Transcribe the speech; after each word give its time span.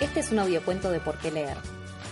Este 0.00 0.20
es 0.20 0.30
un 0.30 0.38
audiocuento 0.38 0.92
de 0.92 1.00
Por 1.00 1.18
qué 1.18 1.32
leer. 1.32 1.56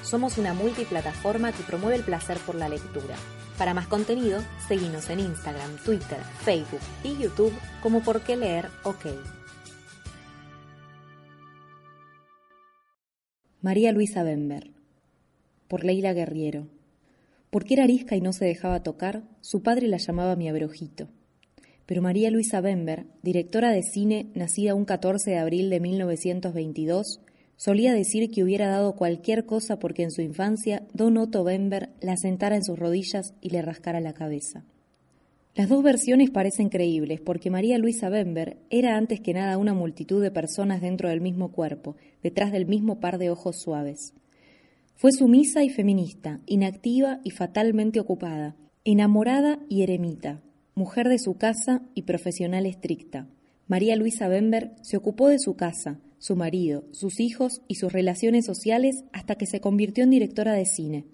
Somos 0.02 0.38
una 0.38 0.54
multiplataforma 0.54 1.52
que 1.52 1.62
promueve 1.62 1.94
el 1.94 2.02
placer 2.02 2.36
por 2.38 2.56
la 2.56 2.68
lectura. 2.68 3.14
Para 3.58 3.74
más 3.74 3.86
contenido, 3.86 4.40
seguimos 4.66 5.08
en 5.08 5.20
Instagram, 5.20 5.76
Twitter, 5.84 6.18
Facebook 6.44 6.80
y 7.04 7.16
YouTube 7.16 7.52
como 7.84 8.02
Por 8.02 8.22
qué 8.22 8.36
leer 8.36 8.66
OK. 8.82 9.06
María 13.62 13.92
Luisa 13.92 14.24
Bember. 14.24 14.72
Por 15.68 15.84
Leila 15.84 16.12
Guerriero. 16.12 16.66
Porque 17.50 17.74
era 17.74 17.84
arisca 17.84 18.16
y 18.16 18.20
no 18.20 18.32
se 18.32 18.46
dejaba 18.46 18.82
tocar, 18.82 19.22
su 19.40 19.62
padre 19.62 19.86
la 19.86 19.98
llamaba 19.98 20.34
mi 20.34 20.48
abrojito. 20.48 21.06
Pero 21.86 22.02
María 22.02 22.32
Luisa 22.32 22.60
Bember, 22.60 23.06
directora 23.22 23.70
de 23.70 23.82
cine, 23.84 24.26
nacida 24.34 24.74
un 24.74 24.84
14 24.84 25.30
de 25.30 25.38
abril 25.38 25.70
de 25.70 25.78
1922, 25.78 27.20
Solía 27.56 27.94
decir 27.94 28.30
que 28.30 28.42
hubiera 28.42 28.68
dado 28.68 28.96
cualquier 28.96 29.46
cosa 29.46 29.78
porque 29.78 30.02
en 30.02 30.10
su 30.10 30.20
infancia 30.20 30.86
Don 30.92 31.16
Otto 31.16 31.42
Bember 31.42 31.90
la 32.00 32.16
sentara 32.16 32.56
en 32.56 32.64
sus 32.64 32.78
rodillas 32.78 33.34
y 33.40 33.50
le 33.50 33.62
rascara 33.62 34.00
la 34.00 34.12
cabeza. 34.12 34.64
Las 35.54 35.70
dos 35.70 35.82
versiones 35.82 36.30
parecen 36.30 36.68
creíbles 36.68 37.22
porque 37.22 37.50
María 37.50 37.78
Luisa 37.78 38.10
Bember 38.10 38.58
era 38.68 38.98
antes 38.98 39.20
que 39.20 39.32
nada 39.32 39.56
una 39.56 39.72
multitud 39.72 40.22
de 40.22 40.30
personas 40.30 40.82
dentro 40.82 41.08
del 41.08 41.22
mismo 41.22 41.50
cuerpo, 41.50 41.96
detrás 42.22 42.52
del 42.52 42.66
mismo 42.66 43.00
par 43.00 43.16
de 43.16 43.30
ojos 43.30 43.56
suaves. 43.58 44.12
Fue 44.96 45.12
sumisa 45.12 45.64
y 45.64 45.70
feminista, 45.70 46.40
inactiva 46.44 47.20
y 47.24 47.30
fatalmente 47.30 48.00
ocupada, 48.00 48.54
enamorada 48.84 49.58
y 49.70 49.82
eremita, 49.82 50.42
mujer 50.74 51.08
de 51.08 51.18
su 51.18 51.38
casa 51.38 51.80
y 51.94 52.02
profesional 52.02 52.66
estricta. 52.66 53.26
María 53.66 53.96
Luisa 53.96 54.28
Bember 54.28 54.72
se 54.82 54.98
ocupó 54.98 55.28
de 55.28 55.38
su 55.38 55.56
casa, 55.56 56.00
su 56.18 56.36
marido, 56.36 56.84
sus 56.92 57.20
hijos 57.20 57.62
y 57.68 57.76
sus 57.76 57.92
relaciones 57.92 58.44
sociales 58.44 59.04
hasta 59.12 59.36
que 59.36 59.46
se 59.46 59.60
convirtió 59.60 60.04
en 60.04 60.10
directora 60.10 60.54
de 60.54 60.66
cine. 60.66 61.04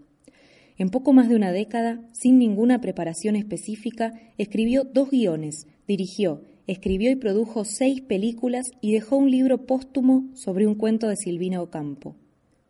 En 0.78 0.90
poco 0.90 1.12
más 1.12 1.28
de 1.28 1.36
una 1.36 1.52
década, 1.52 2.00
sin 2.12 2.38
ninguna 2.38 2.80
preparación 2.80 3.36
específica, 3.36 4.14
escribió 4.38 4.84
dos 4.84 5.10
guiones, 5.10 5.66
dirigió, 5.86 6.42
escribió 6.66 7.10
y 7.10 7.16
produjo 7.16 7.64
seis 7.64 8.00
películas 8.00 8.66
y 8.80 8.92
dejó 8.92 9.16
un 9.16 9.30
libro 9.30 9.66
póstumo 9.66 10.30
sobre 10.34 10.66
un 10.66 10.74
cuento 10.74 11.08
de 11.08 11.16
Silvina 11.16 11.60
Ocampo. 11.60 12.16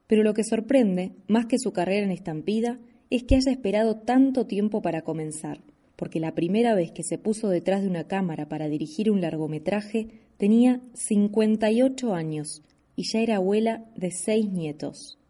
Pero 0.06 0.22
lo 0.22 0.34
que 0.34 0.44
sorprende, 0.44 1.12
más 1.28 1.46
que 1.46 1.58
su 1.58 1.72
carrera 1.72 2.05
en 2.05 2.11
estampida, 2.11 2.78
es 3.11 3.24
que 3.24 3.36
haya 3.36 3.52
esperado 3.52 3.96
tanto 3.96 4.46
tiempo 4.46 4.83
para 4.83 5.02
comenzar, 5.02 5.61
porque 6.03 6.19
la 6.19 6.34
primera 6.34 6.75
vez 6.75 6.91
que 6.91 7.05
se 7.05 7.17
puso 7.17 7.48
detrás 7.48 7.83
de 7.83 7.86
una 7.86 8.08
cámara 8.08 8.48
para 8.48 8.67
dirigir 8.67 9.08
un 9.08 9.20
largometraje 9.20 10.08
Tenía 10.36 10.81
58 10.95 12.12
años 12.12 12.64
y 12.97 13.05
ya 13.05 13.20
era 13.20 13.36
abuela 13.36 13.84
de 13.95 14.11
seis 14.11 14.50
nietos. 14.50 15.20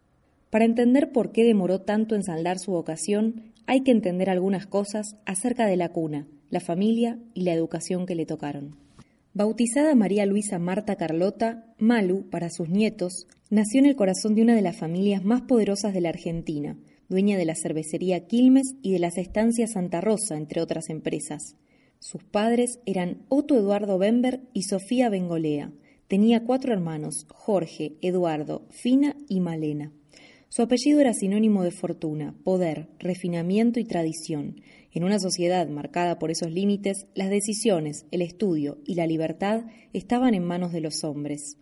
Para 0.49 0.65
entender 0.65 1.11
por 1.11 1.31
qué 1.31 1.43
demoró 1.43 1.81
tanto 1.81 2.15
en 2.15 2.23
saldar 2.23 2.57
su 2.57 2.71
vocación, 2.71 3.53
hay 3.67 3.81
que 3.81 3.91
entender 3.91 4.31
algunas 4.31 4.65
cosas 4.65 5.15
acerca 5.27 5.67
de 5.67 5.77
la 5.77 5.89
cuna, 5.89 6.25
la 6.49 6.59
familia 6.59 7.19
y 7.35 7.43
la 7.43 7.53
educación 7.53 8.07
que 8.07 8.15
le 8.15 8.25
tocaron. 8.25 8.75
Bautizada 9.35 9.93
María 9.93 10.25
Luisa 10.25 10.57
Marta 10.57 10.95
Carlota, 10.95 11.67
Malu, 11.77 12.27
para 12.31 12.49
sus 12.49 12.69
nietos, 12.69 13.27
nació 13.51 13.81
en 13.81 13.85
el 13.85 13.95
corazón 13.95 14.33
de 14.33 14.41
una 14.41 14.55
de 14.55 14.63
las 14.63 14.77
familias 14.77 15.23
más 15.23 15.41
poderosas 15.43 15.93
de 15.93 16.01
la 16.01 16.09
Argentina, 16.09 16.75
dueña 17.13 17.37
de 17.37 17.45
la 17.45 17.53
cervecería 17.53 18.25
Quilmes 18.25 18.73
y 18.81 18.91
de 18.91 18.97
las 18.97 19.19
estancias 19.19 19.73
Santa 19.73 20.01
Rosa, 20.01 20.35
entre 20.35 20.61
otras 20.61 20.89
empresas. 20.89 21.55
Sus 21.99 22.23
padres 22.23 22.79
eran 22.87 23.21
Otto 23.29 23.55
Eduardo 23.55 23.99
Bember 23.99 24.41
y 24.51 24.63
Sofía 24.63 25.09
Bengolea. 25.09 25.71
Tenía 26.07 26.43
cuatro 26.43 26.73
hermanos, 26.73 27.27
Jorge, 27.29 27.97
Eduardo, 28.01 28.65
Fina 28.71 29.15
y 29.29 29.41
Malena. 29.41 29.91
Su 30.49 30.63
apellido 30.63 30.99
era 30.99 31.13
sinónimo 31.13 31.61
de 31.61 31.69
fortuna, 31.69 32.33
poder, 32.43 32.89
refinamiento 32.97 33.79
y 33.79 33.85
tradición. 33.85 34.61
En 34.91 35.03
una 35.03 35.19
sociedad 35.19 35.67
marcada 35.69 36.17
por 36.17 36.31
esos 36.31 36.51
límites, 36.51 37.05
las 37.13 37.29
decisiones, 37.29 38.07
el 38.09 38.23
estudio 38.23 38.79
y 38.87 38.95
la 38.95 39.05
libertad 39.05 39.65
estaban 39.93 40.33
en 40.33 40.43
manos 40.45 40.71
de 40.71 40.81
los 40.81 41.03
hombres. 41.03 41.57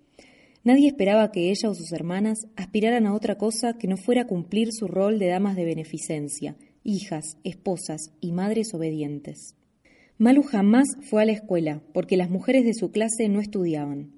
Nadie 0.64 0.88
esperaba 0.88 1.32
que 1.32 1.50
ella 1.50 1.70
o 1.70 1.74
sus 1.74 1.92
hermanas 1.92 2.38
aspiraran 2.56 3.08
a 3.08 3.16
otra 3.16 3.36
cosa 3.38 3.74
que 3.80 3.88
no 3.88 3.98
fuera 3.98 4.28
cumplir 4.28 4.70
su 4.72 4.88
rol 4.88 5.18
de 5.18 5.28
damas 5.28 5.56
de 5.56 5.66
beneficencia, 5.66 6.56
hijas, 6.84 7.38
esposas 7.44 8.12
y 8.20 8.32
madres 8.32 8.74
obedientes. 8.76 9.56
Malu 10.20 10.44
jamás 10.44 10.88
fue 11.10 11.24
a 11.24 11.26
la 11.26 11.32
escuela 11.32 11.82
porque 11.94 12.16
las 12.16 12.30
mujeres 12.30 12.64
de 12.64 12.76
su 12.76 12.92
clase 12.92 13.28
no 13.28 13.40
estudiaban. 13.40 14.12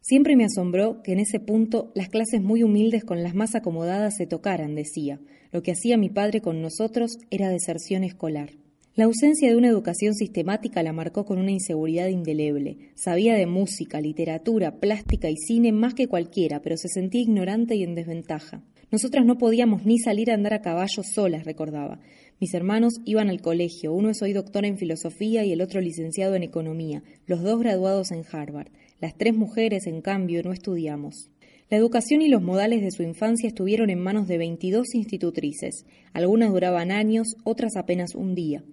Siempre 0.00 0.34
me 0.34 0.44
asombró 0.44 1.00
que 1.02 1.12
en 1.12 1.20
ese 1.20 1.38
punto 1.38 1.92
las 1.94 2.08
clases 2.08 2.42
muy 2.42 2.64
humildes 2.64 3.04
con 3.04 3.22
las 3.22 3.36
más 3.36 3.54
acomodadas 3.54 4.16
se 4.16 4.26
tocaran, 4.26 4.74
decía. 4.74 5.20
Lo 5.52 5.62
que 5.62 5.72
hacía 5.72 5.96
mi 5.96 6.08
padre 6.08 6.40
con 6.40 6.60
nosotros 6.60 7.18
era 7.30 7.50
deserción 7.50 8.02
escolar. 8.02 8.50
La 8.98 9.04
ausencia 9.04 9.48
de 9.48 9.54
una 9.54 9.68
educación 9.68 10.12
sistemática 10.16 10.82
la 10.82 10.92
marcó 10.92 11.24
con 11.24 11.38
una 11.38 11.52
inseguridad 11.52 12.08
indeleble. 12.08 12.90
Sabía 12.96 13.36
de 13.36 13.46
música, 13.46 14.00
literatura, 14.00 14.80
plástica 14.80 15.30
y 15.30 15.36
cine 15.36 15.70
más 15.70 15.94
que 15.94 16.08
cualquiera, 16.08 16.62
pero 16.62 16.76
se 16.76 16.88
sentía 16.88 17.20
ignorante 17.20 17.76
y 17.76 17.84
en 17.84 17.94
desventaja. 17.94 18.60
Nosotras 18.90 19.24
no 19.24 19.38
podíamos 19.38 19.86
ni 19.86 20.00
salir 20.00 20.32
a 20.32 20.34
andar 20.34 20.52
a 20.52 20.62
caballo 20.62 21.04
solas, 21.04 21.44
recordaba. 21.44 22.00
Mis 22.40 22.52
hermanos 22.54 22.94
iban 23.04 23.30
al 23.30 23.40
colegio, 23.40 23.92
uno 23.92 24.10
es 24.10 24.20
hoy 24.20 24.32
doctor 24.32 24.64
en 24.64 24.78
filosofía 24.78 25.44
y 25.44 25.52
el 25.52 25.60
otro 25.60 25.80
licenciado 25.80 26.34
en 26.34 26.42
economía, 26.42 27.04
los 27.28 27.40
dos 27.40 27.60
graduados 27.60 28.10
en 28.10 28.24
Harvard. 28.28 28.72
Las 29.00 29.16
tres 29.16 29.32
mujeres, 29.32 29.86
en 29.86 30.00
cambio, 30.00 30.42
no 30.42 30.52
estudiamos. 30.52 31.30
La 31.70 31.76
educación 31.76 32.20
y 32.20 32.28
los 32.28 32.42
modales 32.42 32.82
de 32.82 32.90
su 32.90 33.04
infancia 33.04 33.46
estuvieron 33.46 33.90
en 33.90 34.00
manos 34.00 34.26
de 34.26 34.38
22 34.38 34.92
institutrices. 34.94 35.86
Algunas 36.12 36.50
duraban 36.50 36.90
años, 36.90 37.36
otras 37.44 37.76
apenas 37.76 38.16
un 38.16 38.34
día. 38.34 38.64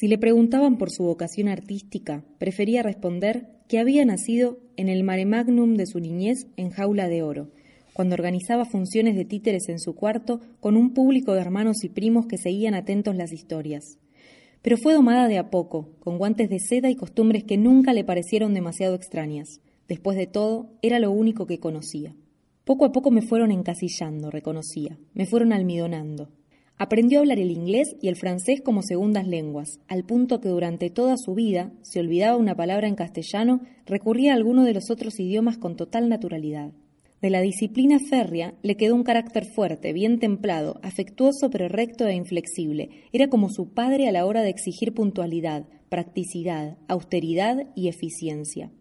Si 0.00 0.08
le 0.08 0.16
preguntaban 0.16 0.78
por 0.78 0.90
su 0.90 1.02
vocación 1.02 1.48
artística, 1.48 2.24
prefería 2.38 2.82
responder 2.82 3.48
que 3.68 3.78
había 3.78 4.02
nacido 4.06 4.58
en 4.78 4.88
el 4.88 5.04
mare 5.04 5.26
magnum 5.26 5.74
de 5.74 5.84
su 5.84 6.00
niñez 6.00 6.46
en 6.56 6.70
jaula 6.70 7.06
de 7.06 7.22
oro, 7.22 7.50
cuando 7.92 8.14
organizaba 8.14 8.64
funciones 8.64 9.14
de 9.14 9.26
títeres 9.26 9.68
en 9.68 9.78
su 9.78 9.94
cuarto 9.94 10.40
con 10.58 10.78
un 10.78 10.94
público 10.94 11.34
de 11.34 11.42
hermanos 11.42 11.84
y 11.84 11.90
primos 11.90 12.24
que 12.24 12.38
seguían 12.38 12.72
atentos 12.72 13.14
las 13.14 13.30
historias. 13.30 13.98
Pero 14.62 14.78
fue 14.78 14.94
domada 14.94 15.28
de 15.28 15.36
a 15.36 15.50
poco, 15.50 15.90
con 15.98 16.16
guantes 16.16 16.48
de 16.48 16.60
seda 16.60 16.88
y 16.88 16.96
costumbres 16.96 17.44
que 17.44 17.58
nunca 17.58 17.92
le 17.92 18.02
parecieron 18.02 18.54
demasiado 18.54 18.94
extrañas. 18.94 19.60
Después 19.86 20.16
de 20.16 20.26
todo, 20.26 20.70
era 20.80 20.98
lo 20.98 21.10
único 21.10 21.46
que 21.46 21.60
conocía. 21.60 22.16
Poco 22.64 22.86
a 22.86 22.92
poco 22.92 23.10
me 23.10 23.20
fueron 23.20 23.52
encasillando, 23.52 24.30
reconocía, 24.30 24.98
me 25.12 25.26
fueron 25.26 25.52
almidonando. 25.52 26.30
Aprendió 26.82 27.18
a 27.18 27.20
hablar 27.20 27.38
el 27.38 27.50
inglés 27.50 27.94
y 28.00 28.08
el 28.08 28.16
francés 28.16 28.62
como 28.62 28.80
segundas 28.80 29.26
lenguas, 29.26 29.80
al 29.86 30.02
punto 30.04 30.40
que 30.40 30.48
durante 30.48 30.88
toda 30.88 31.18
su 31.18 31.34
vida, 31.34 31.74
si 31.82 31.98
olvidaba 31.98 32.38
una 32.38 32.54
palabra 32.54 32.88
en 32.88 32.94
castellano, 32.94 33.60
recurría 33.84 34.32
a 34.32 34.36
alguno 34.36 34.64
de 34.64 34.72
los 34.72 34.90
otros 34.90 35.20
idiomas 35.20 35.58
con 35.58 35.76
total 35.76 36.08
naturalidad. 36.08 36.72
De 37.20 37.28
la 37.28 37.42
disciplina 37.42 37.98
férrea 37.98 38.54
le 38.62 38.78
quedó 38.78 38.94
un 38.94 39.02
carácter 39.02 39.44
fuerte, 39.44 39.92
bien 39.92 40.18
templado, 40.20 40.80
afectuoso 40.82 41.50
pero 41.50 41.68
recto 41.68 42.06
e 42.06 42.14
inflexible. 42.14 42.88
Era 43.12 43.28
como 43.28 43.50
su 43.50 43.74
padre 43.74 44.08
a 44.08 44.12
la 44.12 44.24
hora 44.24 44.40
de 44.40 44.48
exigir 44.48 44.94
puntualidad, 44.94 45.66
practicidad, 45.90 46.78
austeridad 46.88 47.66
y 47.76 47.88
eficiencia. 47.88 48.72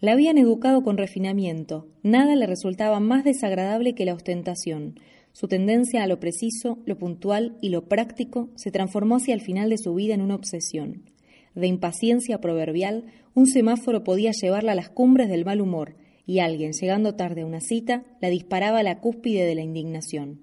La 0.00 0.10
habían 0.12 0.38
educado 0.38 0.82
con 0.82 0.98
refinamiento, 0.98 1.86
nada 2.02 2.34
le 2.34 2.48
resultaba 2.48 2.98
más 2.98 3.22
desagradable 3.22 3.94
que 3.94 4.06
la 4.06 4.14
ostentación. 4.14 4.96
Su 5.34 5.48
tendencia 5.48 6.04
a 6.04 6.06
lo 6.06 6.20
preciso, 6.20 6.78
lo 6.86 6.96
puntual 6.96 7.58
y 7.60 7.70
lo 7.70 7.88
práctico 7.88 8.50
se 8.54 8.70
transformó 8.70 9.16
hacia 9.16 9.34
el 9.34 9.40
final 9.40 9.68
de 9.68 9.78
su 9.78 9.92
vida 9.92 10.14
en 10.14 10.20
una 10.20 10.36
obsesión. 10.36 11.10
De 11.56 11.66
impaciencia 11.66 12.40
proverbial, 12.40 13.06
un 13.34 13.48
semáforo 13.48 14.04
podía 14.04 14.30
llevarla 14.30 14.72
a 14.72 14.76
las 14.76 14.90
cumbres 14.90 15.28
del 15.28 15.44
mal 15.44 15.60
humor, 15.60 15.96
y 16.24 16.38
alguien, 16.38 16.72
llegando 16.72 17.16
tarde 17.16 17.42
a 17.42 17.46
una 17.46 17.60
cita, 17.60 18.04
la 18.20 18.30
disparaba 18.30 18.78
a 18.78 18.82
la 18.84 19.00
cúspide 19.00 19.44
de 19.44 19.56
la 19.56 19.62
indignación. 19.62 20.40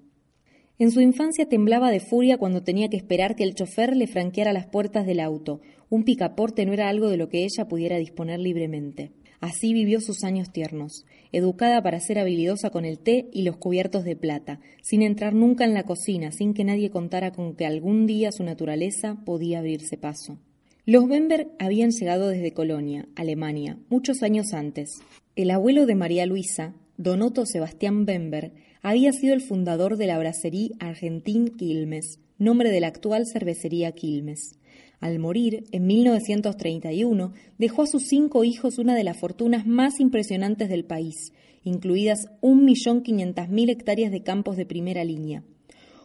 En 0.78 0.90
su 0.90 1.00
infancia 1.00 1.48
temblaba 1.48 1.90
de 1.90 2.00
furia 2.00 2.36
cuando 2.36 2.62
tenía 2.62 2.88
que 2.88 2.98
esperar 2.98 3.34
que 3.34 3.44
el 3.44 3.54
chofer 3.54 3.96
le 3.96 4.06
franqueara 4.06 4.52
las 4.52 4.66
puertas 4.66 5.06
del 5.06 5.20
auto. 5.20 5.62
Un 5.88 6.04
picaporte 6.04 6.66
no 6.66 6.74
era 6.74 6.90
algo 6.90 7.08
de 7.08 7.16
lo 7.16 7.30
que 7.30 7.44
ella 7.44 7.66
pudiera 7.66 7.96
disponer 7.96 8.40
libremente. 8.40 9.12
Así 9.40 9.72
vivió 9.72 10.00
sus 10.00 10.22
años 10.22 10.52
tiernos, 10.52 11.04
educada 11.32 11.82
para 11.82 11.98
ser 12.00 12.18
habilidosa 12.18 12.70
con 12.70 12.84
el 12.84 12.98
té 12.98 13.28
y 13.32 13.42
los 13.42 13.56
cubiertos 13.56 14.04
de 14.04 14.14
plata, 14.16 14.60
sin 14.82 15.02
entrar 15.02 15.34
nunca 15.34 15.64
en 15.64 15.74
la 15.74 15.84
cocina, 15.84 16.30
sin 16.30 16.54
que 16.54 16.64
nadie 16.64 16.90
contara 16.90 17.32
con 17.32 17.56
que 17.56 17.66
algún 17.66 18.06
día 18.06 18.30
su 18.30 18.44
naturaleza 18.44 19.16
podía 19.24 19.58
abrirse 19.58 19.96
paso. 19.96 20.38
Los 20.84 21.08
Bemberg 21.08 21.48
habían 21.58 21.90
llegado 21.90 22.28
desde 22.28 22.52
Colonia, 22.52 23.08
Alemania, 23.14 23.78
muchos 23.88 24.22
años 24.22 24.52
antes. 24.52 25.00
El 25.36 25.50
abuelo 25.50 25.86
de 25.86 25.94
María 25.94 26.26
Luisa, 26.26 26.74
Don 26.96 27.22
Otto 27.22 27.46
Sebastián 27.46 28.04
Bemberg, 28.04 28.52
había 28.82 29.12
sido 29.12 29.32
el 29.32 29.40
fundador 29.40 29.96
de 29.96 30.08
la 30.08 30.18
bracería 30.18 30.70
Argentín 30.80 31.48
Quilmes, 31.56 32.18
nombre 32.38 32.70
de 32.70 32.80
la 32.80 32.88
actual 32.88 33.26
cervecería 33.26 33.92
Quilmes. 33.92 34.58
Al 35.02 35.18
morir, 35.18 35.64
en 35.72 35.88
1931, 35.88 37.32
dejó 37.58 37.82
a 37.82 37.86
sus 37.88 38.04
cinco 38.04 38.44
hijos 38.44 38.78
una 38.78 38.94
de 38.94 39.02
las 39.02 39.18
fortunas 39.18 39.66
más 39.66 39.98
impresionantes 39.98 40.68
del 40.68 40.84
país, 40.84 41.32
incluidas 41.64 42.28
1.500.000 42.40 43.68
hectáreas 43.68 44.12
de 44.12 44.22
campos 44.22 44.56
de 44.56 44.64
primera 44.64 45.02
línea. 45.02 45.42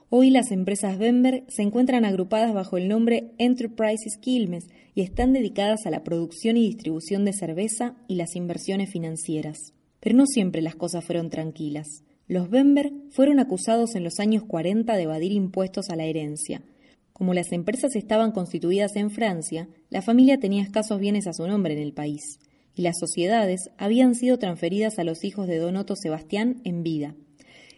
Hoy 0.09 0.31
las 0.31 0.51
empresas 0.51 0.97
Bemberg 0.97 1.44
se 1.47 1.61
encuentran 1.61 2.05
agrupadas 2.05 2.55
bajo 2.55 2.75
el 2.77 2.88
nombre 2.88 3.33
Enterprises 3.38 4.17
Quilmes 4.19 4.65
y 4.95 5.01
están 5.01 5.31
dedicadas 5.31 5.85
a 5.85 5.91
la 5.91 6.03
producción 6.03 6.57
y 6.57 6.65
distribución 6.65 7.23
de 7.23 7.33
cerveza 7.33 7.93
y 8.07 8.15
las 8.15 8.35
inversiones 8.35 8.89
financieras. 8.89 9.75
Pero 10.00 10.17
no 10.17 10.25
siempre 10.25 10.63
las 10.63 10.75
cosas 10.75 11.05
fueron 11.05 11.29
tranquilas. 11.29 11.85
Los 12.27 12.50
Bemberg 12.50 12.93
fueron 13.11 13.39
acusados 13.39 13.93
en 13.93 14.03
los 14.03 14.19
años 14.19 14.43
40 14.43 14.95
de 14.95 15.03
evadir 15.03 15.33
impuestos 15.33 15.91
a 15.91 15.95
la 15.95 16.05
herencia, 16.05 16.63
como 17.17 17.33
las 17.33 17.51
empresas 17.51 17.95
estaban 17.95 18.31
constituidas 18.31 18.95
en 18.95 19.09
Francia, 19.09 19.67
la 19.89 20.03
familia 20.03 20.39
tenía 20.39 20.61
escasos 20.61 20.99
bienes 20.99 21.25
a 21.25 21.33
su 21.33 21.47
nombre 21.47 21.73
en 21.73 21.79
el 21.79 21.91
país, 21.91 22.37
y 22.75 22.83
las 22.83 22.99
sociedades 22.99 23.71
habían 23.79 24.13
sido 24.13 24.37
transferidas 24.37 24.99
a 24.99 25.03
los 25.03 25.23
hijos 25.23 25.47
de 25.47 25.57
Don 25.57 25.77
Otto 25.77 25.95
Sebastián 25.95 26.61
en 26.63 26.83
vida. 26.83 27.15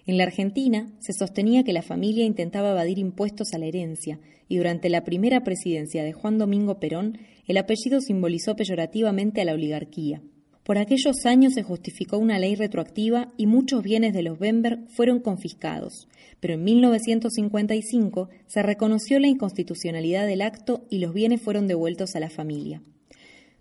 En 0.05 0.17
la 0.17 0.25
Argentina 0.25 0.91
se 0.99 1.13
sostenía 1.13 1.63
que 1.63 1.71
la 1.71 1.83
familia 1.83 2.25
intentaba 2.25 2.71
evadir 2.71 2.99
impuestos 2.99 3.53
a 3.53 3.59
la 3.59 3.67
herencia, 3.67 4.19
y 4.49 4.57
durante 4.57 4.89
la 4.89 5.05
primera 5.05 5.41
presidencia 5.45 6.03
de 6.03 6.11
Juan 6.11 6.37
Domingo 6.37 6.81
Perón, 6.81 7.19
el 7.47 7.55
apellido 7.55 8.01
simbolizó 8.01 8.57
peyorativamente 8.57 9.39
a 9.39 9.45
la 9.45 9.53
oligarquía. 9.53 10.21
Por 10.69 10.77
aquellos 10.77 11.25
años 11.25 11.55
se 11.55 11.63
justificó 11.63 12.19
una 12.19 12.37
ley 12.37 12.53
retroactiva 12.53 13.33
y 13.37 13.47
muchos 13.47 13.81
bienes 13.81 14.13
de 14.13 14.21
los 14.21 14.37
Bemberg 14.37 14.87
fueron 14.87 15.19
confiscados, 15.19 16.07
pero 16.39 16.53
en 16.53 16.63
1955 16.63 18.29
se 18.45 18.61
reconoció 18.61 19.17
la 19.17 19.25
inconstitucionalidad 19.25 20.27
del 20.27 20.43
acto 20.43 20.85
y 20.91 20.99
los 20.99 21.11
bienes 21.11 21.41
fueron 21.41 21.65
devueltos 21.65 22.15
a 22.15 22.19
la 22.19 22.29
familia. 22.29 22.83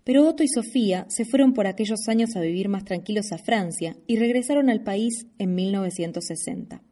Pero 0.03 0.29
Otto 0.29 0.43
y 0.43 0.47
Sofía 0.49 1.07
se 1.09 1.25
fueron 1.25 1.53
por 1.53 1.65
aquellos 1.65 2.07
años 2.07 2.35
a 2.35 2.41
vivir 2.41 2.69
más 2.69 2.85
tranquilos 2.85 3.31
a 3.31 3.39
Francia 3.39 3.97
y 4.05 4.17
regresaron 4.17 4.69
al 4.69 4.83
país 4.83 5.25
en 5.39 5.55
1960. 5.55 6.83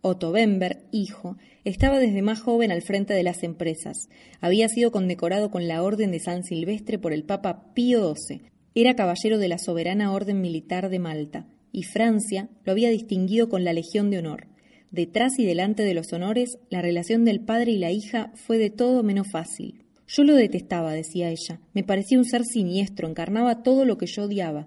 Otto 0.00 0.30
Bemberg, 0.30 0.84
hijo, 0.92 1.38
estaba 1.64 1.98
desde 1.98 2.22
más 2.22 2.40
joven 2.40 2.70
al 2.70 2.82
frente 2.82 3.14
de 3.14 3.24
las 3.24 3.42
empresas. 3.42 4.08
Había 4.40 4.68
sido 4.68 4.92
condecorado 4.92 5.50
con 5.50 5.66
la 5.66 5.82
Orden 5.82 6.12
de 6.12 6.20
San 6.20 6.44
Silvestre 6.44 7.00
por 7.00 7.12
el 7.12 7.24
Papa 7.24 7.72
Pío 7.74 8.14
XII, 8.14 8.53
era 8.82 8.96
caballero 8.96 9.38
de 9.38 9.48
la 9.48 9.58
Soberana 9.58 10.12
Orden 10.12 10.40
Militar 10.40 10.90
de 10.90 10.98
Malta, 10.98 11.46
y 11.70 11.84
Francia 11.84 12.48
lo 12.64 12.72
había 12.72 12.90
distinguido 12.90 13.48
con 13.48 13.62
la 13.62 13.72
Legión 13.72 14.10
de 14.10 14.18
Honor. 14.18 14.48
Detrás 14.90 15.38
y 15.38 15.44
delante 15.44 15.84
de 15.84 15.94
los 15.94 16.12
honores, 16.12 16.58
la 16.70 16.82
relación 16.82 17.24
del 17.24 17.40
padre 17.40 17.72
y 17.72 17.78
la 17.78 17.90
hija 17.90 18.32
fue 18.34 18.58
de 18.58 18.70
todo 18.70 19.02
menos 19.02 19.30
fácil. 19.30 19.84
Yo 20.06 20.24
lo 20.24 20.34
detestaba, 20.34 20.92
decía 20.92 21.30
ella. 21.30 21.60
Me 21.72 21.82
parecía 21.82 22.18
un 22.18 22.24
ser 22.24 22.44
siniestro, 22.44 23.08
encarnaba 23.08 23.62
todo 23.62 23.84
lo 23.84 23.96
que 23.96 24.06
yo 24.06 24.24
odiaba. 24.24 24.66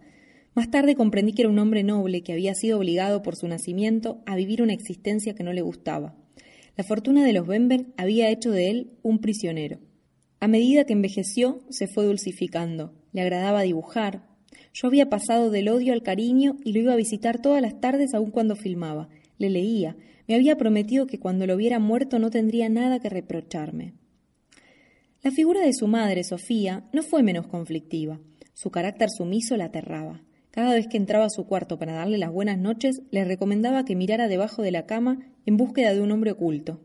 Más 0.55 0.71
tarde 0.71 0.95
comprendí 0.95 1.33
que 1.33 1.43
era 1.43 1.51
un 1.51 1.59
hombre 1.59 1.83
noble 1.83 2.23
que 2.23 2.33
había 2.33 2.55
sido 2.55 2.77
obligado 2.77 3.21
por 3.21 3.35
su 3.35 3.47
nacimiento 3.47 4.21
a 4.25 4.35
vivir 4.35 4.61
una 4.61 4.73
existencia 4.73 5.35
que 5.35 5.43
no 5.43 5.53
le 5.53 5.61
gustaba. 5.61 6.15
La 6.75 6.83
fortuna 6.83 7.25
de 7.25 7.33
los 7.33 7.45
Bember 7.45 7.85
había 7.97 8.29
hecho 8.29 8.51
de 8.51 8.69
él 8.69 8.91
un 9.03 9.19
prisionero. 9.19 9.79
A 10.39 10.47
medida 10.47 10.85
que 10.85 10.93
envejeció, 10.93 11.61
se 11.69 11.87
fue 11.87 12.05
dulcificando 12.05 12.93
le 13.17 13.23
agradaba 13.23 13.63
dibujar. 13.63 14.21
Yo 14.75 14.87
había 14.87 15.09
pasado 15.09 15.49
del 15.49 15.69
odio 15.69 15.93
al 15.93 16.03
cariño 16.03 16.57
y 16.63 16.71
lo 16.71 16.81
iba 16.81 16.93
a 16.93 16.97
visitar 16.97 17.41
todas 17.41 17.63
las 17.63 17.81
tardes 17.81 18.13
aun 18.13 18.29
cuando 18.29 18.55
filmaba. 18.55 19.09
Le 19.39 19.49
leía. 19.49 19.97
Me 20.27 20.35
había 20.35 20.55
prometido 20.55 21.07
que 21.07 21.19
cuando 21.19 21.47
lo 21.47 21.57
viera 21.57 21.79
muerto 21.79 22.19
no 22.19 22.29
tendría 22.29 22.69
nada 22.69 22.99
que 22.99 23.09
reprocharme. 23.09 23.95
La 25.23 25.31
figura 25.31 25.61
de 25.61 25.73
su 25.73 25.87
madre, 25.87 26.23
Sofía, 26.23 26.83
no 26.93 27.01
fue 27.01 27.23
menos 27.23 27.47
conflictiva. 27.47 28.19
Su 28.53 28.69
carácter 28.69 29.09
sumiso 29.09 29.57
la 29.57 29.65
aterraba. 29.65 30.21
Cada 30.51 30.75
vez 30.75 30.85
que 30.87 30.97
entraba 30.97 31.25
a 31.25 31.31
su 31.31 31.47
cuarto 31.47 31.79
para 31.79 31.95
darle 31.95 32.19
las 32.19 32.31
buenas 32.31 32.59
noches, 32.59 33.01
le 33.09 33.25
recomendaba 33.25 33.83
que 33.83 33.95
mirara 33.95 34.27
debajo 34.27 34.61
de 34.61 34.69
la 34.69 34.85
cama 34.85 35.17
en 35.47 35.57
búsqueda 35.57 35.91
de 35.91 36.01
un 36.01 36.11
hombre 36.11 36.33
oculto. 36.33 36.81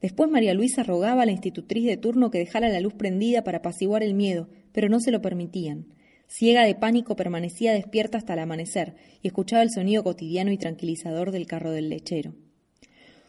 Después 0.00 0.30
María 0.30 0.54
Luisa 0.54 0.82
rogaba 0.82 1.22
a 1.22 1.26
la 1.26 1.32
institutriz 1.32 1.84
de 1.84 1.96
turno 1.96 2.30
que 2.30 2.38
dejara 2.38 2.68
la 2.68 2.80
luz 2.80 2.94
prendida 2.94 3.44
para 3.44 3.58
apaciguar 3.58 4.02
el 4.02 4.14
miedo, 4.14 4.48
pero 4.72 4.88
no 4.88 5.00
se 5.00 5.10
lo 5.10 5.20
permitían. 5.20 5.86
Ciega 6.26 6.64
de 6.64 6.74
pánico 6.74 7.16
permanecía 7.16 7.72
despierta 7.72 8.16
hasta 8.16 8.34
el 8.34 8.38
amanecer 8.38 8.94
y 9.20 9.28
escuchaba 9.28 9.62
el 9.62 9.70
sonido 9.70 10.04
cotidiano 10.04 10.52
y 10.52 10.58
tranquilizador 10.58 11.32
del 11.32 11.46
carro 11.46 11.72
del 11.72 11.90
lechero. 11.90 12.34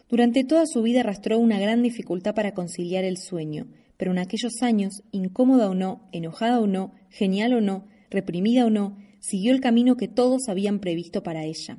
Durante 0.08 0.44
toda 0.44 0.66
su 0.66 0.82
vida 0.82 1.00
arrastró 1.00 1.40
una 1.40 1.60
gran 1.60 1.82
dificultad 1.82 2.36
para 2.36 2.54
conciliar 2.54 3.04
el 3.04 3.18
sueño, 3.18 3.68
pero 3.98 4.12
en 4.12 4.20
aquellos 4.20 4.62
años, 4.62 5.04
incómoda 5.12 5.70
o 5.70 5.74
no, 5.74 6.08
enojada 6.12 6.60
o 6.60 6.68
no, 6.68 6.94
genial 7.10 7.54
o 7.54 7.62
no, 7.62 7.88
reprimida 8.10 8.66
o 8.66 8.70
no, 8.70 8.98
siguió 9.20 9.54
el 9.54 9.62
camino 9.62 9.96
que 9.96 10.08
todos 10.08 10.48
habían 10.48 10.80
previsto 10.80 11.24
para 11.24 11.44
ella. 11.44 11.78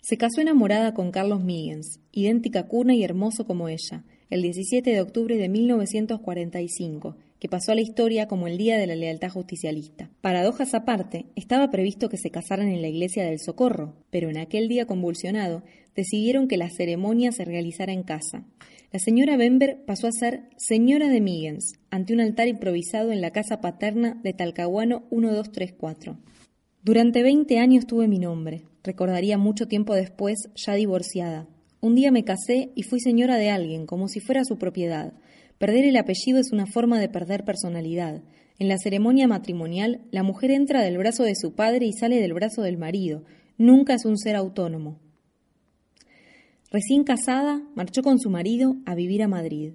Se 0.00 0.16
casó 0.16 0.40
enamorada 0.40 0.94
con 0.94 1.10
Carlos 1.10 1.42
Miggins, 1.42 2.00
idéntica 2.12 2.68
cuna 2.68 2.94
y 2.94 3.02
hermoso 3.02 3.46
como 3.46 3.68
ella, 3.68 4.04
el 4.30 4.42
17 4.42 4.90
de 4.90 5.00
octubre 5.00 5.36
de 5.36 5.48
1945, 5.48 7.16
que 7.38 7.48
pasó 7.48 7.72
a 7.72 7.74
la 7.74 7.80
historia 7.80 8.26
como 8.26 8.46
el 8.46 8.58
Día 8.58 8.78
de 8.78 8.86
la 8.86 8.94
Lealtad 8.94 9.30
Justicialista. 9.30 10.10
Paradojas 10.20 10.74
aparte, 10.74 11.26
estaba 11.34 11.70
previsto 11.70 12.08
que 12.08 12.16
se 12.16 12.30
casaran 12.30 12.68
en 12.68 12.82
la 12.82 12.88
iglesia 12.88 13.24
del 13.24 13.38
Socorro, 13.38 13.94
pero 14.10 14.30
en 14.30 14.38
aquel 14.38 14.68
día 14.68 14.86
convulsionado 14.86 15.62
decidieron 15.94 16.48
que 16.48 16.56
la 16.56 16.70
ceremonia 16.70 17.32
se 17.32 17.44
realizara 17.44 17.92
en 17.92 18.02
casa. 18.02 18.44
La 18.92 18.98
señora 18.98 19.36
Bember 19.36 19.84
pasó 19.86 20.06
a 20.06 20.12
ser 20.12 20.48
señora 20.56 21.08
de 21.08 21.20
Miggins, 21.20 21.74
ante 21.90 22.14
un 22.14 22.20
altar 22.20 22.48
improvisado 22.48 23.12
en 23.12 23.20
la 23.20 23.32
casa 23.32 23.60
paterna 23.60 24.18
de 24.22 24.32
Talcahuano 24.32 25.04
1234. 25.10 26.18
Durante 26.82 27.22
veinte 27.22 27.58
años 27.58 27.86
tuve 27.86 28.08
mi 28.08 28.18
nombre, 28.18 28.62
recordaría 28.88 29.36
mucho 29.36 29.68
tiempo 29.68 29.94
después, 29.94 30.48
ya 30.56 30.72
divorciada. 30.72 31.46
Un 31.80 31.94
día 31.94 32.10
me 32.10 32.24
casé 32.24 32.72
y 32.74 32.84
fui 32.84 33.00
señora 33.00 33.36
de 33.36 33.50
alguien, 33.50 33.84
como 33.84 34.08
si 34.08 34.18
fuera 34.18 34.44
su 34.44 34.56
propiedad. 34.56 35.12
Perder 35.58 35.84
el 35.84 35.96
apellido 35.96 36.40
es 36.40 36.52
una 36.52 36.66
forma 36.66 36.98
de 36.98 37.10
perder 37.10 37.44
personalidad. 37.44 38.22
En 38.58 38.68
la 38.68 38.78
ceremonia 38.78 39.28
matrimonial, 39.28 40.00
la 40.10 40.22
mujer 40.22 40.52
entra 40.52 40.82
del 40.82 40.96
brazo 40.96 41.22
de 41.22 41.36
su 41.36 41.54
padre 41.54 41.84
y 41.84 41.92
sale 41.92 42.18
del 42.18 42.32
brazo 42.32 42.62
del 42.62 42.78
marido. 42.78 43.24
Nunca 43.58 43.92
es 43.92 44.06
un 44.06 44.16
ser 44.16 44.36
autónomo. 44.36 44.98
Recién 46.70 47.04
casada, 47.04 47.62
marchó 47.74 48.02
con 48.02 48.18
su 48.18 48.30
marido 48.30 48.76
a 48.86 48.94
vivir 48.94 49.22
a 49.22 49.28
Madrid. 49.28 49.74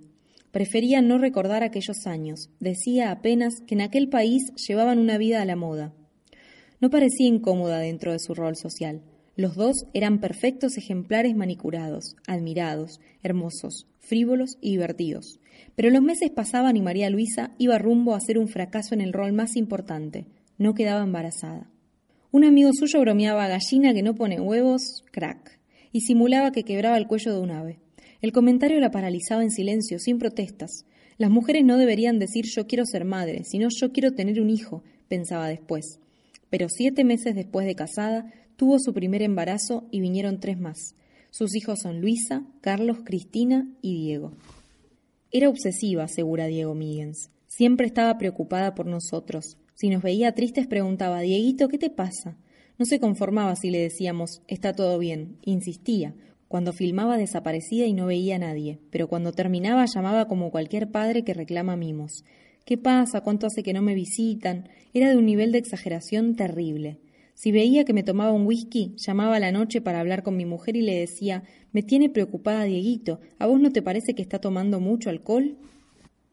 Prefería 0.52 1.02
no 1.02 1.20
recordar 1.20 1.62
aquellos 1.62 2.08
años. 2.08 2.50
Decía 2.60 3.12
apenas 3.12 3.54
que 3.68 3.76
en 3.76 3.82
aquel 3.82 4.10
país 4.10 4.42
llevaban 4.68 4.98
una 4.98 5.20
vida 5.20 5.42
a 5.42 5.46
la 5.46 5.56
moda. 5.56 5.94
No 6.82 6.90
parecía 6.90 7.28
incómoda 7.28 7.80
dentro 7.80 8.12
de 8.12 8.20
su 8.20 8.34
rol 8.34 8.58
social. 8.58 9.02
Los 9.36 9.56
dos 9.56 9.86
eran 9.96 10.20
perfectos 10.20 10.78
ejemplares 10.78 11.36
manicurados, 11.36 12.16
admirados, 12.28 13.00
hermosos, 13.24 13.88
frívolos 14.00 14.58
y 14.62 14.72
divertidos. 14.72 15.40
Pero 15.75 15.90
los 15.90 16.04
meses 16.04 16.30
pasaban 16.30 16.78
y 16.78 16.82
María 16.82 17.10
Luisa 17.10 17.52
iba 17.58 17.80
rumbo 17.80 18.13
a 18.13 18.20
ser 18.20 18.38
un 18.38 18.48
fracaso 18.48 18.94
en 18.94 19.02
el 19.02 19.12
rol 19.12 19.34
más 19.34 19.56
importante. 19.56 20.28
No 20.60 20.75
quedaba 20.75 21.04
embarazada. 21.04 21.68
Un 22.32 22.44
amigo 22.44 22.72
suyo 22.74 23.00
bromeaba 23.02 23.48
gallina 23.48 23.94
que 23.94 24.04
no 24.04 24.13
pone 24.13 24.40
huevos, 24.40 25.04
crack, 25.12 25.60
y 25.92 26.02
simulaba 26.02 26.52
que 26.52 26.63
quebraba 26.63 26.98
el 26.98 27.08
cuello 27.08 27.34
de 27.34 27.40
un 27.40 27.52
ave. 27.52 27.80
El 28.22 28.34
comentario 28.34 28.80
la 28.80 28.92
paralizaba 28.92 29.42
en 29.42 29.52
silencio, 29.52 29.98
sin 29.98 30.20
protestas. 30.20 30.86
Las 31.18 31.32
mujeres 31.32 31.66
no 31.66 31.78
deberían 31.78 32.20
decir 32.20 32.46
yo 32.56 32.68
quiero 32.68 32.86
ser 32.86 33.04
madre, 33.04 33.44
sino 33.46 33.70
yo 33.70 33.92
quiero 33.92 34.12
tener 34.12 34.40
un 34.40 34.52
hijo, 34.52 34.84
pensaba 35.08 35.48
después 35.48 36.00
pero 36.54 36.70
siete 36.70 37.04
meses 37.04 37.34
después 37.34 37.66
de 37.66 37.74
casada 37.74 38.32
tuvo 38.56 38.80
su 38.80 38.94
primer 38.94 39.22
embarazo 39.22 39.88
y 39.92 40.00
vinieron 40.00 40.40
tres 40.40 40.60
más. 40.60 40.96
Sus 41.30 41.56
hijos 41.56 41.80
son 41.82 42.00
Luisa, 42.00 42.44
Carlos, 42.62 43.00
Cristina 43.04 43.68
y 43.82 43.96
Diego. 43.96 44.34
Era 45.32 45.50
obsesiva, 45.50 46.04
asegura 46.04 46.46
Diego 46.46 46.76
Míguez. 46.76 47.32
Siempre 47.48 47.88
estaba 47.88 48.18
preocupada 48.18 48.76
por 48.76 48.86
nosotros. 48.86 49.58
Si 49.74 49.90
nos 49.90 50.04
veía 50.04 50.36
tristes 50.36 50.68
preguntaba, 50.68 51.22
Dieguito, 51.22 51.68
¿qué 51.70 51.78
te 51.78 51.90
pasa? 51.90 52.38
No 52.78 52.86
se 52.86 53.00
conformaba 53.00 53.56
si 53.56 53.70
le 53.70 53.80
decíamos, 53.80 54.42
está 54.48 54.74
todo 54.74 55.00
bien. 55.00 55.38
Insistía. 55.44 56.14
Cuando 56.48 56.72
filmaba 56.72 57.18
desaparecía 57.18 57.88
y 57.88 57.94
no 57.94 58.06
veía 58.06 58.36
a 58.36 58.40
nadie, 58.40 58.80
pero 58.92 59.08
cuando 59.08 59.32
terminaba 59.32 59.86
llamaba 59.86 60.28
como 60.28 60.52
cualquier 60.52 60.92
padre 60.92 61.24
que 61.24 61.34
reclama 61.34 61.76
mimos. 61.76 62.24
¿Qué 62.66 62.78
pasa? 62.78 63.22
¿Cuánto 63.22 63.48
hace 63.48 63.64
que 63.64 63.74
no 63.74 63.82
me 63.82 63.96
visitan? 63.96 64.70
Era 64.94 65.10
de 65.10 65.18
un 65.18 65.26
nivel 65.26 65.52
de 65.52 65.58
exageración 65.58 66.36
terrible. 66.36 67.00
Si 67.34 67.52
veía 67.52 67.84
que 67.84 67.94
me 67.94 68.04
tomaba 68.04 68.32
un 68.32 68.46
whisky, 68.46 68.94
llamaba 68.98 69.36
a 69.36 69.40
la 69.40 69.52
noche 69.52 69.82
para 69.82 70.00
hablar 70.00 70.24
con 70.24 70.38
mi 70.38 70.46
mujer 70.46 70.75
y 70.75 70.82
le 70.82 71.00
decía 71.00 71.44
Me 71.72 71.84
tiene 71.84 72.10
preocupada 72.10 72.63
Dieguito, 72.63 73.20
¿a 73.40 73.48
vos 73.48 73.60
no 73.60 73.72
te 73.72 73.82
parece 73.82 74.13
que 74.13 74.22
está 74.22 74.40
tomando 74.40 74.80
mucho 74.80 75.10
alcohol? 75.10 75.58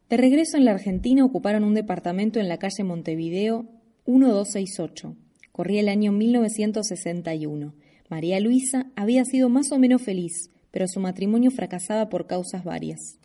De 0.08 0.16
regreso 0.16 0.56
en 0.56 0.64
la 0.64 0.72
Argentina 0.72 1.24
ocuparon 1.24 1.64
un 1.64 1.74
departamento 1.74 2.40
en 2.40 2.48
la 2.48 2.58
calle 2.58 2.84
Montevideo 2.84 3.66
1268. 4.06 5.16
Corría 5.52 5.80
el 5.80 5.88
año 5.88 6.12
1961. 6.12 7.74
María 8.08 8.40
Luisa 8.40 8.90
había 8.96 9.24
sido 9.24 9.48
más 9.48 9.70
o 9.70 9.78
menos 9.78 10.02
feliz, 10.02 10.50
pero 10.70 10.88
su 10.88 11.00
matrimonio 11.00 11.50
fracasaba 11.50 12.08
por 12.08 12.26
causas 12.26 12.64
varias. 12.64 13.18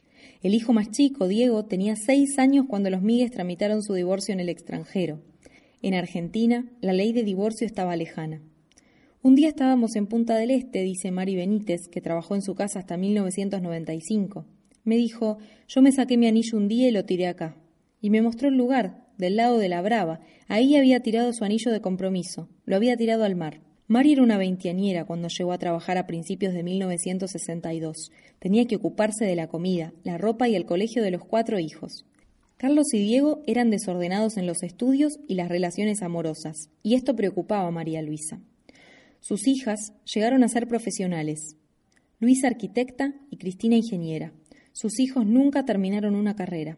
El 0.43 0.53
hijo 0.53 0.73
más 0.73 0.91
chico, 0.91 1.27
Diego, 1.27 1.65
tenía 1.65 1.95
seis 1.95 2.37
años 2.37 2.65
cuando 2.69 2.91
los 2.91 3.01
Migues 3.01 3.31
tramitaron 3.31 3.81
su 3.81 3.93
divorcio 3.93 4.33
en 4.33 4.39
el 4.39 4.49
extranjero. 4.49 5.21
En 5.81 5.93
Argentina, 5.93 6.65
la 6.81 6.93
ley 6.93 7.13
de 7.13 7.23
divorcio 7.23 7.67
estaba 7.67 7.95
lejana. 7.95 8.41
Un 9.21 9.35
día 9.35 9.49
estábamos 9.49 9.95
en 9.95 10.07
Punta 10.07 10.35
del 10.35 10.51
Este, 10.51 10.83
dice 10.83 11.11
Mari 11.11 11.35
Benítez, 11.35 11.87
que 11.87 12.01
trabajó 12.01 12.35
en 12.35 12.41
su 12.41 12.55
casa 12.55 12.79
hasta 12.79 12.97
1995. 12.97 14.45
Me 14.83 14.97
dijo, 14.97 15.39
yo 15.67 15.81
me 15.81 15.91
saqué 15.91 16.17
mi 16.17 16.27
anillo 16.27 16.57
un 16.57 16.67
día 16.67 16.87
y 16.87 16.91
lo 16.91 17.05
tiré 17.05 17.27
acá. 17.27 17.57
Y 18.01 18.11
me 18.11 18.21
mostró 18.21 18.49
el 18.49 18.55
lugar, 18.55 19.05
del 19.17 19.35
lado 19.35 19.57
de 19.57 19.69
la 19.69 19.81
Brava. 19.81 20.19
Ahí 20.47 20.75
había 20.75 20.99
tirado 20.99 21.33
su 21.33 21.43
anillo 21.43 21.71
de 21.71 21.81
compromiso. 21.81 22.49
Lo 22.65 22.75
había 22.75 22.97
tirado 22.97 23.23
al 23.23 23.35
mar. 23.35 23.61
Mari 23.87 24.13
era 24.13 24.23
una 24.23 24.37
veinteañera 24.37 25.05
cuando 25.05 25.27
llegó 25.27 25.53
a 25.53 25.57
trabajar 25.57 25.97
a 25.97 26.07
principios 26.07 26.53
de 26.53 26.63
1962. 26.63 28.11
Tenía 28.39 28.65
que 28.65 28.75
ocuparse 28.75 29.25
de 29.25 29.35
la 29.35 29.47
comida, 29.47 29.93
la 30.03 30.17
ropa 30.17 30.47
y 30.47 30.55
el 30.55 30.65
colegio 30.65 31.03
de 31.03 31.11
los 31.11 31.23
cuatro 31.23 31.59
hijos. 31.59 32.05
Carlos 32.57 32.93
y 32.93 32.99
Diego 32.99 33.41
eran 33.45 33.69
desordenados 33.69 34.37
en 34.37 34.47
los 34.47 34.63
estudios 34.63 35.19
y 35.27 35.35
las 35.35 35.49
relaciones 35.49 36.01
amorosas, 36.01 36.69
y 36.83 36.95
esto 36.95 37.13
preocupaba 37.13 37.67
a 37.67 37.71
María 37.71 38.01
Luisa. 38.01 38.39
Sus 39.19 39.45
hijas 39.45 39.91
llegaron 40.05 40.41
a 40.41 40.47
ser 40.47 40.67
profesionales. 40.67 41.57
Luisa 42.19 42.47
arquitecta 42.47 43.13
y 43.29 43.37
Cristina 43.37 43.75
ingeniera. 43.75 44.31
Sus 44.71 44.99
hijos 45.01 45.25
nunca 45.25 45.65
terminaron 45.65 46.15
una 46.15 46.37
carrera. 46.37 46.77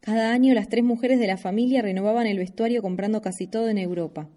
Cada 0.00 0.32
año 0.32 0.54
las 0.54 0.68
tres 0.68 0.84
mujeres 0.84 1.18
de 1.18 1.26
la 1.26 1.36
familia 1.36 1.82
renovaban 1.82 2.28
el 2.28 2.38
vestuario 2.38 2.80
comprando 2.80 3.20
casi 3.20 3.48
todo 3.48 3.68
en 3.68 3.78
Europa. 3.78 4.28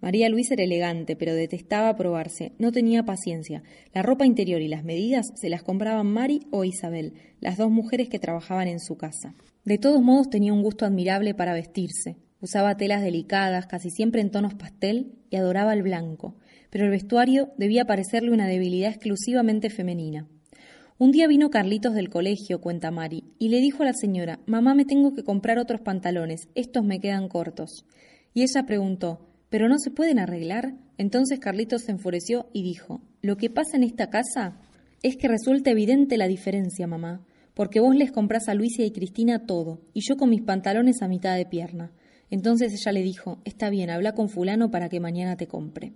María 0.00 0.28
Luisa 0.28 0.54
era 0.54 0.62
elegante, 0.62 1.16
pero 1.16 1.34
detestaba 1.34 1.96
probarse, 1.96 2.52
no 2.58 2.70
tenía 2.70 3.02
paciencia. 3.02 3.64
La 3.92 4.02
ropa 4.02 4.24
interior 4.24 4.62
y 4.62 4.68
las 4.68 4.84
medidas 4.84 5.26
se 5.34 5.48
las 5.48 5.64
compraban 5.64 6.06
Mari 6.06 6.46
o 6.52 6.62
Isabel, 6.62 7.14
las 7.40 7.56
dos 7.56 7.70
mujeres 7.70 8.08
que 8.08 8.20
trabajaban 8.20 8.68
en 8.68 8.78
su 8.78 8.96
casa. 8.96 9.34
De 9.64 9.78
todos 9.78 10.02
modos 10.02 10.30
tenía 10.30 10.52
un 10.52 10.62
gusto 10.62 10.86
admirable 10.86 11.34
para 11.34 11.52
vestirse. 11.52 12.16
Usaba 12.40 12.76
telas 12.76 13.02
delicadas, 13.02 13.66
casi 13.66 13.90
siempre 13.90 14.20
en 14.20 14.30
tonos 14.30 14.54
pastel, 14.54 15.12
y 15.30 15.36
adoraba 15.36 15.74
el 15.74 15.82
blanco, 15.82 16.36
pero 16.70 16.84
el 16.84 16.90
vestuario 16.90 17.52
debía 17.58 17.84
parecerle 17.84 18.30
una 18.30 18.46
debilidad 18.46 18.90
exclusivamente 18.90 19.70
femenina. 19.70 20.26
Un 20.98 21.12
día 21.12 21.28
vino 21.28 21.50
Carlitos 21.50 21.94
del 21.94 22.10
colegio, 22.10 22.60
cuenta 22.60 22.90
Mari, 22.90 23.24
y 23.38 23.50
le 23.50 23.60
dijo 23.60 23.82
a 23.82 23.86
la 23.86 23.92
señora, 23.92 24.40
Mamá, 24.46 24.74
me 24.74 24.84
tengo 24.84 25.14
que 25.14 25.22
comprar 25.22 25.58
otros 25.58 25.80
pantalones, 25.80 26.48
estos 26.54 26.84
me 26.84 27.00
quedan 27.00 27.28
cortos. 27.28 27.84
Y 28.34 28.42
ella 28.42 28.66
preguntó, 28.66 29.28
¿Pero 29.48 29.68
no 29.68 29.78
se 29.78 29.90
pueden 29.90 30.18
arreglar? 30.18 30.74
Entonces 30.98 31.38
Carlitos 31.38 31.82
se 31.82 31.92
enfureció 31.92 32.50
y 32.52 32.62
dijo, 32.62 33.00
Lo 33.22 33.36
que 33.36 33.48
pasa 33.48 33.76
en 33.76 33.84
esta 33.84 34.10
casa 34.10 34.58
es 35.02 35.16
que 35.16 35.28
resulta 35.28 35.70
evidente 35.70 36.18
la 36.18 36.26
diferencia, 36.26 36.86
mamá, 36.86 37.24
porque 37.58 37.80
vos 37.80 37.96
les 37.96 38.12
comprás 38.12 38.48
a 38.48 38.54
Luisa 38.54 38.84
y 38.84 38.92
Cristina 38.92 39.44
todo, 39.44 39.80
y 39.92 40.02
yo 40.08 40.16
con 40.16 40.30
mis 40.30 40.42
pantalones 40.42 41.02
a 41.02 41.08
mitad 41.08 41.34
de 41.34 41.44
pierna. 41.44 41.90
Entonces 42.30 42.72
ella 42.72 42.92
le 42.92 43.02
dijo, 43.02 43.40
Está 43.44 43.68
bien, 43.68 43.90
habla 43.90 44.14
con 44.14 44.28
fulano 44.28 44.70
para 44.70 44.88
que 44.88 45.00
mañana 45.00 45.36
te 45.36 45.48
compre. 45.48 45.92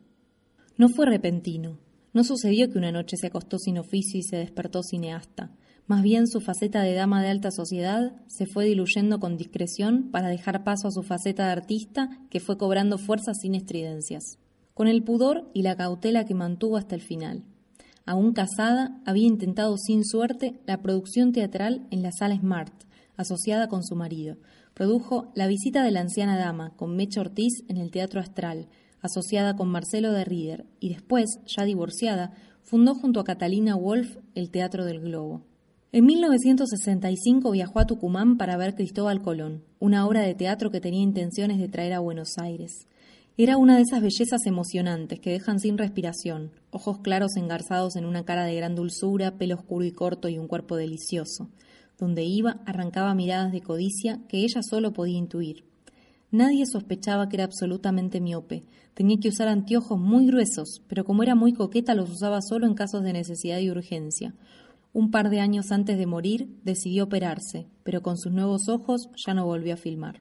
No 0.77 0.89
fue 0.89 1.07
repentino. 1.07 1.79
No 2.13 2.25
sucedió 2.25 2.69
que 2.69 2.79
una 2.79 2.91
noche 2.91 3.17
se 3.17 3.29
acostó 3.29 3.61
sin 3.61 3.79
oficio 3.79 4.19
y 4.19 4.25
se 4.25 4.39
despertó 4.39 4.83
cineasta. 4.83 5.53
Más 5.87 6.03
bien 6.03 6.27
su 6.27 6.41
faceta 6.41 6.83
de 6.83 6.95
dama 6.95 7.23
de 7.23 7.29
alta 7.29 7.53
sociedad 7.53 8.13
se 8.27 8.47
fue 8.47 8.65
diluyendo 8.65 9.21
con 9.21 9.37
discreción 9.37 10.11
para 10.11 10.31
dejar 10.31 10.65
paso 10.65 10.89
a 10.89 10.91
su 10.91 11.05
faceta 11.05 11.47
de 11.47 11.53
artista 11.53 12.11
que 12.29 12.41
fue 12.41 12.59
cobrando 12.59 12.99
fuerza 12.99 13.35
sin 13.35 13.55
estridencias, 13.55 14.41
con 14.75 14.89
el 14.89 15.05
pudor 15.05 15.49
y 15.55 15.63
la 15.63 15.77
cautela 15.77 16.25
que 16.25 16.35
mantuvo 16.35 16.77
hasta 16.77 16.97
el 16.97 17.03
final. 17.03 17.45
Aún 18.05 18.33
casada, 18.33 19.01
había 19.05 19.27
intentado 19.27 19.77
sin 19.79 20.05
suerte 20.05 20.61
la 20.67 20.83
producción 20.83 21.33
teatral 21.33 21.87
en 21.91 22.03
la 22.03 22.11
sala 22.13 22.37
Smart, 22.37 22.73
asociada 23.17 23.69
con 23.69 23.85
su 23.85 23.95
marido. 23.95 24.37
Produjo 24.75 25.31
La 25.35 25.47
visita 25.47 25.85
de 25.85 25.91
la 25.91 26.01
anciana 26.01 26.37
dama 26.37 26.75
con 26.77 26.97
Mecha 26.97 27.21
Ortiz 27.21 27.63
en 27.69 27.77
el 27.77 27.91
Teatro 27.91 28.21
Astral, 28.21 28.69
asociada 29.01 29.55
con 29.55 29.69
Marcelo 29.69 30.13
de 30.13 30.25
Rieder, 30.25 30.67
y 30.81 30.89
después, 30.89 31.39
ya 31.47 31.65
divorciada, 31.65 32.33
fundó 32.63 32.95
junto 32.95 33.21
a 33.21 33.25
Catalina 33.25 33.77
Wolf 33.77 34.17
el 34.35 34.51
Teatro 34.51 34.85
del 34.85 35.01
Globo. 35.01 35.43
En 35.95 36.07
1965 36.07 37.51
viajó 37.51 37.79
a 37.79 37.87
Tucumán 37.87 38.39
para 38.39 38.57
ver 38.57 38.75
Cristóbal 38.75 39.21
Colón, 39.21 39.63
una 39.79 40.07
obra 40.07 40.23
de 40.23 40.35
teatro 40.35 40.71
que 40.71 40.81
tenía 40.81 41.03
intenciones 41.03 41.59
de 41.59 41.69
traer 41.69 41.93
a 41.93 42.01
Buenos 42.01 42.39
Aires. 42.39 42.89
Era 43.39 43.57
una 43.57 43.77
de 43.77 43.83
esas 43.83 44.03
bellezas 44.03 44.45
emocionantes 44.45 45.19
que 45.19 45.31
dejan 45.31 45.59
sin 45.59 45.79
respiración, 45.79 46.51
ojos 46.71 46.99
claros 46.99 47.37
engarzados 47.37 47.97
en 47.97 48.05
una 48.05 48.27
cara 48.27 48.45
de 48.45 48.55
gran 48.55 48.75
dulzura, 48.75 49.39
pelo 49.39 49.55
oscuro 49.55 49.87
y 49.87 49.91
corto 49.93 50.29
y 50.29 50.37
un 50.37 50.49
cuerpo 50.49 50.77
delicioso. 50.77 51.49
Donde 51.99 52.25
iba 52.25 52.61
arrancaba 52.67 53.15
miradas 53.15 53.51
de 53.51 53.63
codicia 53.63 54.21
que 54.29 54.45
ella 54.45 54.61
solo 54.63 54.93
podía 54.93 55.17
intuir. 55.17 55.65
Nadie 56.31 56.67
sospechaba 56.67 57.31
que 57.31 57.37
era 57.37 57.45
absolutamente 57.45 58.21
miope. 58.21 58.65
Tenía 58.93 59.17
que 59.19 59.31
usar 59.31 59.49
anteojos 59.49 59.99
muy 59.99 60.27
gruesos, 60.27 60.83
pero 60.87 61.07
como 61.07 61.23
era 61.23 61.35
muy 61.35 61.55
coqueta 61.55 61.95
los 61.95 62.11
usaba 62.11 62.43
solo 62.43 62.67
en 62.67 62.75
casos 62.75 63.03
de 63.03 63.15
necesidad 63.15 63.61
y 63.61 63.71
urgencia. 63.71 64.35
Un 64.93 65.11
par 65.11 65.31
de 65.31 65.41
años 65.41 65.73
antes 65.73 65.97
de 65.97 66.05
morir, 66.05 66.49
decidió 66.65 67.05
operarse, 67.05 67.67
pero 67.83 68.03
con 68.03 68.19
sus 68.19 68.31
nuevos 68.31 68.69
ojos 68.69 69.09
ya 69.27 69.33
no 69.33 69.47
volvió 69.47 69.73
a 69.73 69.79
filmar. 69.79 70.21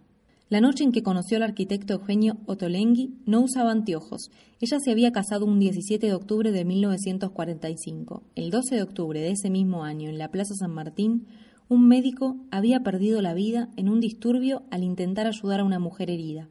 La 0.51 0.59
noche 0.59 0.83
en 0.83 0.91
que 0.91 1.01
conoció 1.01 1.37
al 1.37 1.43
arquitecto 1.43 1.93
Eugenio 1.93 2.35
Otolenghi, 2.45 3.15
no 3.25 3.39
usaba 3.39 3.71
anteojos. 3.71 4.31
Ella 4.59 4.79
se 4.83 4.91
había 4.91 5.13
casado 5.13 5.45
un 5.45 5.59
17 5.59 6.05
de 6.05 6.13
octubre 6.13 6.51
de 6.51 6.65
1945. 6.65 8.23
El 8.35 8.49
12 8.49 8.75
de 8.75 8.83
octubre 8.83 9.21
de 9.21 9.29
ese 9.29 9.49
mismo 9.49 9.85
año, 9.85 10.09
en 10.09 10.17
la 10.17 10.29
Plaza 10.29 10.53
San 10.53 10.71
Martín, 10.71 11.25
un 11.69 11.87
médico 11.87 12.35
había 12.51 12.81
perdido 12.81 13.21
la 13.21 13.33
vida 13.33 13.69
en 13.77 13.87
un 13.87 14.01
disturbio 14.01 14.63
al 14.71 14.83
intentar 14.83 15.25
ayudar 15.25 15.61
a 15.61 15.63
una 15.63 15.79
mujer 15.79 16.09
herida. 16.09 16.49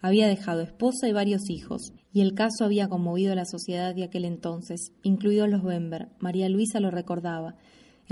Había 0.00 0.26
dejado 0.26 0.60
esposa 0.60 1.06
y 1.06 1.12
varios 1.12 1.48
hijos, 1.48 1.92
y 2.12 2.22
el 2.22 2.34
caso 2.34 2.64
había 2.64 2.88
conmovido 2.88 3.34
a 3.34 3.36
la 3.36 3.44
sociedad 3.44 3.94
de 3.94 4.02
aquel 4.02 4.24
entonces, 4.24 4.90
incluidos 5.04 5.48
los 5.48 5.62
Bember. 5.62 6.08
María 6.18 6.48
Luisa 6.48 6.80
lo 6.80 6.90
recordaba. 6.90 7.54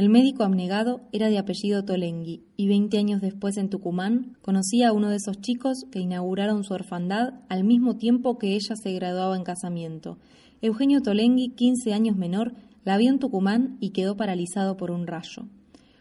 El 0.00 0.08
médico 0.08 0.44
abnegado 0.44 1.02
era 1.12 1.28
de 1.28 1.36
apellido 1.36 1.84
Tolenghi, 1.84 2.42
y 2.56 2.68
veinte 2.68 2.96
años 2.96 3.20
después 3.20 3.58
en 3.58 3.68
Tucumán 3.68 4.38
conocía 4.40 4.88
a 4.88 4.92
uno 4.94 5.10
de 5.10 5.16
esos 5.16 5.42
chicos 5.42 5.84
que 5.92 6.00
inauguraron 6.00 6.64
su 6.64 6.72
orfandad 6.72 7.34
al 7.50 7.64
mismo 7.64 7.98
tiempo 7.98 8.38
que 8.38 8.54
ella 8.54 8.76
se 8.76 8.94
graduaba 8.94 9.36
en 9.36 9.44
casamiento. 9.44 10.16
Eugenio 10.62 11.02
Tolenghi, 11.02 11.50
quince 11.50 11.92
años 11.92 12.16
menor, 12.16 12.54
la 12.82 12.96
vio 12.96 13.10
en 13.10 13.18
Tucumán 13.18 13.76
y 13.78 13.90
quedó 13.90 14.16
paralizado 14.16 14.78
por 14.78 14.90
un 14.90 15.06
rayo. 15.06 15.48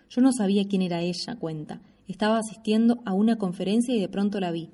Yo 0.10 0.22
no 0.22 0.32
sabía 0.32 0.66
quién 0.66 0.82
era 0.82 1.02
ella, 1.02 1.36
cuenta. 1.38 1.82
Estaba 2.08 2.38
asistiendo 2.38 3.02
a 3.04 3.14
una 3.14 3.36
conferencia 3.36 3.94
y 3.94 4.00
de 4.00 4.08
pronto 4.08 4.40
la 4.40 4.52
vi. 4.52 4.70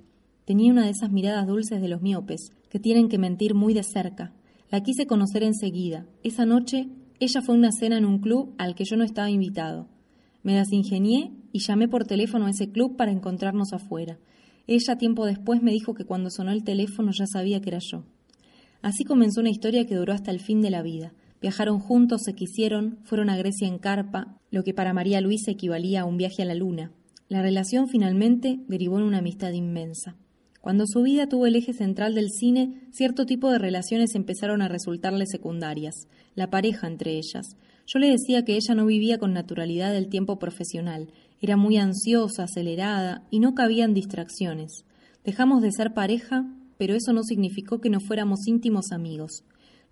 Tenía 0.46 0.72
una 0.72 0.86
de 0.86 0.92
esas 0.92 1.10
miradas 1.10 1.48
dulces 1.48 1.82
de 1.82 1.88
los 1.88 2.04
miopes, 2.04 2.52
que 2.70 2.80
tienen 2.80 3.10
que 3.10 3.18
mentir 3.18 3.56
muy 3.56 3.74
de 3.74 3.82
cerca. 3.82 4.34
La 4.70 4.82
quise 4.82 5.08
conocer 5.08 5.42
enseguida. 5.42 6.06
Esa 6.22 6.46
noche, 6.46 6.90
ella 7.20 7.42
fue 7.42 7.56
a 7.56 7.58
una 7.58 7.72
cena 7.72 7.98
en 7.98 8.06
un 8.06 8.20
club 8.20 8.54
al 8.58 8.76
que 8.76 8.86
yo 8.86 8.98
no 8.98 9.04
estaba 9.04 9.30
invitado. 9.30 9.88
Me 10.44 10.56
desingenié 10.56 11.32
y 11.52 11.60
llamé 11.60 11.88
por 11.88 12.06
teléfono 12.06 12.46
a 12.46 12.50
ese 12.50 12.70
club 12.70 12.98
para 12.98 13.12
encontrarnos 13.12 13.74
afuera. 13.74 14.20
Ella, 14.68 14.98
tiempo 14.98 15.26
después, 15.26 15.62
me 15.62 15.72
dijo 15.72 15.94
que 15.94 16.06
cuando 16.06 16.30
sonó 16.30 16.52
el 16.52 16.64
teléfono 16.64 17.12
ya 17.12 17.26
sabía 17.28 17.62
que 17.62 17.70
era 17.70 17.80
yo. 17.80 18.04
Así 18.82 19.04
comenzó 19.04 19.40
una 19.40 19.50
historia 19.50 19.86
que 19.86 19.96
duró 19.96 20.14
hasta 20.14 20.32
el 20.32 20.40
fin 20.40 20.62
de 20.62 20.70
la 20.70 20.82
vida. 20.82 21.14
Viajaron 21.42 21.80
juntos, 21.80 22.24
se 22.24 22.34
quisieron, 22.34 23.00
fueron 23.04 23.30
a 23.30 23.38
Grecia 23.38 23.68
en 23.68 23.80
carpa, 23.80 24.38
lo 24.52 24.64
que 24.64 24.74
para 24.74 24.94
María 24.94 25.22
Luisa 25.22 25.52
equivalía 25.52 26.02
a 26.02 26.06
un 26.06 26.18
viaje 26.18 26.42
a 26.42 26.46
la 26.46 26.56
luna. 26.56 26.92
La 27.28 27.42
relación 27.42 27.88
finalmente 27.88 28.60
derivó 28.68 28.98
en 28.98 29.06
una 29.06 29.20
amistad 29.20 29.52
inmensa. 29.52 30.16
Cuando 30.66 30.88
su 30.88 31.04
vida 31.04 31.30
tuvo 31.30 31.46
el 31.46 31.56
eje 31.56 31.74
central 31.74 32.16
del 32.16 32.32
cine, 32.32 32.88
cierto 32.90 33.28
tipo 33.28 33.52
de 33.52 33.60
relaciones 33.60 34.16
empezaron 34.16 34.64
a 34.64 34.68
resultarle 34.68 35.28
secundarias, 35.28 36.08
la 36.34 36.50
pareja 36.50 36.88
entre 36.88 37.20
ellas. 37.20 37.56
Yo 37.86 38.00
le 38.00 38.10
decía 38.10 38.44
que 38.44 38.56
ella 38.56 38.74
no 38.74 38.88
vivía 38.88 39.20
con 39.20 39.32
naturalidad 39.32 39.96
el 39.96 40.10
tiempo 40.10 40.40
profesional, 40.40 41.12
era 41.40 41.56
muy 41.56 41.78
ansiosa, 41.78 42.46
acelerada 42.46 43.28
y 43.30 43.42
no 43.42 43.54
cabían 43.54 43.94
distracciones. 43.94 44.86
Dejamos 45.24 45.62
de 45.62 45.72
ser 45.72 45.94
pareja, 45.94 46.52
pero 46.80 46.96
eso 46.96 47.14
no 47.14 47.22
significó 47.22 47.80
que 47.80 47.92
no 47.92 48.00
fuéramos 48.00 48.48
íntimos 48.48 48.92
amigos. 48.92 49.44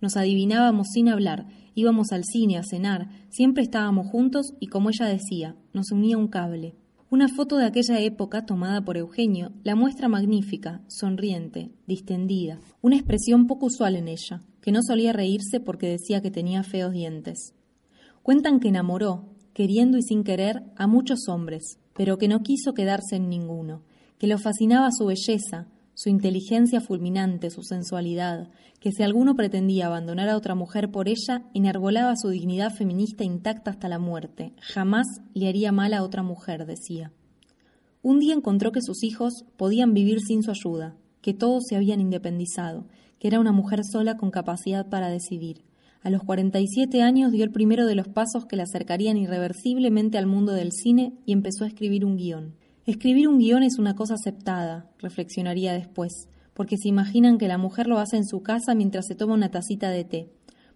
Nos 0.01 0.17
adivinábamos 0.17 0.87
sin 0.91 1.07
hablar, 1.07 1.45
íbamos 1.75 2.11
al 2.11 2.23
cine 2.23 2.57
a 2.57 2.63
cenar, 2.63 3.09
siempre 3.29 3.61
estábamos 3.61 4.07
juntos 4.07 4.55
y 4.59 4.65
como 4.69 4.89
ella 4.89 5.05
decía, 5.05 5.55
nos 5.71 5.91
unía 5.91 6.17
un 6.17 6.29
cable. 6.29 6.73
Una 7.13 7.27
foto 7.27 7.57
de 7.57 7.67
aquella 7.67 7.99
época 7.99 8.47
tomada 8.47 8.83
por 8.83 8.97
Eugenio 8.97 9.51
la 9.61 9.75
muestra 9.75 10.07
magnífica, 10.07 10.81
sonriente, 10.87 11.69
distendida, 11.85 12.59
una 12.81 12.95
expresión 12.95 13.45
poco 13.45 13.67
usual 13.67 13.95
en 13.95 14.07
ella, 14.07 14.41
que 14.61 14.71
no 14.71 14.79
solía 14.81 15.13
reírse 15.13 15.59
porque 15.59 15.89
decía 15.89 16.23
que 16.23 16.31
tenía 16.31 16.63
feos 16.63 16.91
dientes. 16.91 17.53
Cuentan 18.23 18.59
que 18.59 18.69
enamoró, 18.69 19.29
queriendo 19.53 19.99
y 19.99 20.01
sin 20.01 20.23
querer, 20.23 20.63
a 20.75 20.87
muchos 20.87 21.27
hombres, 21.27 21.77
pero 21.95 22.17
que 22.17 22.27
no 22.27 22.41
quiso 22.41 22.73
quedarse 22.73 23.17
en 23.17 23.29
ninguno, 23.29 23.83
que 24.17 24.25
lo 24.25 24.39
fascinaba 24.39 24.89
su 24.91 25.05
belleza, 25.05 25.67
su 25.95 26.09
inteligencia 26.09 26.81
fulminante, 26.81 27.49
su 27.49 27.63
sensualidad, 27.63 28.49
que 28.79 28.91
si 28.91 29.03
alguno 29.03 29.35
pretendía 29.35 29.87
abandonar 29.87 30.29
a 30.29 30.37
otra 30.37 30.55
mujer 30.55 30.91
por 30.91 31.07
ella, 31.07 31.43
enarbolaba 31.53 32.15
su 32.15 32.29
dignidad 32.29 32.71
feminista 32.71 33.23
intacta 33.23 33.71
hasta 33.71 33.87
la 33.87 33.99
muerte. 33.99 34.53
Jamás 34.61 35.05
le 35.33 35.47
haría 35.47 35.71
mal 35.71 35.93
a 35.93 36.03
otra 36.03 36.23
mujer, 36.23 36.65
decía. 36.65 37.11
Un 38.01 38.19
día 38.19 38.33
encontró 38.33 38.71
que 38.71 38.81
sus 38.81 39.03
hijos 39.03 39.45
podían 39.55 39.93
vivir 39.93 40.19
sin 40.19 40.43
su 40.43 40.51
ayuda, 40.51 40.97
que 41.21 41.33
todos 41.33 41.63
se 41.69 41.75
habían 41.75 42.01
independizado, 42.01 42.85
que 43.19 43.27
era 43.29 43.39
una 43.39 43.53
mujer 43.53 43.81
sola 43.89 44.17
con 44.17 44.31
capacidad 44.31 44.89
para 44.89 45.09
decidir. 45.09 45.63
A 46.01 46.09
los 46.09 46.21
47 46.23 47.01
años 47.01 47.31
dio 47.31 47.45
el 47.45 47.51
primero 47.51 47.85
de 47.85 47.95
los 47.95 48.09
pasos 48.09 48.45
que 48.45 48.57
la 48.57 48.63
acercarían 48.63 49.15
irreversiblemente 49.15 50.17
al 50.17 50.25
mundo 50.25 50.51
del 50.51 50.73
cine 50.73 51.13
y 51.25 51.31
empezó 51.31 51.63
a 51.63 51.67
escribir 51.67 52.03
un 52.03 52.17
guion. 52.17 52.55
Escribir 52.85 53.29
un 53.29 53.39
guion 53.39 53.63
es 53.63 53.79
una 53.79 53.95
cosa 53.95 54.15
aceptada, 54.15 54.89
reflexionaría 54.99 55.71
después, 55.71 56.27
porque 56.53 56.75
se 56.75 56.89
imaginan 56.89 57.37
que 57.37 57.47
la 57.47 57.57
mujer 57.57 57.87
lo 57.87 57.97
hace 57.97 58.17
en 58.17 58.25
su 58.25 58.43
casa 58.43 58.75
mientras 58.75 59.05
se 59.07 59.15
toma 59.15 59.35
una 59.35 59.51
tacita 59.51 59.89
de 59.89 60.03
té. 60.03 60.29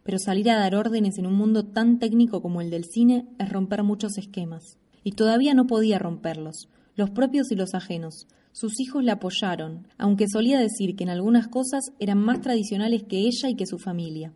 Pero 0.03 0.17
salir 0.17 0.49
a 0.49 0.57
dar 0.57 0.73
órdenes 0.73 1.17
en 1.17 1.25
un 1.25 1.33
mundo 1.33 1.65
tan 1.65 1.99
técnico 1.99 2.41
como 2.41 2.61
el 2.61 2.69
del 2.69 2.85
cine 2.85 3.27
es 3.39 3.49
romper 3.49 3.83
muchos 3.83 4.17
esquemas. 4.17 4.77
Y 5.03 5.11
todavía 5.11 5.53
no 5.53 5.67
podía 5.67 5.99
romperlos, 5.99 6.69
los 6.95 7.09
propios 7.09 7.51
y 7.51 7.55
los 7.55 7.73
ajenos. 7.73 8.25
Sus 8.53 8.79
hijos 8.79 9.03
la 9.03 9.13
apoyaron, 9.13 9.89
aunque 9.97 10.29
solía 10.29 10.59
decir 10.59 10.95
que 10.95 11.03
en 11.03 11.09
algunas 11.09 11.49
cosas 11.49 11.91
eran 11.99 12.19
más 12.19 12.39
tradicionales 12.39 13.03
que 13.03 13.19
ella 13.19 13.49
y 13.49 13.55
que 13.55 13.67
su 13.67 13.79
familia. 13.79 14.31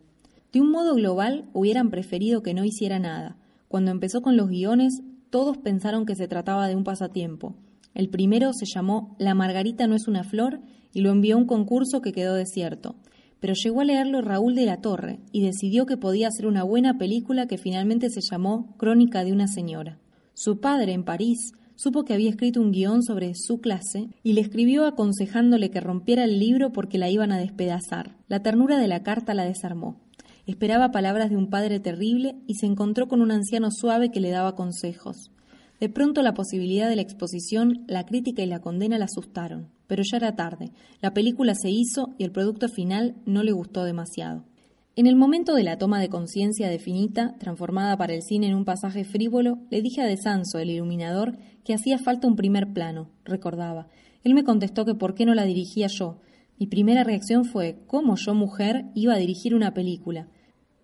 De 0.52 0.60
un 0.60 0.70
modo 0.70 0.94
global 0.94 1.46
hubieran 1.54 1.88
preferido 1.88 2.42
que 2.42 2.52
no 2.52 2.66
hiciera 2.66 2.98
nada. 2.98 3.38
Cuando 3.68 3.90
empezó 3.90 4.20
con 4.20 4.36
los 4.36 4.50
guiones, 4.50 5.00
todos 5.32 5.56
pensaron 5.56 6.04
que 6.04 6.14
se 6.14 6.28
trataba 6.28 6.68
de 6.68 6.76
un 6.76 6.84
pasatiempo. 6.84 7.56
El 7.94 8.10
primero 8.10 8.52
se 8.52 8.66
llamó 8.66 9.16
La 9.18 9.34
Margarita 9.34 9.86
no 9.86 9.96
es 9.96 10.06
una 10.06 10.24
flor 10.24 10.60
y 10.92 11.00
lo 11.00 11.10
envió 11.10 11.36
a 11.36 11.38
un 11.38 11.46
concurso 11.46 12.02
que 12.02 12.12
quedó 12.12 12.34
desierto. 12.34 12.96
Pero 13.40 13.54
llegó 13.54 13.80
a 13.80 13.84
leerlo 13.86 14.20
Raúl 14.20 14.54
de 14.54 14.66
la 14.66 14.82
Torre 14.82 15.20
y 15.32 15.40
decidió 15.40 15.86
que 15.86 15.96
podía 15.96 16.30
ser 16.30 16.46
una 16.46 16.64
buena 16.64 16.98
película 16.98 17.46
que 17.46 17.56
finalmente 17.56 18.10
se 18.10 18.20
llamó 18.20 18.76
Crónica 18.76 19.24
de 19.24 19.32
una 19.32 19.48
señora. 19.48 19.98
Su 20.34 20.60
padre, 20.60 20.92
en 20.92 21.02
París, 21.02 21.52
supo 21.76 22.04
que 22.04 22.12
había 22.12 22.28
escrito 22.28 22.60
un 22.60 22.70
guion 22.70 23.02
sobre 23.02 23.34
su 23.34 23.58
clase 23.58 24.10
y 24.22 24.34
le 24.34 24.42
escribió 24.42 24.84
aconsejándole 24.84 25.70
que 25.70 25.80
rompiera 25.80 26.24
el 26.24 26.38
libro 26.38 26.74
porque 26.74 26.98
la 26.98 27.08
iban 27.08 27.32
a 27.32 27.38
despedazar. 27.38 28.18
La 28.28 28.42
ternura 28.42 28.76
de 28.76 28.86
la 28.86 29.02
carta 29.02 29.32
la 29.32 29.46
desarmó. 29.46 29.98
Esperaba 30.46 30.90
palabras 30.90 31.30
de 31.30 31.36
un 31.36 31.50
padre 31.50 31.78
terrible 31.78 32.34
y 32.46 32.54
se 32.54 32.66
encontró 32.66 33.06
con 33.06 33.22
un 33.22 33.30
anciano 33.30 33.70
suave 33.70 34.10
que 34.10 34.20
le 34.20 34.30
daba 34.30 34.56
consejos. 34.56 35.30
De 35.78 35.88
pronto 35.88 36.22
la 36.22 36.34
posibilidad 36.34 36.88
de 36.88 36.96
la 36.96 37.02
exposición, 37.02 37.84
la 37.86 38.06
crítica 38.06 38.42
y 38.42 38.46
la 38.46 38.60
condena 38.60 38.98
la 38.98 39.04
asustaron, 39.04 39.68
pero 39.86 40.02
ya 40.08 40.16
era 40.16 40.34
tarde. 40.34 40.72
La 41.00 41.14
película 41.14 41.54
se 41.54 41.70
hizo 41.70 42.14
y 42.18 42.24
el 42.24 42.32
producto 42.32 42.68
final 42.68 43.14
no 43.24 43.42
le 43.42 43.52
gustó 43.52 43.84
demasiado. 43.84 44.44
En 44.94 45.06
el 45.06 45.16
momento 45.16 45.54
de 45.54 45.62
la 45.62 45.78
toma 45.78 46.00
de 46.00 46.08
conciencia 46.08 46.68
de 46.68 46.78
Finita, 46.78 47.34
transformada 47.38 47.96
para 47.96 48.12
el 48.12 48.22
cine 48.22 48.48
en 48.48 48.54
un 48.54 48.64
pasaje 48.64 49.04
frívolo, 49.04 49.58
le 49.70 49.80
dije 49.80 50.02
a 50.02 50.06
De 50.06 50.16
Sanso, 50.16 50.58
el 50.58 50.70
iluminador, 50.70 51.38
que 51.64 51.72
hacía 51.72 51.98
falta 51.98 52.26
un 52.26 52.36
primer 52.36 52.72
plano, 52.72 53.08
recordaba. 53.24 53.88
Él 54.22 54.34
me 54.34 54.44
contestó 54.44 54.84
que 54.84 54.94
por 54.94 55.14
qué 55.14 55.24
no 55.24 55.34
la 55.34 55.44
dirigía 55.44 55.86
yo, 55.86 56.20
mi 56.62 56.68
primera 56.68 57.02
reacción 57.02 57.44
fue 57.44 57.78
cómo 57.88 58.14
yo, 58.14 58.36
mujer, 58.36 58.84
iba 58.94 59.14
a 59.14 59.18
dirigir 59.18 59.56
una 59.56 59.74
película. 59.74 60.28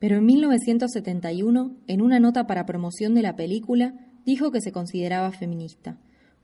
Pero 0.00 0.16
en 0.16 0.26
1971, 0.26 1.76
en 1.86 2.02
una 2.02 2.18
nota 2.18 2.48
para 2.48 2.66
promoción 2.66 3.14
de 3.14 3.22
la 3.22 3.36
película, 3.36 3.94
dijo 4.26 4.50
que 4.50 4.60
se 4.60 4.72
consideraba 4.72 5.30
feminista. 5.30 5.96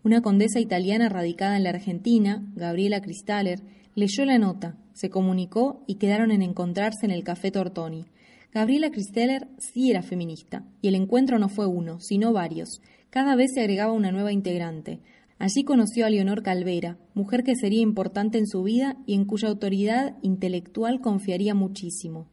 Una 0.05 0.21
condesa 0.21 0.61
italiana 0.61 1.09
radicada 1.09 1.57
en 1.57 1.65
la 1.65 1.71
Argentina, 1.71 2.47
Gabriela 2.55 3.01
Cristaller, 3.01 3.59
leyó 3.97 4.25
la 4.25 4.39
nota, 4.39 4.77
se 4.93 5.11
comunicó 5.11 5.83
y 5.89 5.97
quedaron 5.97 6.31
en 6.31 6.43
encontrarse 6.43 7.05
en 7.05 7.11
el 7.11 7.25
Café 7.25 7.51
Tortoni. 7.51 8.05
Gabriela 8.53 8.93
Cristeller 8.93 9.49
sí 9.59 9.91
era 9.91 10.05
feminista, 10.05 10.65
y 10.81 10.87
el 10.87 10.95
encuentro 10.95 11.41
no 11.41 11.49
fue 11.49 11.67
uno, 11.67 11.99
sino 11.99 12.33
varios. 12.33 12.81
Cada 13.11 13.35
vez 13.35 13.51
se 13.53 13.63
agregaba 13.63 13.91
una 13.95 14.13
nueva 14.13 14.31
integrante. 14.31 15.01
Allí 15.39 15.65
conoció 15.65 16.07
a 16.07 16.11
Leonor 16.11 16.43
Calvera, 16.43 16.99
mujer 17.15 17.43
que 17.43 17.57
sería 17.57 17.81
importante 17.81 18.39
en 18.39 18.47
su 18.47 18.63
vida 18.63 18.97
y 19.07 19.15
en 19.15 19.25
cuya 19.25 19.49
autoridad 19.49 20.17
intelectual 20.23 21.01
confiaría 21.01 21.55
muchísimo. 21.55 22.29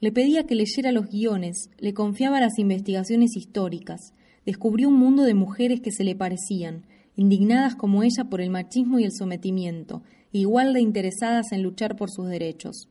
Le 0.00 0.12
pedía 0.12 0.44
que 0.44 0.54
leyera 0.54 0.92
los 0.92 1.08
guiones, 1.08 1.70
le 1.78 1.92
confiaba 1.92 2.40
las 2.40 2.58
investigaciones 2.58 3.36
históricas, 3.36 4.14
descubrió 4.46 4.88
un 4.88 4.94
mundo 4.94 5.24
de 5.24 5.34
mujeres 5.34 5.80
que 5.80 5.90
se 5.90 6.04
le 6.04 6.14
parecían, 6.14 6.86
indignadas 7.16 7.74
como 7.74 8.02
ella 8.02 8.24
por 8.30 8.40
el 8.40 8.50
machismo 8.50 8.98
y 8.98 9.04
el 9.04 9.12
sometimiento, 9.12 10.02
igual 10.32 10.72
de 10.72 10.80
interesadas 10.80 11.52
en 11.52 11.62
luchar 11.62 11.96
por 11.96 12.10
sus 12.10 12.28
derechos. 12.28 12.88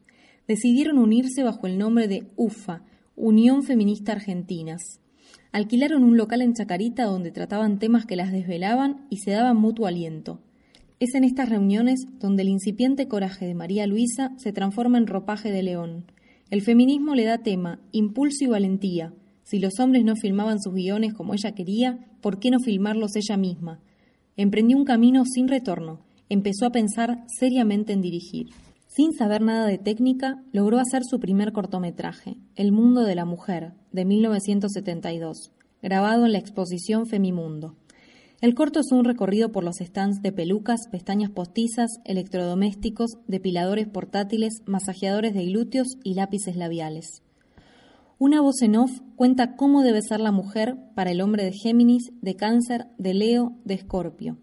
Decidieron 0.48 0.98
unirse 0.98 1.44
bajo 1.44 1.66
el 1.66 1.78
nombre 1.78 2.08
de 2.08 2.28
UFA, 2.36 2.84
Unión 3.16 3.64
Feminista 3.64 4.12
Argentinas. 4.12 5.00
Alquilaron 5.58 6.04
un 6.04 6.18
local 6.18 6.44
en 6.44 6.54
Chacarita 6.54 7.06
donde 7.06 7.32
trataban 7.32 7.80
temas 7.80 8.06
que 8.06 8.16
las 8.16 8.32
desvelaban 8.32 9.08
y 9.10 9.18
se 9.18 9.32
daban 9.32 9.58
mutuo 9.58 9.88
aliento. 9.88 10.40
Es 11.00 11.16
en 11.16 11.24
estas 11.24 11.50
reuniones 11.50 12.06
donde 12.20 12.44
el 12.44 12.50
incipiente 12.50 13.08
coraje 13.08 13.48
de 13.48 13.56
María 13.56 13.88
Luisa 13.88 14.34
se 14.38 14.54
transforma 14.54 15.00
en 15.00 15.08
ropaje 15.08 15.52
de 15.52 15.64
león. 15.64 16.12
El 16.52 16.62
feminismo 16.62 17.16
le 17.16 17.26
da 17.26 17.40
tema, 17.40 17.80
impulso 17.92 18.44
y 18.44 18.48
valentía. 18.48 19.16
Si 19.42 19.58
los 19.58 19.80
hombres 19.80 20.06
no 20.06 20.16
filmaban 20.16 20.62
sus 20.62 20.76
guiones 20.76 21.16
como 21.16 21.34
ella 21.34 21.54
quería, 21.54 22.06
¿por 22.22 22.38
qué 22.38 22.52
no 22.52 22.60
filmarlos 22.60 23.16
ella 23.16 23.36
misma? 23.36 23.80
Emprendió 24.36 24.78
un 24.78 24.86
camino 24.86 25.24
sin 25.26 25.48
retorno. 25.48 26.02
Empezó 26.30 26.68
a 26.68 26.72
pensar 26.72 27.24
seriamente 27.40 27.94
en 27.94 28.02
dirigir. 28.02 28.50
Sin 28.98 29.14
saber 29.14 29.44
nada 29.44 29.68
de 29.68 29.78
técnica, 29.78 30.42
logró 30.52 30.80
hacer 30.80 31.04
su 31.08 31.20
primer 31.20 31.52
cortometraje, 31.52 32.38
El 32.56 32.72
mundo 32.72 33.04
de 33.04 33.14
la 33.14 33.26
mujer, 33.26 33.74
de 33.92 34.06
1972, 34.06 35.52
grabado 35.84 36.26
en 36.26 36.32
la 36.32 36.40
exposición 36.40 37.06
Femimundo. 37.06 37.76
El 38.42 38.56
corto 38.56 38.80
es 38.80 38.92
un 38.92 39.04
recorrido 39.04 39.52
por 39.52 39.64
los 39.64 39.76
stands 39.76 40.24
de 40.24 40.32
pelucas, 40.32 40.88
pestañas 40.92 41.30
postizas, 41.30 41.92
electrodomésticos, 42.06 43.20
depiladores 43.28 43.88
portátiles, 43.88 44.64
masajeadores 44.66 45.36
de 45.36 45.46
glúteos 45.46 45.90
y 46.04 46.16
lápices 46.16 46.56
labiales. 46.56 47.22
Una 48.18 48.42
voz 48.42 48.64
en 48.64 48.78
off 48.78 49.02
cuenta 49.16 49.56
cómo 49.56 49.84
debe 49.84 50.02
ser 50.02 50.22
la 50.22 50.32
mujer 50.32 50.76
para 50.96 51.12
el 51.12 51.22
hombre 51.22 51.44
de 51.44 51.54
Géminis, 51.54 52.10
de 52.24 52.36
Cáncer, 52.36 52.88
de 52.98 53.14
Leo, 53.14 53.60
de 53.64 53.76
Escorpio. 53.76 54.40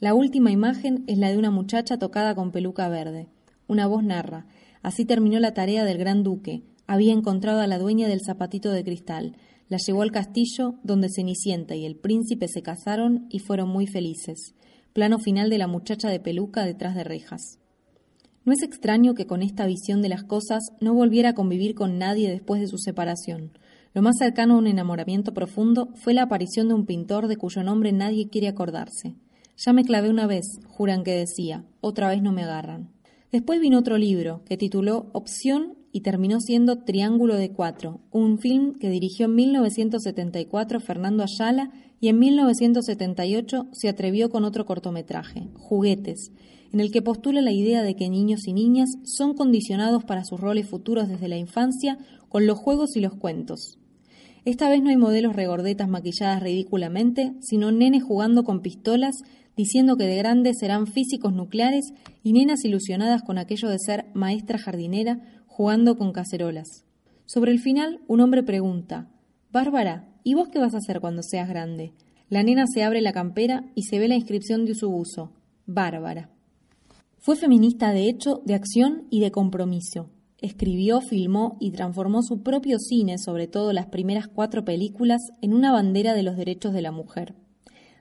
La 0.00 0.12
última 0.12 0.50
imagen 0.50 1.04
es 1.06 1.18
la 1.18 1.30
de 1.30 1.38
una 1.38 1.52
muchacha 1.52 1.98
tocada 1.98 2.34
con 2.34 2.50
peluca 2.50 2.88
verde. 2.88 3.28
Una 3.68 3.86
voz 3.86 4.02
narra. 4.02 4.46
Así 4.82 5.04
terminó 5.04 5.38
la 5.40 5.54
tarea 5.54 5.84
del 5.84 5.98
gran 5.98 6.22
duque. 6.22 6.62
Había 6.86 7.12
encontrado 7.12 7.60
a 7.60 7.66
la 7.66 7.78
dueña 7.78 8.08
del 8.08 8.20
zapatito 8.20 8.70
de 8.70 8.84
cristal. 8.84 9.36
La 9.68 9.78
llevó 9.78 10.02
al 10.02 10.12
castillo 10.12 10.74
donde 10.82 11.08
Cenicienta 11.08 11.74
y 11.74 11.86
el 11.86 11.96
príncipe 11.96 12.48
se 12.48 12.62
casaron 12.62 13.26
y 13.30 13.38
fueron 13.38 13.68
muy 13.68 13.86
felices. 13.86 14.54
Plano 14.92 15.18
final 15.18 15.48
de 15.48 15.58
la 15.58 15.68
muchacha 15.68 16.10
de 16.10 16.20
peluca 16.20 16.64
detrás 16.64 16.94
de 16.94 17.04
rejas. 17.04 17.58
No 18.44 18.52
es 18.52 18.62
extraño 18.62 19.14
que 19.14 19.26
con 19.26 19.40
esta 19.42 19.66
visión 19.66 20.02
de 20.02 20.08
las 20.08 20.24
cosas 20.24 20.64
no 20.80 20.94
volviera 20.94 21.30
a 21.30 21.34
convivir 21.34 21.74
con 21.74 21.96
nadie 21.98 22.28
después 22.28 22.60
de 22.60 22.66
su 22.66 22.76
separación. 22.76 23.52
Lo 23.94 24.02
más 24.02 24.16
cercano 24.18 24.54
a 24.54 24.58
un 24.58 24.66
enamoramiento 24.66 25.32
profundo 25.32 25.90
fue 25.94 26.12
la 26.12 26.22
aparición 26.22 26.66
de 26.66 26.74
un 26.74 26.84
pintor 26.84 27.28
de 27.28 27.36
cuyo 27.36 27.62
nombre 27.62 27.92
nadie 27.92 28.28
quiere 28.28 28.48
acordarse. 28.48 29.14
Ya 29.56 29.72
me 29.72 29.84
clavé 29.84 30.10
una 30.10 30.26
vez, 30.26 30.46
juran 30.66 31.04
que 31.04 31.12
decía, 31.12 31.64
otra 31.80 32.08
vez 32.08 32.20
no 32.20 32.32
me 32.32 32.42
agarran. 32.42 32.90
Después 33.32 33.60
vino 33.60 33.78
otro 33.78 33.96
libro, 33.96 34.42
que 34.44 34.58
tituló 34.58 35.08
Opción 35.14 35.78
y 35.90 36.02
terminó 36.02 36.38
siendo 36.38 36.84
Triángulo 36.84 37.36
de 37.36 37.50
Cuatro, 37.50 38.02
un 38.10 38.38
film 38.38 38.78
que 38.78 38.90
dirigió 38.90 39.24
en 39.24 39.34
1974 39.36 40.80
Fernando 40.80 41.24
Ayala 41.24 41.70
y 41.98 42.08
en 42.08 42.18
1978 42.18 43.68
se 43.72 43.88
atrevió 43.88 44.28
con 44.28 44.44
otro 44.44 44.66
cortometraje, 44.66 45.48
Juguetes, 45.54 46.30
en 46.74 46.80
el 46.80 46.92
que 46.92 47.00
postula 47.00 47.40
la 47.40 47.52
idea 47.52 47.82
de 47.82 47.96
que 47.96 48.10
niños 48.10 48.46
y 48.46 48.52
niñas 48.52 48.90
son 49.04 49.32
condicionados 49.32 50.04
para 50.04 50.24
sus 50.24 50.38
roles 50.38 50.68
futuros 50.68 51.08
desde 51.08 51.28
la 51.28 51.38
infancia 51.38 51.96
con 52.28 52.46
los 52.46 52.58
juegos 52.58 52.96
y 52.96 53.00
los 53.00 53.14
cuentos. 53.14 53.78
Esta 54.44 54.68
vez 54.68 54.82
no 54.82 54.90
hay 54.90 54.96
modelos 54.96 55.36
regordetas 55.36 55.88
maquilladas 55.88 56.42
ridículamente, 56.42 57.32
sino 57.40 57.70
nenes 57.70 58.02
jugando 58.02 58.42
con 58.42 58.60
pistolas 58.60 59.14
diciendo 59.56 59.96
que 59.96 60.04
de 60.04 60.16
grandes 60.16 60.58
serán 60.58 60.86
físicos 60.86 61.32
nucleares 61.32 61.92
y 62.24 62.32
nenas 62.32 62.64
ilusionadas 62.64 63.22
con 63.22 63.38
aquello 63.38 63.68
de 63.68 63.78
ser 63.78 64.06
maestra 64.14 64.58
jardinera 64.58 65.20
jugando 65.46 65.96
con 65.96 66.12
cacerolas. 66.12 66.84
Sobre 67.24 67.52
el 67.52 67.60
final, 67.60 68.00
un 68.08 68.20
hombre 68.20 68.42
pregunta, 68.42 69.10
Bárbara, 69.52 70.08
¿y 70.24 70.34
vos 70.34 70.48
qué 70.48 70.58
vas 70.58 70.74
a 70.74 70.78
hacer 70.78 71.00
cuando 71.00 71.22
seas 71.22 71.48
grande? 71.48 71.92
La 72.28 72.42
nena 72.42 72.64
se 72.66 72.82
abre 72.82 73.00
la 73.00 73.12
campera 73.12 73.70
y 73.74 73.82
se 73.82 73.98
ve 73.98 74.08
la 74.08 74.16
inscripción 74.16 74.64
de 74.64 74.74
su 74.74 74.90
buzo. 74.90 75.32
Bárbara. 75.66 76.30
Fue 77.18 77.36
feminista 77.36 77.92
de 77.92 78.08
hecho, 78.08 78.42
de 78.44 78.54
acción 78.54 79.06
y 79.10 79.20
de 79.20 79.30
compromiso. 79.30 80.10
Escribió, 80.42 81.00
filmó 81.00 81.56
y 81.60 81.70
transformó 81.70 82.22
su 82.22 82.42
propio 82.42 82.80
cine, 82.80 83.16
sobre 83.18 83.46
todo 83.46 83.72
las 83.72 83.86
primeras 83.86 84.26
cuatro 84.26 84.64
películas, 84.64 85.20
en 85.40 85.54
una 85.54 85.70
bandera 85.70 86.14
de 86.14 86.24
los 86.24 86.36
derechos 86.36 86.72
de 86.72 86.82
la 86.82 86.90
mujer. 86.90 87.36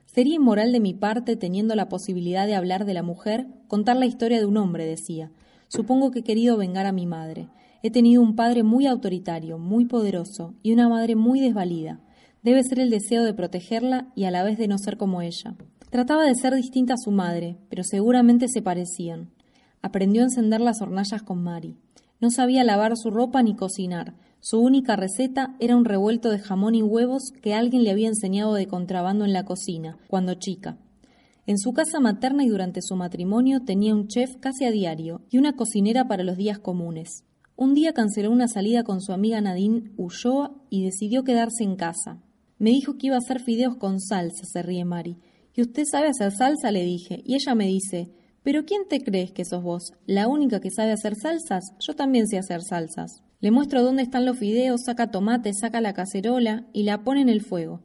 Sería 0.08 0.36
inmoral 0.36 0.72
de 0.72 0.80
mi 0.80 0.96
parte, 0.96 1.36
teniendo 1.36 1.76
la 1.76 1.88
posibilidad 1.88 2.48
de 2.48 2.56
hablar 2.56 2.86
de 2.86 2.96
la 2.96 3.04
mujer, 3.04 3.46
contar 3.68 3.96
la 3.96 4.08
historia 4.08 4.40
de 4.40 4.48
un 4.48 4.58
hombre, 4.58 4.88
decía. 4.88 5.32
Supongo 5.68 6.10
que 6.10 6.20
he 6.20 6.24
querido 6.24 6.58
vengar 6.58 6.88
a 6.88 6.92
mi 6.92 7.06
madre. 7.06 7.48
He 7.84 7.92
tenido 7.92 8.24
un 8.24 8.36
padre 8.36 8.64
muy 8.64 8.88
autoritario, 8.88 9.60
muy 9.60 9.86
poderoso, 9.86 10.56
y 10.64 10.74
una 10.74 10.90
madre 10.90 11.16
muy 11.16 11.40
desvalida. 11.40 12.02
Debe 12.42 12.64
ser 12.64 12.80
el 12.80 12.90
deseo 12.90 13.24
de 13.24 13.36
protegerla 13.36 14.12
y 14.16 14.24
a 14.24 14.32
la 14.32 14.44
vez 14.44 14.58
de 14.58 14.68
no 14.68 14.80
ser 14.80 14.98
como 14.98 15.22
ella. 15.22 15.56
Trataba 15.92 16.26
de 16.26 16.34
ser 16.34 16.56
distinta 16.56 16.96
a 16.96 16.98
su 16.98 17.12
madre, 17.12 17.60
pero 17.70 17.84
seguramente 17.84 18.48
se 18.48 18.64
parecían. 18.64 19.30
Aprendió 19.84 20.24
a 20.24 20.26
encender 20.26 20.60
las 20.60 20.82
hornallas 20.82 21.22
con 21.22 21.44
Mari. 21.44 21.78
No 22.22 22.30
sabía 22.30 22.64
lavar 22.64 22.96
su 22.96 23.10
ropa 23.10 23.42
ni 23.42 23.56
cocinar. 23.56 24.14
Su 24.40 24.60
única 24.60 24.96
receta 24.96 25.56
era 25.60 25.76
un 25.76 25.86
revuelto 25.86 26.30
de 26.30 26.38
jamón 26.38 26.76
y 26.76 26.84
huevos 26.84 27.32
que 27.42 27.56
alguien 27.56 27.84
le 27.84 27.90
había 27.90 28.08
enseñado 28.08 28.54
de 28.54 28.68
contrabando 28.68 29.26
en 29.26 29.34
la 29.34 29.44
cocina, 29.44 29.98
cuando 30.08 30.36
chica. 30.36 30.78
En 31.48 31.58
su 31.58 31.74
casa 31.74 32.00
materna 32.00 32.44
y 32.44 32.50
durante 32.50 32.84
su 32.84 32.96
matrimonio 32.96 33.62
tenía 33.66 33.96
un 33.96 34.08
chef 34.08 34.36
casi 34.40 34.66
a 34.66 34.72
diario 34.72 35.22
y 35.32 35.40
una 35.40 35.54
cocinera 35.54 36.08
para 36.08 36.24
los 36.24 36.38
días 36.38 36.60
comunes. 36.60 37.26
Un 37.56 37.74
día 37.74 37.94
canceló 37.94 38.30
una 38.30 38.48
salida 38.48 38.84
con 38.84 39.02
su 39.02 39.14
amiga 39.14 39.42
Nadine 39.42 39.92
Ulloa 39.98 40.56
y 40.70 40.84
decidió 40.84 41.24
quedarse 41.24 41.64
en 41.64 41.76
casa. 41.76 42.22
Me 42.60 42.70
dijo 42.70 42.98
que 43.00 43.08
iba 43.08 43.16
a 43.16 43.20
hacer 43.20 43.40
fideos 43.42 43.78
con 43.78 44.00
salsa, 44.00 44.46
se 44.46 44.62
ríe 44.62 44.86
Mari. 44.86 45.18
¿Y 45.56 45.62
usted 45.62 45.86
sabe 45.90 46.10
hacer 46.10 46.32
salsa? 46.32 46.72
le 46.72 46.84
dije. 46.84 47.24
Y 47.26 47.34
ella 47.34 47.56
me 47.56 47.66
dice, 47.66 48.12
¿Pero 48.44 48.66
quién 48.66 48.88
te 48.90 49.02
crees 49.02 49.32
que 49.32 49.46
sos 49.46 49.62
vos? 49.62 49.94
¿La 50.08 50.28
única 50.28 50.60
que 50.60 50.72
sabe 50.72 50.92
hacer 50.92 51.16
salsas? 51.16 51.74
Yo 51.80 51.96
también 51.96 52.28
sé 52.28 52.40
hacer 52.40 52.64
salsas. 52.64 53.22
Le 53.40 53.52
muestro 53.52 53.84
dónde 53.84 54.02
están 54.02 54.26
los 54.26 54.40
fideos, 54.40 54.82
saca 54.84 55.12
tomate, 55.12 55.54
saca 55.54 55.80
la 55.80 55.94
cacerola 55.94 56.66
y 56.74 56.84
la 56.84 57.04
pone 57.04 57.22
en 57.22 57.30
el 57.30 57.42
fuego. 57.42 57.82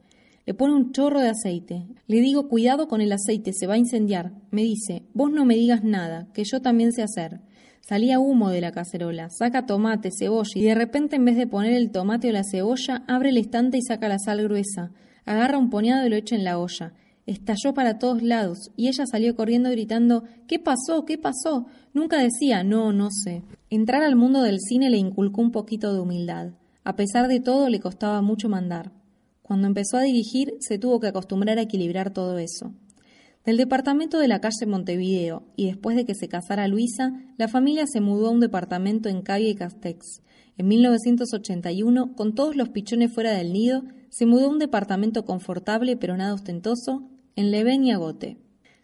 Le 0.47 0.55
pone 0.55 0.73
un 0.73 0.93
chorro 0.93 1.19
de 1.19 1.29
aceite. 1.29 1.85
Le 2.07 2.21
digo, 2.21 2.47
cuidado 2.49 2.87
con 2.87 3.01
el 3.01 3.11
aceite, 3.11 3.53
se 3.53 3.67
va 3.67 3.75
a 3.75 3.77
incendiar. 3.77 4.31
Me 4.49 4.63
dice, 4.63 5.03
vos 5.13 5.29
no 5.29 5.45
me 5.45 5.53
digas 5.53 5.83
nada, 5.83 6.27
que 6.33 6.43
yo 6.43 6.59
también 6.59 6.91
sé 6.91 7.03
hacer. 7.03 7.41
Salía 7.81 8.19
humo 8.19 8.49
de 8.49 8.61
la 8.61 8.71
cacerola, 8.71 9.29
saca 9.29 9.67
tomate, 9.67 10.09
cebolla 10.11 10.49
y 10.55 10.63
de 10.63 10.73
repente 10.73 11.17
en 11.17 11.25
vez 11.25 11.37
de 11.37 11.45
poner 11.45 11.73
el 11.73 11.91
tomate 11.91 12.29
o 12.29 12.31
la 12.31 12.43
cebolla, 12.43 13.03
abre 13.07 13.29
el 13.29 13.37
estante 13.37 13.77
y 13.77 13.83
saca 13.83 14.09
la 14.09 14.17
sal 14.17 14.41
gruesa. 14.41 14.91
Agarra 15.25 15.59
un 15.59 15.69
puñado 15.69 16.07
y 16.07 16.09
lo 16.09 16.15
echa 16.15 16.35
en 16.35 16.43
la 16.43 16.57
olla 16.57 16.93
estalló 17.27 17.73
para 17.73 17.99
todos 17.99 18.23
lados 18.23 18.71
y 18.75 18.87
ella 18.87 19.05
salió 19.05 19.35
corriendo 19.35 19.69
gritando 19.69 20.23
¿Qué 20.47 20.57
pasó? 20.57 21.05
¿Qué 21.05 21.17
pasó? 21.17 21.67
Nunca 21.93 22.19
decía 22.19 22.63
no, 22.63 22.93
no 22.93 23.09
sé. 23.11 23.43
Entrar 23.69 24.01
al 24.01 24.15
mundo 24.15 24.41
del 24.41 24.59
cine 24.59 24.89
le 24.89 24.97
inculcó 24.97 25.41
un 25.41 25.51
poquito 25.51 25.93
de 25.93 25.99
humildad. 25.99 26.53
A 26.83 26.95
pesar 26.95 27.27
de 27.27 27.41
todo 27.41 27.69
le 27.69 27.81
costaba 27.81 28.21
mucho 28.21 28.49
mandar. 28.49 28.93
Cuando 29.41 29.67
empezó 29.67 29.97
a 29.97 30.03
dirigir 30.03 30.53
se 30.59 30.79
tuvo 30.79 30.99
que 30.99 31.07
acostumbrar 31.07 31.57
a 31.59 31.63
equilibrar 31.63 32.11
todo 32.11 32.39
eso. 32.39 32.73
Del 33.45 33.57
departamento 33.57 34.19
de 34.19 34.27
la 34.27 34.41
calle 34.41 34.65
Montevideo 34.65 35.43
y 35.55 35.67
después 35.67 35.95
de 35.95 36.05
que 36.05 36.15
se 36.15 36.27
casara 36.27 36.67
Luisa, 36.67 37.13
la 37.37 37.47
familia 37.47 37.85
se 37.87 38.01
mudó 38.01 38.27
a 38.27 38.31
un 38.31 38.41
departamento 38.41 39.07
en 39.07 39.21
Calle 39.21 39.49
y 39.49 39.55
Castex. 39.55 40.21
En 40.57 40.67
1981, 40.67 42.13
con 42.15 42.35
todos 42.35 42.57
los 42.57 42.69
pichones 42.69 43.13
fuera 43.13 43.31
del 43.31 43.53
nido, 43.53 43.83
se 44.09 44.25
mudó 44.25 44.47
a 44.47 44.49
un 44.49 44.59
departamento 44.59 45.23
confortable 45.23 45.95
pero 45.95 46.17
nada 46.17 46.33
ostentoso 46.33 47.09
en 47.37 47.51
Leven 47.51 47.85
y 47.85 47.91
Agote. 47.91 48.37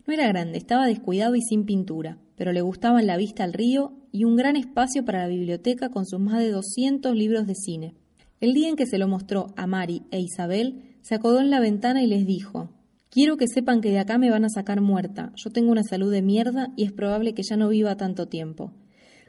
No 0.07 0.13
era 0.13 0.27
grande, 0.27 0.57
estaba 0.57 0.85
descuidado 0.85 1.35
y 1.35 1.41
sin 1.41 1.65
pintura, 1.65 2.19
pero 2.37 2.53
le 2.53 2.61
gustaban 2.61 3.07
la 3.07 3.17
vista 3.17 3.43
al 3.43 3.51
río 3.51 3.93
y 4.11 4.23
un 4.23 4.35
gran 4.35 4.55
espacio 4.55 5.03
para 5.03 5.23
la 5.23 5.27
biblioteca 5.27 5.89
con 5.89 6.05
sus 6.05 6.19
más 6.19 6.39
de 6.39 6.51
200 6.51 7.15
libros 7.15 7.47
de 7.47 7.55
cine. 7.55 7.95
El 8.39 8.53
día 8.53 8.69
en 8.69 8.75
que 8.75 8.85
se 8.85 8.99
lo 8.99 9.07
mostró 9.07 9.47
a 9.57 9.65
Mari 9.65 10.03
e 10.11 10.19
Isabel, 10.19 10.97
se 11.01 11.15
acodó 11.15 11.41
en 11.41 11.49
la 11.49 11.59
ventana 11.59 12.03
y 12.03 12.07
les 12.07 12.25
dijo 12.25 12.69
Quiero 13.09 13.37
que 13.37 13.47
sepan 13.47 13.81
que 13.81 13.89
de 13.89 13.99
acá 13.99 14.17
me 14.17 14.29
van 14.29 14.45
a 14.45 14.49
sacar 14.49 14.81
muerta. 14.81 15.33
Yo 15.35 15.49
tengo 15.49 15.71
una 15.71 15.83
salud 15.83 16.11
de 16.11 16.21
mierda 16.21 16.71
y 16.75 16.83
es 16.83 16.91
probable 16.91 17.33
que 17.33 17.43
ya 17.43 17.57
no 17.57 17.69
viva 17.69 17.97
tanto 17.97 18.27
tiempo. 18.27 18.71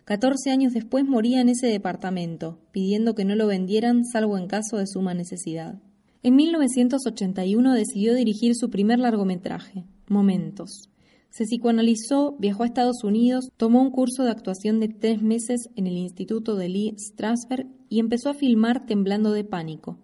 Catorce 0.05 0.51
años 0.51 0.75
después 0.75 1.07
moría 1.07 1.41
en 1.41 1.49
ese 1.49 1.67
departamento, 1.67 2.59
pidiendo 2.73 3.15
que 3.15 3.25
no 3.25 3.37
lo 3.37 3.47
vendieran 3.47 4.05
salvo 4.05 4.37
en 4.37 4.49
caso 4.49 4.77
de 4.77 4.87
suma 4.87 5.15
necesidad. 5.15 5.81
En 6.27 6.37
1981 6.37 7.75
decidió 7.75 8.15
dirigir 8.15 8.55
su 8.55 8.71
primer 8.71 8.99
largometraje, 8.99 9.85
Momentos. 10.09 10.89
Se 11.29 11.45
psicoanalizó, 11.45 12.35
viajó 12.39 12.63
a 12.63 12.67
Estados 12.67 13.05
Unidos, 13.05 13.51
tomó 13.59 13.83
un 13.83 13.91
curso 13.91 14.23
de 14.25 14.31
actuación 14.31 14.81
de 14.81 14.89
tres 14.89 15.21
meses 15.21 15.69
en 15.77 15.87
el 15.87 15.99
Instituto 15.99 16.57
de 16.57 16.71
Lee 16.71 16.95
Strasberg 16.97 17.67
y 17.91 18.01
empezó 18.01 18.31
a 18.31 18.35
filmar 18.35 18.87
temblando 18.87 19.33
de 19.33 19.45
pánico. 19.45 19.99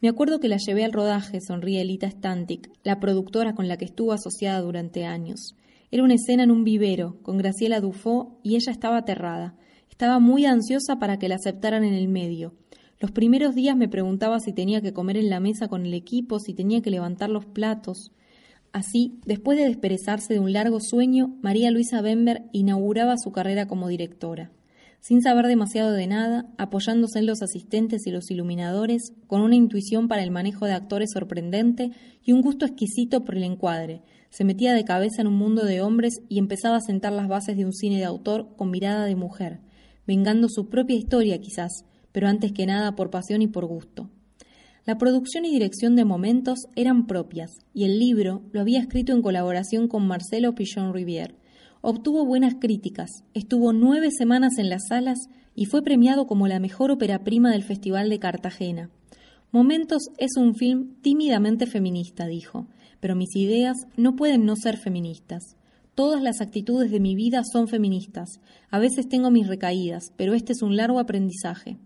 Me 0.00 0.08
acuerdo 0.08 0.40
que 0.40 0.48
la 0.48 0.56
llevé 0.56 0.82
al 0.82 0.94
rodaje, 0.94 1.42
sonríe 1.42 1.82
Elita 1.82 2.08
Stantic, 2.10 2.70
la 2.82 2.98
productora 2.98 3.54
con 3.54 3.68
la 3.68 3.76
que 3.76 3.84
estuvo 3.84 4.14
asociada 4.14 4.62
durante 4.62 5.04
años. 5.04 5.56
Era 5.90 6.04
una 6.04 6.14
escena 6.14 6.44
en 6.44 6.52
un 6.52 6.64
vivero, 6.64 7.18
con 7.20 7.36
Graciela 7.36 7.82
Dufo, 7.82 8.40
y 8.42 8.54
ella 8.56 8.72
estaba 8.72 8.96
aterrada. 8.96 9.58
Estaba 9.90 10.20
muy 10.20 10.46
ansiosa 10.46 10.98
para 10.98 11.18
que 11.18 11.28
la 11.28 11.34
aceptaran 11.34 11.84
en 11.84 11.92
el 11.92 12.08
medio. 12.08 12.54
Los 13.00 13.12
primeros 13.12 13.54
días 13.54 13.78
me 13.78 13.88
preguntaba 13.88 14.40
si 14.40 14.52
tenía 14.52 14.82
que 14.82 14.92
comer 14.92 15.16
en 15.16 15.30
la 15.30 15.40
mesa 15.40 15.68
con 15.68 15.86
el 15.86 15.94
equipo, 15.94 16.38
si 16.38 16.52
tenía 16.52 16.82
que 16.82 16.90
levantar 16.90 17.30
los 17.30 17.46
platos. 17.46 18.12
Así, 18.72 19.18
después 19.24 19.56
de 19.56 19.64
desperezarse 19.64 20.34
de 20.34 20.40
un 20.40 20.52
largo 20.52 20.80
sueño, 20.80 21.34
María 21.40 21.70
Luisa 21.70 22.02
Bember 22.02 22.42
inauguraba 22.52 23.16
su 23.16 23.32
carrera 23.32 23.66
como 23.66 23.88
directora. 23.88 24.52
Sin 25.00 25.22
saber 25.22 25.46
demasiado 25.46 25.92
de 25.92 26.06
nada, 26.06 26.50
apoyándose 26.58 27.20
en 27.20 27.26
los 27.26 27.40
asistentes 27.40 28.06
y 28.06 28.10
los 28.10 28.30
iluminadores, 28.30 29.14
con 29.26 29.40
una 29.40 29.56
intuición 29.56 30.06
para 30.06 30.22
el 30.22 30.30
manejo 30.30 30.66
de 30.66 30.74
actores 30.74 31.12
sorprendente 31.14 31.92
y 32.22 32.32
un 32.32 32.42
gusto 32.42 32.66
exquisito 32.66 33.24
por 33.24 33.34
el 33.34 33.44
encuadre, 33.44 34.02
se 34.28 34.44
metía 34.44 34.74
de 34.74 34.84
cabeza 34.84 35.22
en 35.22 35.28
un 35.28 35.36
mundo 35.36 35.64
de 35.64 35.80
hombres 35.80 36.20
y 36.28 36.38
empezaba 36.38 36.76
a 36.76 36.82
sentar 36.82 37.14
las 37.14 37.28
bases 37.28 37.56
de 37.56 37.64
un 37.64 37.72
cine 37.72 37.96
de 37.96 38.04
autor 38.04 38.54
con 38.56 38.70
mirada 38.70 39.06
de 39.06 39.16
mujer, 39.16 39.60
vengando 40.06 40.50
su 40.50 40.68
propia 40.68 40.96
historia 40.96 41.40
quizás, 41.40 41.86
pero 42.12 42.28
antes 42.28 42.52
que 42.52 42.66
nada 42.66 42.94
por 42.96 43.10
pasión 43.10 43.42
y 43.42 43.46
por 43.46 43.66
gusto. 43.66 44.10
La 44.86 44.98
producción 44.98 45.44
y 45.44 45.50
dirección 45.50 45.94
de 45.94 46.04
Momentos 46.04 46.58
eran 46.74 47.06
propias, 47.06 47.50
y 47.74 47.84
el 47.84 47.98
libro 47.98 48.42
lo 48.52 48.60
había 48.60 48.80
escrito 48.80 49.12
en 49.12 49.22
colaboración 49.22 49.88
con 49.88 50.06
Marcelo 50.06 50.54
Pichon 50.54 50.92
Rivière. 50.92 51.34
Obtuvo 51.82 52.24
buenas 52.24 52.54
críticas, 52.60 53.10
estuvo 53.34 53.72
nueve 53.72 54.10
semanas 54.10 54.58
en 54.58 54.70
las 54.70 54.88
salas 54.88 55.18
y 55.54 55.66
fue 55.66 55.82
premiado 55.82 56.26
como 56.26 56.48
la 56.48 56.60
mejor 56.60 56.90
ópera 56.90 57.24
prima 57.24 57.52
del 57.52 57.62
Festival 57.62 58.08
de 58.08 58.18
Cartagena. 58.18 58.90
Momentos 59.52 60.04
es 60.18 60.30
un 60.36 60.54
film 60.54 60.94
tímidamente 61.02 61.66
feminista, 61.66 62.26
dijo, 62.26 62.66
pero 63.00 63.16
mis 63.16 63.34
ideas 63.36 63.76
no 63.96 64.14
pueden 64.14 64.44
no 64.44 64.56
ser 64.56 64.76
feministas. 64.76 65.56
Todas 65.94 66.22
las 66.22 66.40
actitudes 66.40 66.90
de 66.90 67.00
mi 67.00 67.14
vida 67.14 67.42
son 67.44 67.66
feministas. 67.66 68.40
A 68.70 68.78
veces 68.78 69.08
tengo 69.08 69.30
mis 69.30 69.48
recaídas, 69.48 70.12
pero 70.16 70.34
este 70.34 70.52
es 70.52 70.62
un 70.62 70.76
largo 70.76 70.98
aprendizaje. 70.98 71.78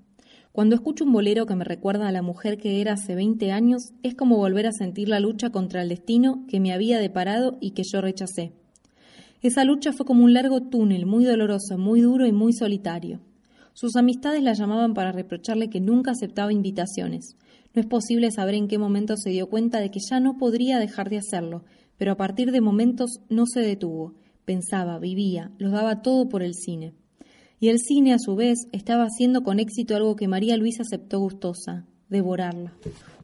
Cuando 0.55 0.77
escucho 0.77 1.03
un 1.03 1.13
bolero 1.13 1.47
que 1.47 1.57
me 1.57 1.65
recuerda 1.65 2.07
a 2.07 2.13
la 2.13 2.23
mujer 2.23 2.59
que 2.59 2.81
era 2.81 2.93
hace 2.93 3.17
20 3.17 3.51
años, 3.51 3.93
es 4.05 4.15
como 4.15 4.37
volver 4.37 4.69
a 4.69 4.73
sentir 4.73 5.09
la 5.09 5.19
lucha 5.19 5.51
contra 5.51 5.83
el 5.83 5.89
destino 5.89 6.45
que 6.47 6.61
me 6.61 6.73
había 6.73 7.01
deparado 7.01 7.59
y 7.61 7.73
que 7.73 7.83
yo 7.83 8.01
rechacé. 8.01 8.53
Esa 9.43 9.65
lucha 9.65 9.93
fue 9.93 10.07
como 10.07 10.23
un 10.23 10.33
largo 10.33 10.63
túnel, 10.63 11.07
muy 11.07 11.25
doloroso, 11.25 11.77
muy 11.77 12.03
duro 12.03 12.25
y 12.25 12.31
muy 12.31 12.53
solitario. 12.53 13.19
Sus 13.73 13.97
amistades 13.97 14.45
la 14.45 14.53
llamaban 14.53 14.95
para 14.95 15.11
reprocharle 15.11 15.71
que 15.71 15.81
nunca 15.81 16.13
aceptaba 16.13 16.53
invitaciones. 16.53 17.35
No 17.75 17.81
es 17.81 17.89
posible 17.89 18.31
saber 18.31 18.55
en 18.55 18.69
qué 18.69 18.79
momento 18.79 19.17
se 19.17 19.31
dio 19.31 19.49
cuenta 19.49 19.81
de 19.81 19.91
que 19.91 19.99
ya 20.09 20.21
no 20.21 20.39
podría 20.39 20.79
dejar 20.79 21.11
de 21.11 21.19
hacerlo, 21.19 21.65
pero 21.99 22.13
a 22.13 22.17
partir 22.17 22.53
de 22.53 22.61
momentos 22.61 23.19
no 23.29 23.47
se 23.47 23.59
detuvo. 23.59 24.15
Pensaba, 24.45 25.01
vivía, 25.01 25.51
lo 25.59 25.71
daba 25.71 26.01
todo 26.01 26.29
por 26.29 26.45
el 26.45 26.55
cine 26.55 26.95
y 27.61 27.69
el 27.69 27.79
cine 27.79 28.13
a 28.13 28.19
su 28.19 28.35
vez 28.35 28.67
estaba 28.73 29.05
haciendo 29.05 29.43
con 29.43 29.61
éxito 29.61 29.97
algo 29.97 30.17
que 30.17 30.29
María 30.29 30.57
Luisa 30.57 30.83
aceptó 30.83 31.21
gustosa, 31.21 31.87
devorarla. 32.09 32.75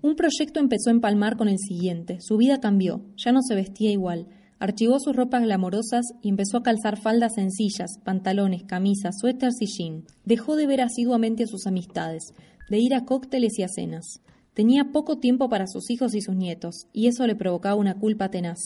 Un 0.02 0.16
proyecto 0.16 0.60
empezó 0.60 0.90
a 0.90 0.92
empalmar 0.92 1.36
con 1.36 1.48
el 1.48 1.58
siguiente. 1.58 2.18
Su 2.20 2.36
vida 2.36 2.60
cambió, 2.60 3.02
ya 3.16 3.32
no 3.32 3.42
se 3.42 3.54
vestía 3.54 3.90
igual. 3.90 4.28
Archivó 4.58 4.98
sus 5.00 5.16
ropas 5.16 5.42
glamorosas 5.42 6.06
y 6.22 6.28
empezó 6.28 6.58
a 6.58 6.62
calzar 6.62 6.98
faldas 7.00 7.34
sencillas, 7.34 7.98
pantalones, 8.04 8.62
camisas, 8.64 9.16
suéteres 9.20 9.56
y 9.60 9.66
jean. 9.66 10.04
Dejó 10.24 10.56
de 10.56 10.66
ver 10.66 10.80
asiduamente 10.82 11.44
a 11.44 11.46
sus 11.46 11.66
amistades, 11.66 12.34
de 12.68 12.78
ir 12.78 12.94
a 12.94 13.04
cócteles 13.04 13.58
y 13.58 13.62
a 13.62 13.68
cenas. 13.68 14.20
Tenía 14.54 14.92
poco 14.92 15.18
tiempo 15.18 15.48
para 15.48 15.66
sus 15.66 15.90
hijos 15.90 16.14
y 16.14 16.20
sus 16.20 16.36
nietos, 16.36 16.86
y 16.92 17.06
eso 17.06 17.26
le 17.26 17.36
provocaba 17.36 17.76
una 17.76 17.94
culpa 17.94 18.30
tenaz. 18.30 18.58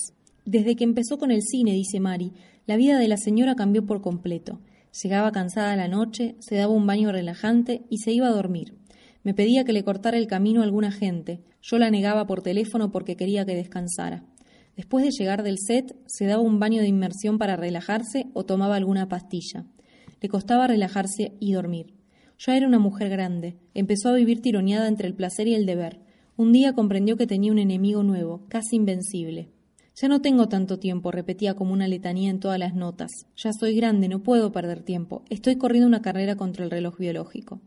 Desde 0.44 0.76
que 0.76 0.84
empezó 0.84 1.18
con 1.18 1.30
el 1.30 1.42
cine, 1.42 1.72
dice 1.72 2.00
Mari, 2.00 2.32
la 2.66 2.76
vida 2.76 2.98
de 2.98 3.08
la 3.08 3.16
señora 3.16 3.54
cambió 3.54 3.86
por 3.86 4.00
completo. 4.00 4.60
Llegaba 5.02 5.32
cansada 5.32 5.74
la 5.74 5.88
noche, 5.88 6.36
se 6.38 6.54
daba 6.54 6.72
un 6.72 6.86
baño 6.86 7.10
relajante 7.10 7.82
y 7.90 7.98
se 7.98 8.12
iba 8.12 8.28
a 8.28 8.32
dormir. 8.32 8.74
Me 9.24 9.34
pedía 9.34 9.64
que 9.64 9.72
le 9.72 9.82
cortara 9.82 10.18
el 10.18 10.28
camino 10.28 10.60
a 10.60 10.64
alguna 10.64 10.92
gente. 10.92 11.40
Yo 11.62 11.78
la 11.78 11.90
negaba 11.90 12.26
por 12.26 12.42
teléfono 12.42 12.92
porque 12.92 13.16
quería 13.16 13.44
que 13.44 13.56
descansara. 13.56 14.24
Después 14.76 15.04
de 15.04 15.10
llegar 15.10 15.42
del 15.42 15.58
set, 15.58 15.96
se 16.06 16.26
daba 16.26 16.42
un 16.42 16.60
baño 16.60 16.80
de 16.80 16.88
inmersión 16.88 17.38
para 17.38 17.56
relajarse 17.56 18.26
o 18.34 18.44
tomaba 18.44 18.76
alguna 18.76 19.08
pastilla. 19.08 19.64
Le 20.20 20.28
costaba 20.28 20.68
relajarse 20.68 21.32
y 21.40 21.52
dormir. 21.52 21.94
Ya 22.38 22.56
era 22.56 22.66
una 22.66 22.78
mujer 22.78 23.08
grande. 23.08 23.56
Empezó 23.74 24.10
a 24.10 24.14
vivir 24.14 24.42
tironeada 24.42 24.86
entre 24.86 25.08
el 25.08 25.14
placer 25.14 25.48
y 25.48 25.54
el 25.54 25.66
deber. 25.66 26.00
Un 26.36 26.52
día 26.52 26.72
comprendió 26.72 27.16
que 27.16 27.26
tenía 27.26 27.52
un 27.52 27.58
enemigo 27.58 28.02
nuevo, 28.02 28.46
casi 28.48 28.76
invencible. 28.76 29.50
Ya 29.96 30.08
no 30.08 30.20
tengo 30.20 30.48
tanto 30.48 30.80
tiempo, 30.80 31.12
repetía 31.12 31.54
como 31.54 31.72
una 31.72 31.86
letanía 31.86 32.28
en 32.28 32.40
todas 32.40 32.58
las 32.58 32.74
notas. 32.74 33.10
Ya 33.36 33.52
soy 33.52 33.76
grande, 33.76 34.08
no 34.08 34.24
puedo 34.24 34.50
perder 34.50 34.82
tiempo. 34.82 35.22
Estoy 35.30 35.56
corriendo 35.56 35.86
una 35.86 36.02
carrera 36.02 36.34
contra 36.34 36.64
el 36.64 36.70
reloj 36.72 36.98
biológico. 36.98 37.60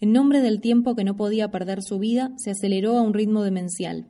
En 0.00 0.12
nombre 0.12 0.42
del 0.42 0.60
tiempo 0.60 0.94
que 0.94 1.02
no 1.02 1.16
podía 1.16 1.50
perder 1.50 1.82
su 1.82 1.98
vida, 1.98 2.30
se 2.36 2.52
aceleró 2.52 2.96
a 2.96 3.02
un 3.02 3.14
ritmo 3.14 3.42
demencial. 3.42 4.06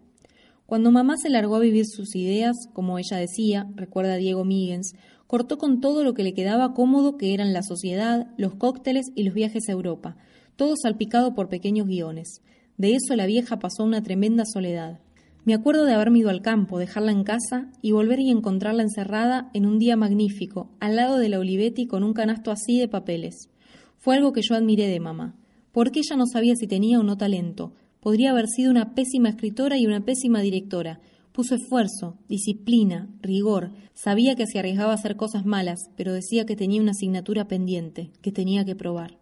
Cuando 0.66 0.90
mamá 0.90 1.14
se 1.16 1.30
largó 1.30 1.56
a 1.56 1.60
vivir 1.60 1.86
sus 1.86 2.14
ideas, 2.14 2.56
como 2.74 2.98
ella 2.98 3.16
decía, 3.16 3.70
recuerda 3.74 4.16
Diego 4.16 4.44
Míguez, 4.44 4.92
cortó 5.26 5.56
con 5.56 5.80
todo 5.80 6.04
lo 6.04 6.12
que 6.12 6.24
le 6.24 6.34
quedaba 6.34 6.74
cómodo 6.74 7.16
que 7.16 7.32
eran 7.32 7.54
la 7.54 7.62
sociedad, 7.62 8.26
los 8.36 8.56
cócteles 8.56 9.06
y 9.14 9.22
los 9.22 9.32
viajes 9.32 9.68
a 9.68 9.72
Europa, 9.72 10.16
todo 10.56 10.74
salpicado 10.76 11.34
por 11.34 11.48
pequeños 11.48 11.86
guiones. 11.86 12.42
De 12.76 12.94
eso 12.94 13.16
la 13.16 13.24
vieja 13.24 13.58
pasó 13.58 13.82
una 13.84 14.02
tremenda 14.02 14.44
soledad. 14.44 15.00
Me 15.46 15.54
acuerdo 15.54 15.84
de 15.84 15.94
haberme 15.94 16.18
ido 16.18 16.30
al 16.30 16.42
campo, 16.42 16.76
dejarla 16.76 17.12
en 17.12 17.22
casa 17.22 17.70
y 17.80 17.92
volver 17.92 18.18
y 18.18 18.30
encontrarla 18.30 18.82
encerrada 18.82 19.48
en 19.54 19.64
un 19.64 19.78
día 19.78 19.94
magnífico, 19.94 20.72
al 20.80 20.96
lado 20.96 21.18
de 21.18 21.28
la 21.28 21.38
Olivetti 21.38 21.86
con 21.86 22.02
un 22.02 22.14
canasto 22.14 22.50
así 22.50 22.80
de 22.80 22.88
papeles. 22.88 23.48
Fue 23.96 24.16
algo 24.16 24.32
que 24.32 24.42
yo 24.42 24.56
admiré 24.56 24.88
de 24.88 24.98
mamá, 24.98 25.36
porque 25.70 26.00
ella 26.00 26.16
no 26.16 26.26
sabía 26.26 26.56
si 26.56 26.66
tenía 26.66 26.98
o 26.98 27.04
no 27.04 27.16
talento. 27.16 27.74
Podría 28.00 28.32
haber 28.32 28.48
sido 28.48 28.72
una 28.72 28.92
pésima 28.96 29.28
escritora 29.28 29.78
y 29.78 29.86
una 29.86 30.04
pésima 30.04 30.40
directora. 30.40 30.98
Puso 31.30 31.54
esfuerzo, 31.54 32.18
disciplina, 32.28 33.08
rigor. 33.22 33.70
Sabía 33.94 34.34
que 34.34 34.48
se 34.48 34.58
arriesgaba 34.58 34.90
a 34.90 34.96
hacer 34.96 35.14
cosas 35.14 35.46
malas, 35.46 35.78
pero 35.96 36.12
decía 36.12 36.44
que 36.44 36.56
tenía 36.56 36.82
una 36.82 36.90
asignatura 36.90 37.46
pendiente, 37.46 38.10
que 38.20 38.32
tenía 38.32 38.64
que 38.64 38.74
probar. 38.74 39.16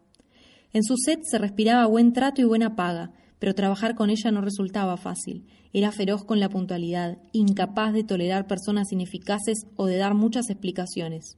En 0.73 0.85
su 0.85 0.97
set 0.97 1.21
se 1.23 1.37
respiraba 1.37 1.85
buen 1.85 2.15
trato 2.15 2.41
y 2.41 2.45
buena 2.45 2.77
paga, 2.77 3.13
pero 3.45 3.55
trabajar 3.55 3.95
con 3.95 4.09
ella 4.09 4.31
no 4.31 4.41
resultaba 4.41 4.97
fácil. 4.97 5.45
Era 5.75 5.93
feroz 5.93 6.25
con 6.25 6.41
la 6.41 6.49
puntualidad, 6.49 7.19
incapaz 7.33 7.93
de 7.93 8.03
tolerar 8.03 8.47
personas 8.47 8.91
ineficaces 8.91 9.67
o 9.77 9.85
de 9.85 9.99
dar 9.99 10.15
muchas 10.15 10.49
explicaciones. 10.49 11.37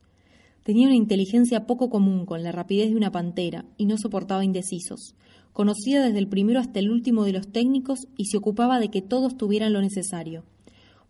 Tenía 0.62 0.86
una 0.86 0.94
inteligencia 0.94 1.66
poco 1.66 1.90
común, 1.90 2.24
con 2.24 2.44
la 2.44 2.52
rapidez 2.52 2.90
de 2.90 2.94
una 2.94 3.10
pantera, 3.10 3.64
y 3.76 3.86
no 3.86 3.98
soportaba 3.98 4.44
indecisos. 4.44 5.16
Conocía 5.52 6.00
desde 6.00 6.20
el 6.20 6.28
primero 6.28 6.60
hasta 6.60 6.78
el 6.78 6.92
último 6.92 7.24
de 7.24 7.32
los 7.32 7.50
técnicos 7.50 8.06
y 8.16 8.26
se 8.26 8.36
ocupaba 8.36 8.78
de 8.78 8.88
que 8.88 9.02
todos 9.02 9.36
tuvieran 9.36 9.72
lo 9.72 9.80
necesario. 9.80 10.44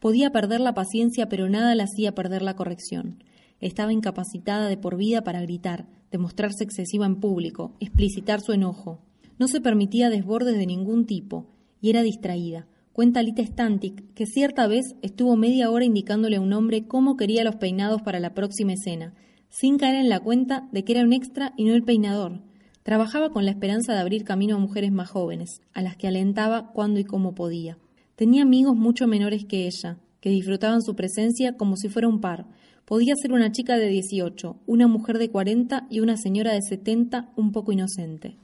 Podía 0.00 0.32
perder 0.32 0.60
la 0.60 0.72
paciencia, 0.72 1.28
pero 1.28 1.50
nada 1.50 1.74
le 1.74 1.82
hacía 1.82 2.14
perder 2.14 2.40
la 2.40 2.56
corrección. 2.56 3.22
Estaba 3.60 3.92
incapacitada 3.92 4.66
de 4.66 4.78
por 4.78 4.96
vida 4.96 5.22
para 5.24 5.42
gritar, 5.42 5.90
demostrarse 6.10 6.64
excesiva 6.64 7.04
en 7.04 7.16
público, 7.16 7.74
explicitar 7.80 8.40
su 8.40 8.54
enojo. 8.54 9.02
No 9.38 9.48
se 9.48 9.60
permitía 9.60 10.10
desbordes 10.10 10.56
de 10.56 10.66
ningún 10.66 11.04
tipo 11.06 11.46
y 11.80 11.90
era 11.90 12.02
distraída. 12.02 12.66
Cuenta 12.92 13.22
Lita 13.22 13.44
Stantic 13.44 14.14
que 14.14 14.24
cierta 14.24 14.66
vez 14.66 14.94
estuvo 15.02 15.36
media 15.36 15.70
hora 15.70 15.84
indicándole 15.84 16.36
a 16.36 16.40
un 16.40 16.54
hombre 16.54 16.86
cómo 16.86 17.16
quería 17.16 17.44
los 17.44 17.56
peinados 17.56 18.00
para 18.00 18.20
la 18.20 18.32
próxima 18.32 18.72
escena, 18.72 19.12
sin 19.50 19.76
caer 19.76 19.96
en 19.96 20.08
la 20.08 20.20
cuenta 20.20 20.68
de 20.72 20.84
que 20.84 20.92
era 20.92 21.02
un 21.02 21.12
extra 21.12 21.52
y 21.58 21.64
no 21.64 21.74
el 21.74 21.82
peinador. 21.82 22.40
Trabajaba 22.82 23.30
con 23.30 23.44
la 23.44 23.50
esperanza 23.50 23.92
de 23.92 23.98
abrir 23.98 24.24
camino 24.24 24.56
a 24.56 24.60
mujeres 24.60 24.92
más 24.92 25.10
jóvenes, 25.10 25.60
a 25.74 25.82
las 25.82 25.96
que 25.96 26.06
alentaba 26.08 26.72
cuando 26.72 27.00
y 27.00 27.04
como 27.04 27.34
podía. 27.34 27.78
Tenía 28.14 28.44
amigos 28.44 28.76
mucho 28.76 29.06
menores 29.06 29.44
que 29.44 29.66
ella, 29.66 29.98
que 30.20 30.30
disfrutaban 30.30 30.80
su 30.80 30.94
presencia 30.94 31.56
como 31.56 31.76
si 31.76 31.88
fuera 31.88 32.08
un 32.08 32.20
par. 32.20 32.46
Podía 32.86 33.14
ser 33.20 33.32
una 33.32 33.52
chica 33.52 33.76
de 33.76 33.88
18, 33.88 34.56
una 34.66 34.86
mujer 34.86 35.18
de 35.18 35.30
40 35.30 35.86
y 35.90 36.00
una 36.00 36.16
señora 36.16 36.52
de 36.52 36.62
70 36.62 37.32
un 37.36 37.52
poco 37.52 37.72
inocente. 37.72 38.36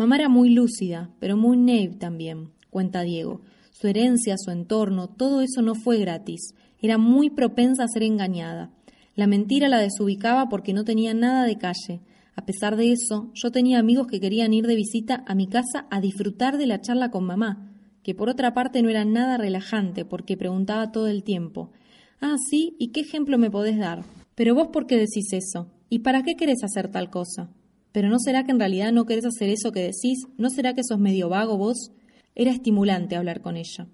Mamá 0.00 0.16
era 0.16 0.30
muy 0.30 0.48
lúcida, 0.48 1.10
pero 1.18 1.36
muy 1.36 1.58
naive 1.58 1.96
también, 1.96 2.52
cuenta 2.70 3.02
Diego. 3.02 3.42
Su 3.70 3.86
herencia, 3.86 4.36
su 4.38 4.50
entorno, 4.50 5.08
todo 5.08 5.42
eso 5.42 5.60
no 5.60 5.74
fue 5.74 5.98
gratis. 5.98 6.54
Era 6.80 6.96
muy 6.96 7.28
propensa 7.28 7.84
a 7.84 7.88
ser 7.88 8.04
engañada. 8.04 8.70
La 9.14 9.26
mentira 9.26 9.68
la 9.68 9.78
desubicaba 9.78 10.48
porque 10.48 10.72
no 10.72 10.84
tenía 10.84 11.12
nada 11.12 11.44
de 11.44 11.58
calle. 11.58 12.00
A 12.34 12.46
pesar 12.46 12.76
de 12.76 12.92
eso, 12.92 13.30
yo 13.34 13.52
tenía 13.52 13.78
amigos 13.78 14.06
que 14.06 14.20
querían 14.20 14.54
ir 14.54 14.66
de 14.66 14.74
visita 14.74 15.22
a 15.26 15.34
mi 15.34 15.46
casa 15.48 15.86
a 15.90 16.00
disfrutar 16.00 16.56
de 16.56 16.66
la 16.66 16.80
charla 16.80 17.10
con 17.10 17.26
mamá, 17.26 17.70
que 18.02 18.14
por 18.14 18.30
otra 18.30 18.54
parte 18.54 18.80
no 18.80 18.88
era 18.88 19.04
nada 19.04 19.36
relajante 19.36 20.06
porque 20.06 20.38
preguntaba 20.38 20.92
todo 20.92 21.08
el 21.08 21.24
tiempo. 21.24 21.72
Ah, 22.22 22.36
sí, 22.48 22.74
¿y 22.78 22.92
qué 22.92 23.00
ejemplo 23.00 23.36
me 23.36 23.50
podés 23.50 23.76
dar? 23.76 24.06
Pero 24.34 24.54
vos 24.54 24.68
por 24.68 24.86
qué 24.86 24.96
decís 24.96 25.30
eso? 25.32 25.70
¿Y 25.90 25.98
para 25.98 26.22
qué 26.22 26.36
querés 26.36 26.64
hacer 26.64 26.90
tal 26.90 27.10
cosa? 27.10 27.50
Pero 27.92 28.08
¿no 28.08 28.18
será 28.18 28.44
que 28.44 28.52
en 28.52 28.58
realidad 28.58 28.92
no 28.92 29.06
querés 29.06 29.24
hacer 29.24 29.48
eso 29.48 29.72
que 29.72 29.80
decís? 29.80 30.26
¿No 30.38 30.50
será 30.50 30.74
que 30.74 30.84
sos 30.84 30.98
medio 30.98 31.28
vago 31.28 31.56
vos? 31.56 31.90
Era 32.34 32.50
estimulante 32.50 33.16
hablar 33.16 33.40
con 33.40 33.56
ella. 33.56 33.88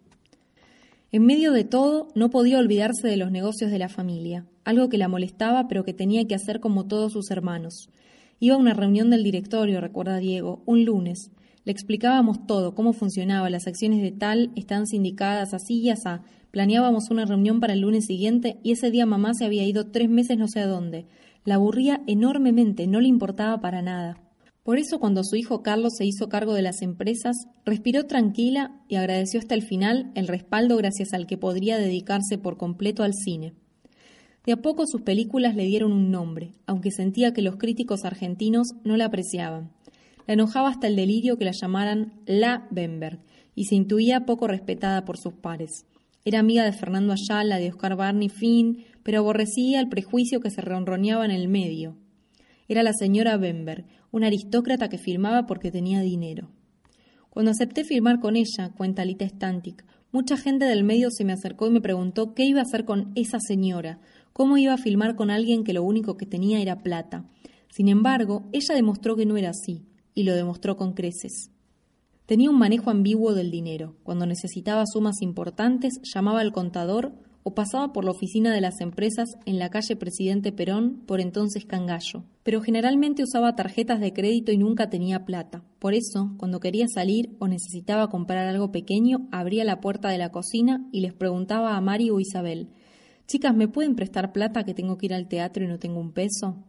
En 1.12 1.24
medio 1.24 1.52
de 1.52 1.64
todo, 1.64 2.08
no 2.14 2.30
podía 2.30 2.58
olvidarse 2.58 3.08
de 3.08 3.16
los 3.16 3.30
negocios 3.30 3.70
de 3.70 3.78
la 3.78 3.88
familia, 3.88 4.44
algo 4.64 4.88
que 4.88 4.98
la 4.98 5.08
molestaba 5.08 5.68
pero 5.68 5.84
que 5.84 5.94
tenía 5.94 6.26
que 6.26 6.34
hacer 6.34 6.60
como 6.60 6.86
todos 6.86 7.12
sus 7.12 7.30
hermanos. 7.30 7.88
Iba 8.38 8.56
a 8.56 8.58
una 8.58 8.74
reunión 8.74 9.08
del 9.08 9.22
directorio, 9.22 9.80
recuerda 9.80 10.18
Diego, 10.18 10.62
un 10.66 10.84
lunes. 10.84 11.30
Le 11.64 11.72
explicábamos 11.72 12.46
todo, 12.46 12.74
cómo 12.74 12.92
funcionaba, 12.92 13.48
las 13.50 13.66
acciones 13.66 14.02
de 14.02 14.12
tal 14.12 14.50
están 14.56 14.86
sindicadas 14.86 15.54
así 15.54 15.80
y 15.80 15.90
así. 15.90 16.08
Planeábamos 16.50 17.10
una 17.10 17.24
reunión 17.24 17.60
para 17.60 17.72
el 17.72 17.80
lunes 17.80 18.06
siguiente 18.06 18.58
y 18.62 18.72
ese 18.72 18.90
día 18.90 19.06
mamá 19.06 19.32
se 19.34 19.44
había 19.44 19.64
ido 19.64 19.90
tres 19.90 20.08
meses 20.08 20.38
no 20.38 20.48
sé 20.48 20.60
a 20.60 20.66
dónde. 20.66 21.06
La 21.46 21.54
aburría 21.54 22.02
enormemente, 22.08 22.86
no 22.86 23.00
le 23.00 23.08
importaba 23.08 23.60
para 23.60 23.80
nada. 23.80 24.20
Por 24.64 24.78
eso 24.78 24.98
cuando 24.98 25.22
su 25.22 25.36
hijo 25.36 25.62
Carlos 25.62 25.94
se 25.96 26.04
hizo 26.04 26.28
cargo 26.28 26.52
de 26.54 26.62
las 26.62 26.82
empresas, 26.82 27.36
respiró 27.64 28.06
tranquila 28.06 28.82
y 28.88 28.96
agradeció 28.96 29.38
hasta 29.38 29.54
el 29.54 29.62
final 29.62 30.10
el 30.16 30.26
respaldo 30.26 30.76
gracias 30.76 31.14
al 31.14 31.28
que 31.28 31.38
podría 31.38 31.78
dedicarse 31.78 32.36
por 32.36 32.56
completo 32.56 33.04
al 33.04 33.14
cine. 33.14 33.54
De 34.44 34.54
a 34.54 34.56
poco 34.56 34.88
sus 34.88 35.02
películas 35.02 35.54
le 35.54 35.66
dieron 35.66 35.92
un 35.92 36.10
nombre, 36.10 36.56
aunque 36.66 36.90
sentía 36.90 37.32
que 37.32 37.42
los 37.42 37.58
críticos 37.58 38.04
argentinos 38.04 38.72
no 38.82 38.96
la 38.96 39.04
apreciaban. 39.04 39.70
La 40.26 40.34
enojaba 40.34 40.68
hasta 40.68 40.88
el 40.88 40.96
delirio 40.96 41.38
que 41.38 41.44
la 41.44 41.52
llamaran 41.52 42.20
La 42.26 42.66
Bemberg 42.72 43.20
y 43.54 43.66
se 43.66 43.76
intuía 43.76 44.26
poco 44.26 44.48
respetada 44.48 45.04
por 45.04 45.16
sus 45.16 45.34
pares. 45.34 45.86
Era 46.24 46.40
amiga 46.40 46.64
de 46.64 46.72
Fernando 46.72 47.12
Ayala, 47.12 47.58
de 47.58 47.68
Oscar 47.68 47.94
Barney 47.94 48.28
Finn, 48.28 48.84
pero 49.06 49.20
aborrecía 49.20 49.78
el 49.78 49.88
prejuicio 49.88 50.40
que 50.40 50.50
se 50.50 50.60
ronroneaba 50.62 51.24
en 51.24 51.30
el 51.30 51.46
medio. 51.46 51.96
Era 52.66 52.82
la 52.82 52.92
señora 52.92 53.36
Bemberg, 53.36 53.84
una 54.10 54.26
aristócrata 54.26 54.88
que 54.88 54.98
firmaba 54.98 55.46
porque 55.46 55.70
tenía 55.70 56.00
dinero. 56.00 56.50
Cuando 57.30 57.52
acepté 57.52 57.84
firmar 57.84 58.18
con 58.18 58.34
ella, 58.34 58.72
cuenta 58.76 59.04
Lita 59.04 59.24
Stantic, 59.24 59.84
mucha 60.10 60.36
gente 60.36 60.64
del 60.64 60.82
medio 60.82 61.12
se 61.12 61.24
me 61.24 61.32
acercó 61.32 61.68
y 61.68 61.70
me 61.70 61.80
preguntó 61.80 62.34
qué 62.34 62.46
iba 62.46 62.58
a 62.58 62.64
hacer 62.64 62.84
con 62.84 63.12
esa 63.14 63.38
señora, 63.38 64.00
cómo 64.32 64.58
iba 64.58 64.72
a 64.72 64.76
filmar 64.76 65.14
con 65.14 65.30
alguien 65.30 65.62
que 65.62 65.72
lo 65.72 65.84
único 65.84 66.16
que 66.16 66.26
tenía 66.26 66.60
era 66.60 66.82
plata. 66.82 67.30
Sin 67.70 67.86
embargo, 67.86 68.48
ella 68.50 68.74
demostró 68.74 69.14
que 69.14 69.24
no 69.24 69.36
era 69.36 69.50
así, 69.50 69.84
y 70.14 70.24
lo 70.24 70.34
demostró 70.34 70.76
con 70.76 70.94
creces. 70.94 71.52
Tenía 72.26 72.50
un 72.50 72.58
manejo 72.58 72.90
ambiguo 72.90 73.34
del 73.34 73.52
dinero. 73.52 73.94
Cuando 74.02 74.26
necesitaba 74.26 74.82
sumas 74.84 75.22
importantes, 75.22 76.00
llamaba 76.12 76.40
al 76.40 76.52
contador 76.52 77.12
o 77.48 77.54
pasaba 77.54 77.92
por 77.92 78.04
la 78.04 78.10
oficina 78.10 78.52
de 78.52 78.60
las 78.60 78.80
empresas 78.80 79.28
en 79.44 79.60
la 79.60 79.70
calle 79.70 79.94
Presidente 79.94 80.50
Perón, 80.50 81.04
por 81.06 81.20
entonces 81.20 81.64
Cangallo. 81.64 82.24
Pero 82.42 82.60
generalmente 82.60 83.22
usaba 83.22 83.54
tarjetas 83.54 84.00
de 84.00 84.12
crédito 84.12 84.50
y 84.50 84.58
nunca 84.58 84.90
tenía 84.90 85.24
plata. 85.24 85.62
Por 85.78 85.94
eso, 85.94 86.34
cuando 86.38 86.58
quería 86.58 86.88
salir 86.92 87.36
o 87.38 87.46
necesitaba 87.46 88.10
comprar 88.10 88.48
algo 88.48 88.72
pequeño, 88.72 89.28
abría 89.30 89.62
la 89.62 89.80
puerta 89.80 90.08
de 90.08 90.18
la 90.18 90.32
cocina 90.32 90.88
y 90.90 91.02
les 91.02 91.14
preguntaba 91.14 91.76
a 91.76 91.80
Mari 91.80 92.10
o 92.10 92.18
Isabel, 92.18 92.70
Chicas, 93.28 93.54
¿me 93.54 93.68
pueden 93.68 93.94
prestar 93.94 94.32
plata 94.32 94.64
que 94.64 94.74
tengo 94.74 94.98
que 94.98 95.06
ir 95.06 95.14
al 95.14 95.28
teatro 95.28 95.64
y 95.64 95.68
no 95.68 95.78
tengo 95.78 96.00
un 96.00 96.10
peso? 96.10 96.64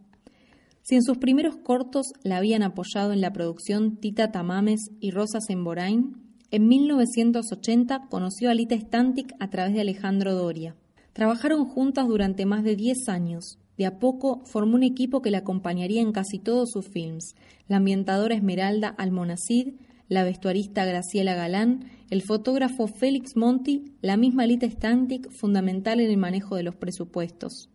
Si 0.84 0.94
en 0.94 1.02
sus 1.02 1.18
primeros 1.18 1.58
cortos 1.58 2.14
la 2.22 2.38
habían 2.38 2.62
apoyado 2.62 3.14
en 3.14 3.22
la 3.22 3.34
producción 3.34 3.98
Tita 3.98 4.32
Tamames 4.32 4.92
y 5.00 5.10
Rosa 5.10 5.40
Semborain, 5.42 6.27
en 6.52 6.68
1980 6.68 8.08
conoció 8.10 8.50
a 8.50 8.54
Lita 8.54 8.76
Stantic 8.76 9.34
a 9.40 9.50
través 9.50 9.74
de 9.74 9.82
Alejandro 9.82 10.34
Doria. 10.34 10.76
Trabajaron 11.14 11.66
juntas 11.66 12.08
durante 12.08 12.46
más 12.46 12.64
de 12.64 12.76
10 12.76 13.10
años. 13.10 13.60
De 13.78 13.86
a 13.86 14.00
poco 14.00 14.42
formó 14.46 14.76
un 14.76 14.84
equipo 14.84 15.22
que 15.22 15.32
la 15.32 15.40
acompañaría 15.40 16.02
en 16.02 16.12
casi 16.12 16.40
todos 16.40 16.72
sus 16.72 16.88
films. 16.88 17.36
La 17.68 17.78
ambientadora 17.78 18.36
Esmeralda 18.36 18.88
Almonacid, 18.88 19.74
la 20.10 20.24
vestuarista 20.24 20.86
Graciela 20.86 21.36
Galán, 21.36 21.92
el 22.10 22.22
fotógrafo 22.22 22.88
Félix 22.88 23.36
Monti, 23.36 23.94
la 24.02 24.16
misma 24.16 24.46
Lita 24.46 24.70
Stantic, 24.70 25.30
fundamental 25.32 26.00
en 26.00 26.10
el 26.10 26.18
manejo 26.18 26.56
de 26.56 26.64
los 26.64 26.76
presupuestos. 26.76 27.70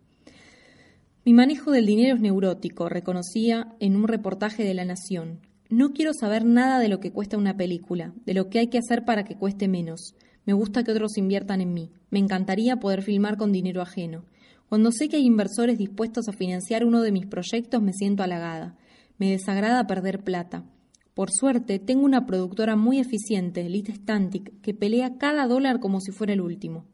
Mi 1.25 1.35
manejo 1.35 1.71
del 1.71 1.87
dinero 1.87 2.17
es 2.17 2.21
neurótico, 2.21 2.89
reconocía 2.89 3.77
en 3.79 3.97
un 3.97 4.09
reportaje 4.09 4.65
de 4.65 4.75
La 4.75 4.85
Nación. 4.85 5.41
No 5.73 5.95
quiero 5.95 6.13
saber 6.13 6.45
nada 6.45 6.79
de 6.81 6.91
lo 6.91 7.01
que 7.01 7.13
cuesta 7.13 7.39
una 7.39 7.57
película, 7.57 8.13
de 8.27 8.35
lo 8.35 8.51
que 8.51 8.59
hay 8.59 8.67
que 8.67 8.77
hacer 8.77 9.07
para 9.07 9.25
que 9.25 9.39
cueste 9.39 9.69
menos. 9.69 10.15
Me 10.45 10.53
gusta 10.53 10.85
que 10.85 10.93
otros 10.93 11.17
inviertan 11.17 11.63
en 11.63 11.73
mí. 11.73 11.91
Me 12.11 12.19
encantaría 12.19 12.77
poder 12.77 13.01
filmar 13.01 13.39
con 13.39 13.53
dinero 13.53 13.81
ajeno. 13.81 14.27
Cuando 14.69 14.93
sé 14.93 15.09
que 15.09 15.17
hay 15.17 15.25
inversores 15.25 15.79
dispuestos 15.79 16.29
a 16.29 16.35
financiar 16.35 16.85
uno 16.85 17.01
de 17.01 17.11
mis 17.11 17.25
proyectos, 17.25 17.81
me 17.81 17.95
siento 17.95 18.23
halagada. 18.23 18.77
Me 19.17 19.31
desagrada 19.31 19.87
perder 19.87 20.23
plata. 20.23 20.67
Por 21.15 21.31
suerte, 21.31 21.79
tengo 21.79 22.05
una 22.05 22.27
productora 22.27 22.77
muy 22.77 22.99
eficiente, 22.99 23.67
Lita 23.67 23.95
Stantic, 23.95 24.61
que 24.61 24.75
pelea 24.75 25.17
cada 25.17 25.47
dólar 25.47 25.81
como 25.81 26.03
si 26.03 26.13
fuera 26.13 26.35
el 26.35 26.43
último. 26.43 26.85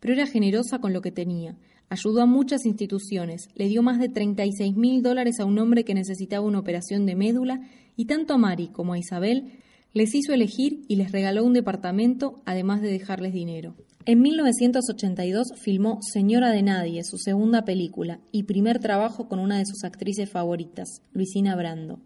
Pero 0.00 0.12
era 0.12 0.26
generosa 0.26 0.80
con 0.80 0.92
lo 0.92 1.00
que 1.00 1.12
tenía. 1.12 1.56
Ayudó 1.92 2.22
a 2.22 2.26
muchas 2.26 2.64
instituciones, 2.64 3.50
le 3.54 3.68
dio 3.68 3.82
más 3.82 3.98
de 3.98 4.08
36 4.08 4.74
mil 4.76 5.02
dólares 5.02 5.40
a 5.40 5.44
un 5.44 5.58
hombre 5.58 5.84
que 5.84 5.92
necesitaba 5.92 6.46
una 6.46 6.58
operación 6.58 7.04
de 7.04 7.14
médula 7.16 7.68
y 7.98 8.06
tanto 8.06 8.32
a 8.32 8.38
Mari 8.38 8.68
como 8.68 8.94
a 8.94 8.98
Isabel 8.98 9.58
les 9.92 10.14
hizo 10.14 10.32
elegir 10.32 10.84
y 10.88 10.96
les 10.96 11.12
regaló 11.12 11.44
un 11.44 11.52
departamento, 11.52 12.40
además 12.46 12.80
de 12.80 12.90
dejarles 12.90 13.34
dinero. 13.34 13.76
En 14.06 14.22
1982 14.22 15.48
filmó 15.62 15.98
Señora 16.00 16.50
de 16.50 16.62
Nadie, 16.62 17.04
su 17.04 17.18
segunda 17.18 17.66
película 17.66 18.20
y 18.32 18.44
primer 18.44 18.78
trabajo 18.78 19.28
con 19.28 19.38
una 19.38 19.58
de 19.58 19.66
sus 19.66 19.84
actrices 19.84 20.30
favoritas, 20.30 21.02
Luisina 21.12 21.54
Brando. 21.56 22.00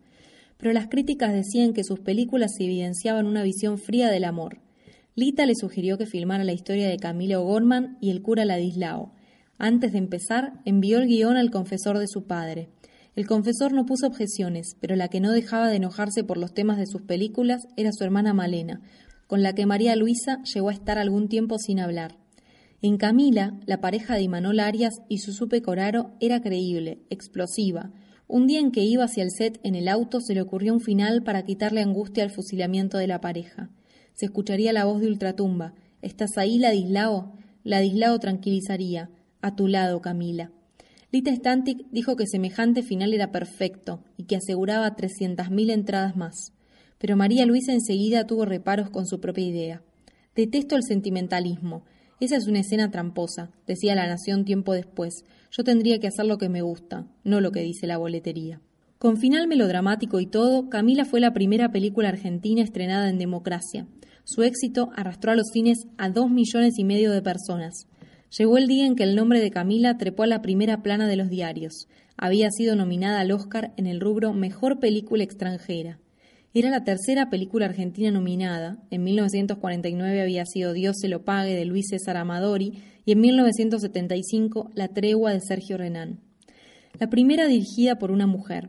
Pero 0.57 0.72
las 0.72 0.88
críticas 0.88 1.33
decían 1.33 1.75
que 1.75 1.85
sus 1.85 2.01
películas 2.01 2.51
evidenciaban 2.59 3.25
una 3.25 3.44
visión 3.44 3.79
fría 3.79 4.09
del 4.11 4.25
amor. 4.25 4.59
Lita 5.14 5.46
le 5.46 5.55
sugirió 5.55 5.96
que 5.96 6.07
filmara 6.07 6.42
la 6.42 6.55
historia 6.55 6.88
de 6.88 6.96
Camilo 6.96 7.44
Gorman 7.44 7.99
y 8.01 8.11
el 8.11 8.20
cura 8.20 8.44
Ladislao. 8.44 9.12
Antes 9.59 9.92
de 9.92 9.99
empezar, 9.99 10.61
envió 10.64 10.99
el 10.99 11.07
guion 11.07 11.37
al 11.37 11.51
confesor 11.51 11.99
de 11.99 12.09
su 12.09 12.25
padre. 12.25 12.69
El 13.14 13.27
confesor 13.27 13.73
no 13.73 13.87
puso 13.87 14.07
objeciones, 14.07 14.77
pero 14.81 14.95
la 14.95 15.09
que 15.09 15.21
no 15.21 15.33
dejaba 15.33 15.69
de 15.69 15.77
enojarse 15.77 16.23
por 16.23 16.37
los 16.37 16.53
temas 16.53 16.77
de 16.77 16.87
sus 16.87 17.03
películas 17.03 17.66
era 17.77 17.90
su 17.92 18.05
hermana 18.05 18.35
Malena, 18.35 18.83
con 19.27 19.42
la 19.42 19.55
que 19.55 19.64
María 19.64 19.97
Luisa 19.97 20.42
llegó 20.42 20.69
a 20.69 20.75
estar 20.75 20.99
algún 20.99 21.29
tiempo 21.29 21.59
sin 21.59 21.81
hablar. 21.81 22.19
En 22.83 22.99
Camila, 22.99 23.59
la 23.64 23.81
pareja 23.81 24.14
de 24.14 24.23
Imanol 24.23 24.61
Arias 24.61 25.01
y 25.09 25.19
Susupe 25.19 25.62
Coraro 25.62 26.12
era 26.21 26.42
creíble, 26.42 26.99
explosiva. 27.09 27.90
Un 28.29 28.47
día 28.47 28.61
en 28.61 28.71
que 28.71 28.85
iba 28.85 29.05
hacia 29.05 29.23
el 29.23 29.31
set 29.31 29.59
en 29.62 29.75
el 29.75 29.88
auto 29.88 30.21
se 30.21 30.35
le 30.35 30.42
ocurrió 30.42 30.75
un 30.75 30.81
final 30.81 31.23
para 31.23 31.45
quitarle 31.45 31.81
angustia 31.81 32.23
al 32.23 32.31
fusilamiento 32.31 32.99
de 32.99 33.07
la 33.07 33.23
pareja. 33.23 33.71
Se 34.12 34.27
escucharía 34.27 34.75
la 34.75 34.85
voz 34.85 35.01
de 35.01 35.07
Ultratumba. 35.07 35.73
¿Estás 36.03 36.37
ahí, 36.37 36.59
Ladislao? 36.59 37.33
Ladislao 37.64 38.19
tranquilizaría. 38.19 39.11
A 39.46 39.54
tu 39.54 39.68
lado, 39.68 40.00
Camila. 40.00 40.50
Lita 41.12 41.32
Stantic 41.32 41.87
dijo 41.92 42.16
que 42.16 42.26
semejante 42.26 42.82
final 42.82 43.14
era 43.14 43.30
perfecto 43.30 44.02
y 44.16 44.24
que 44.24 44.35
aseguraba 44.35 44.96
300.000 44.96 45.70
entradas 45.70 46.16
más. 46.16 46.52
Pero 46.98 47.16
María 47.16 47.46
Luisa 47.46 47.72
enseguida 47.72 48.26
tuvo 48.26 48.44
reparos 48.44 48.90
con 48.90 49.06
su 49.06 49.20
propia 49.20 49.46
idea. 49.46 49.82
Detesto 50.35 50.74
el 50.74 50.82
sentimentalismo. 50.82 51.85
Esa 52.18 52.35
es 52.35 52.48
una 52.48 52.59
escena 52.59 52.90
tramposa, 52.90 53.52
decía 53.68 53.94
La 53.94 54.09
Nación 54.09 54.44
tiempo 54.44 54.72
después. 54.72 55.22
Yo 55.52 55.62
tendría 55.62 56.00
que 56.00 56.09
hacer 56.09 56.26
lo 56.26 56.38
que 56.38 56.48
me 56.48 56.62
gusta, 56.62 57.06
no 57.22 57.40
lo 57.40 57.52
que 57.52 57.61
dice 57.61 57.87
la 57.87 57.98
boletería. 57.98 58.61
Con 58.98 59.16
final 59.16 59.46
melodramático 59.46 60.18
y 60.18 60.26
todo, 60.26 60.68
Camila 60.70 61.04
fue 61.04 61.20
la 61.20 61.32
primera 61.32 61.70
película 61.70 62.09
argentina 62.09 62.62
estrenada 62.62 63.09
en 63.11 63.18
democracia. 63.18 63.87
Su 64.24 64.42
éxito 64.42 64.90
arrastró 64.96 65.30
a 65.30 65.37
los 65.37 65.46
cines 65.52 65.87
a 65.98 66.11
dos 66.11 66.32
millones 66.32 66.80
y 66.80 66.85
medio 66.85 67.12
de 67.12 67.22
personas. 67.22 67.87
Llegó 68.38 68.59
el 68.59 68.66
día 68.66 68.87
en 68.87 68.96
que 68.96 69.05
el 69.05 69.16
nombre 69.16 69.40
de 69.40 69.51
Camila 69.51 69.96
trepó 69.96 70.25
a 70.25 70.27
la 70.27 70.42
primera 70.42 70.83
plana 70.83 71.09
de 71.09 71.16
los 71.16 71.31
diarios. 71.31 71.88
Había 72.18 72.51
sido 72.51 72.77
nominada 72.77 73.20
al 73.20 73.31
Oscar 73.31 73.72
en 73.79 73.87
el 73.87 73.99
rubro 73.99 74.35
Mejor 74.35 74.79
Película 74.79 75.25
Extranjera. 75.25 76.01
Era 76.53 76.68
la 76.68 76.85
tercera 76.85 77.31
película 77.31 77.66
argentina 77.66 78.11
nominada. 78.11 78.79
En 78.90 79.05
1949 79.05 80.20
había 80.20 80.44
sido 80.44 80.75
Dios 80.75 80.96
se 81.01 81.09
lo 81.09 81.25
pague 81.25 81.55
de 81.55 81.64
Luis 81.64 81.87
César 81.88 82.18
Amadori 82.18 82.83
y 83.07 83.12
en 83.12 83.20
1975 83.20 84.70
La 84.75 84.88
tregua 84.88 85.33
de 85.33 85.40
Sergio 85.40 85.79
Renán. 85.79 86.20
La 86.99 87.09
primera 87.09 87.46
dirigida 87.46 87.99
por 87.99 88.11
una 88.11 88.27
mujer. 88.27 88.68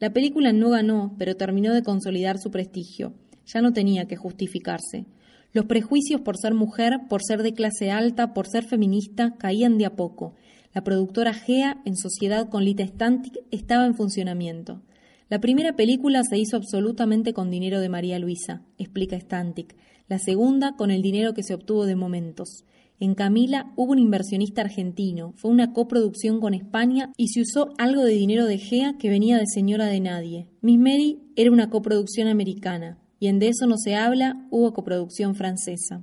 La 0.00 0.12
película 0.12 0.52
no 0.52 0.68
ganó, 0.70 1.14
pero 1.18 1.34
terminó 1.34 1.72
de 1.72 1.82
consolidar 1.82 2.38
su 2.38 2.50
prestigio. 2.50 3.14
Ya 3.46 3.62
no 3.62 3.72
tenía 3.72 4.06
que 4.06 4.16
justificarse. 4.16 5.06
Los 5.54 5.64
prejuicios 5.64 6.20
por 6.20 6.36
ser 6.36 6.52
mujer, 6.52 7.00
por 7.08 7.22
ser 7.22 7.42
de 7.42 7.54
clase 7.54 7.90
alta, 7.90 8.34
por 8.34 8.46
ser 8.46 8.64
feminista, 8.64 9.34
caían 9.38 9.78
de 9.78 9.86
a 9.86 9.96
poco. 9.96 10.34
La 10.74 10.84
productora 10.84 11.32
GEA, 11.32 11.80
en 11.86 11.96
sociedad 11.96 12.50
con 12.50 12.64
Lita 12.64 12.86
Stantic, 12.86 13.38
estaba 13.50 13.86
en 13.86 13.94
funcionamiento. 13.94 14.82
La 15.30 15.40
primera 15.40 15.74
película 15.74 16.22
se 16.22 16.36
hizo 16.36 16.56
absolutamente 16.56 17.32
con 17.32 17.50
dinero 17.50 17.80
de 17.80 17.88
María 17.88 18.18
Luisa, 18.18 18.62
explica 18.76 19.18
Stantic. 19.18 19.74
La 20.06 20.18
segunda 20.18 20.76
con 20.76 20.90
el 20.90 21.00
dinero 21.00 21.32
que 21.32 21.42
se 21.42 21.54
obtuvo 21.54 21.86
de 21.86 21.96
Momentos. 21.96 22.64
En 23.00 23.14
Camila 23.14 23.72
hubo 23.76 23.92
un 23.92 23.98
inversionista 23.98 24.60
argentino, 24.60 25.32
fue 25.36 25.50
una 25.50 25.72
coproducción 25.72 26.40
con 26.40 26.52
España 26.52 27.10
y 27.16 27.28
se 27.28 27.40
usó 27.40 27.72
algo 27.78 28.04
de 28.04 28.12
dinero 28.12 28.44
de 28.44 28.58
GEA 28.58 28.96
que 28.98 29.08
venía 29.08 29.38
de 29.38 29.46
Señora 29.46 29.86
de 29.86 30.00
Nadie. 30.00 30.46
Miss 30.60 30.78
Mary 30.78 31.20
era 31.36 31.52
una 31.52 31.70
coproducción 31.70 32.28
americana 32.28 32.98
y 33.18 33.28
en 33.28 33.38
De 33.38 33.48
eso 33.48 33.66
no 33.66 33.76
se 33.78 33.94
habla 33.94 34.46
hubo 34.50 34.72
coproducción 34.72 35.34
francesa. 35.34 36.02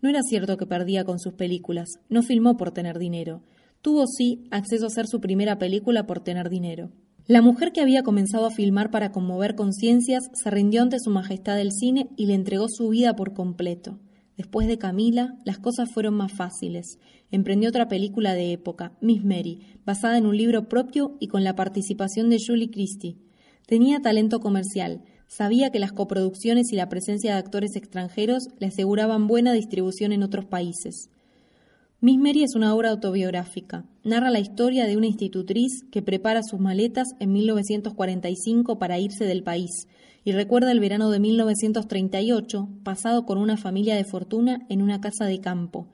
No 0.00 0.08
era 0.08 0.22
cierto 0.22 0.56
que 0.56 0.66
perdía 0.66 1.04
con 1.04 1.18
sus 1.18 1.34
películas, 1.34 1.88
no 2.08 2.22
filmó 2.22 2.56
por 2.56 2.72
tener 2.72 2.98
dinero. 2.98 3.42
Tuvo 3.80 4.06
sí 4.06 4.44
acceso 4.50 4.84
a 4.84 4.88
hacer 4.88 5.06
su 5.06 5.20
primera 5.20 5.58
película 5.58 6.06
por 6.06 6.20
tener 6.20 6.48
dinero. 6.48 6.90
La 7.26 7.40
mujer 7.40 7.72
que 7.72 7.80
había 7.80 8.02
comenzado 8.02 8.44
a 8.44 8.50
filmar 8.50 8.90
para 8.90 9.10
conmover 9.10 9.54
conciencias 9.54 10.24
se 10.34 10.50
rindió 10.50 10.82
ante 10.82 11.00
su 11.00 11.10
majestad 11.10 11.56
del 11.56 11.72
cine 11.72 12.10
y 12.16 12.26
le 12.26 12.34
entregó 12.34 12.66
su 12.68 12.90
vida 12.90 13.16
por 13.16 13.32
completo. 13.32 13.98
Después 14.36 14.66
de 14.68 14.78
Camila, 14.78 15.38
las 15.44 15.58
cosas 15.58 15.90
fueron 15.90 16.14
más 16.14 16.32
fáciles. 16.32 16.98
Emprendió 17.30 17.70
otra 17.70 17.88
película 17.88 18.34
de 18.34 18.52
época, 18.52 18.92
Miss 19.00 19.24
Mary, 19.24 19.60
basada 19.86 20.18
en 20.18 20.26
un 20.26 20.36
libro 20.36 20.68
propio 20.68 21.16
y 21.18 21.28
con 21.28 21.44
la 21.44 21.54
participación 21.54 22.28
de 22.28 22.38
Julie 22.44 22.70
Christie. 22.70 23.16
Tenía 23.66 24.00
talento 24.00 24.40
comercial, 24.40 25.02
Sabía 25.26 25.70
que 25.70 25.78
las 25.78 25.92
coproducciones 25.92 26.72
y 26.72 26.76
la 26.76 26.88
presencia 26.88 27.32
de 27.32 27.38
actores 27.38 27.76
extranjeros 27.76 28.48
le 28.58 28.66
aseguraban 28.66 29.26
buena 29.26 29.52
distribución 29.52 30.12
en 30.12 30.22
otros 30.22 30.44
países. 30.44 31.10
Miss 32.00 32.18
Mary 32.18 32.42
es 32.42 32.54
una 32.54 32.74
obra 32.74 32.90
autobiográfica. 32.90 33.86
Narra 34.02 34.30
la 34.30 34.38
historia 34.38 34.86
de 34.86 34.96
una 34.96 35.06
institutriz 35.06 35.84
que 35.90 36.02
prepara 36.02 36.42
sus 36.42 36.60
maletas 36.60 37.08
en 37.18 37.32
1945 37.32 38.78
para 38.78 38.98
irse 38.98 39.24
del 39.24 39.42
país 39.42 39.88
y 40.22 40.32
recuerda 40.32 40.70
el 40.70 40.80
verano 40.80 41.10
de 41.10 41.20
1938 41.20 42.68
pasado 42.82 43.24
con 43.24 43.38
una 43.38 43.56
familia 43.56 43.96
de 43.96 44.04
fortuna 44.04 44.66
en 44.68 44.82
una 44.82 45.00
casa 45.00 45.24
de 45.24 45.40
campo. 45.40 45.86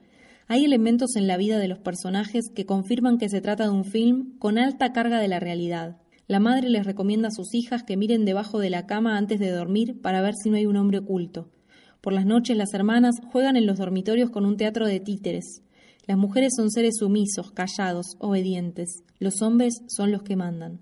Hay 0.47 0.65
elementos 0.65 1.15
en 1.15 1.27
la 1.27 1.37
vida 1.37 1.59
de 1.59 1.69
los 1.69 1.79
personajes 1.79 2.49
que 2.53 2.65
confirman 2.65 3.17
que 3.17 3.29
se 3.29 3.39
trata 3.39 3.63
de 3.63 3.69
un 3.69 3.85
film 3.85 4.37
con 4.37 4.57
alta 4.57 4.91
carga 4.91 5.19
de 5.19 5.29
la 5.29 5.39
realidad. 5.39 5.95
La 6.27 6.39
madre 6.39 6.69
les 6.69 6.85
recomienda 6.85 7.27
a 7.27 7.31
sus 7.31 7.53
hijas 7.53 7.83
que 7.83 7.97
miren 7.97 8.25
debajo 8.25 8.59
de 8.59 8.69
la 8.69 8.85
cama 8.85 9.17
antes 9.17 9.39
de 9.39 9.49
dormir 9.49 9.99
para 10.01 10.21
ver 10.21 10.33
si 10.35 10.49
no 10.49 10.57
hay 10.57 10.65
un 10.65 10.77
hombre 10.77 10.99
oculto. 10.99 11.49
Por 12.01 12.13
las 12.13 12.25
noches 12.25 12.57
las 12.57 12.73
hermanas 12.73 13.15
juegan 13.31 13.55
en 13.55 13.65
los 13.65 13.77
dormitorios 13.77 14.29
con 14.29 14.45
un 14.45 14.57
teatro 14.57 14.87
de 14.87 14.99
títeres. 14.99 15.61
Las 16.07 16.17
mujeres 16.17 16.53
son 16.55 16.71
seres 16.71 16.95
sumisos, 16.99 17.51
callados, 17.51 18.15
obedientes. 18.19 19.03
Los 19.19 19.41
hombres 19.41 19.81
son 19.87 20.11
los 20.11 20.23
que 20.23 20.35
mandan. 20.35 20.81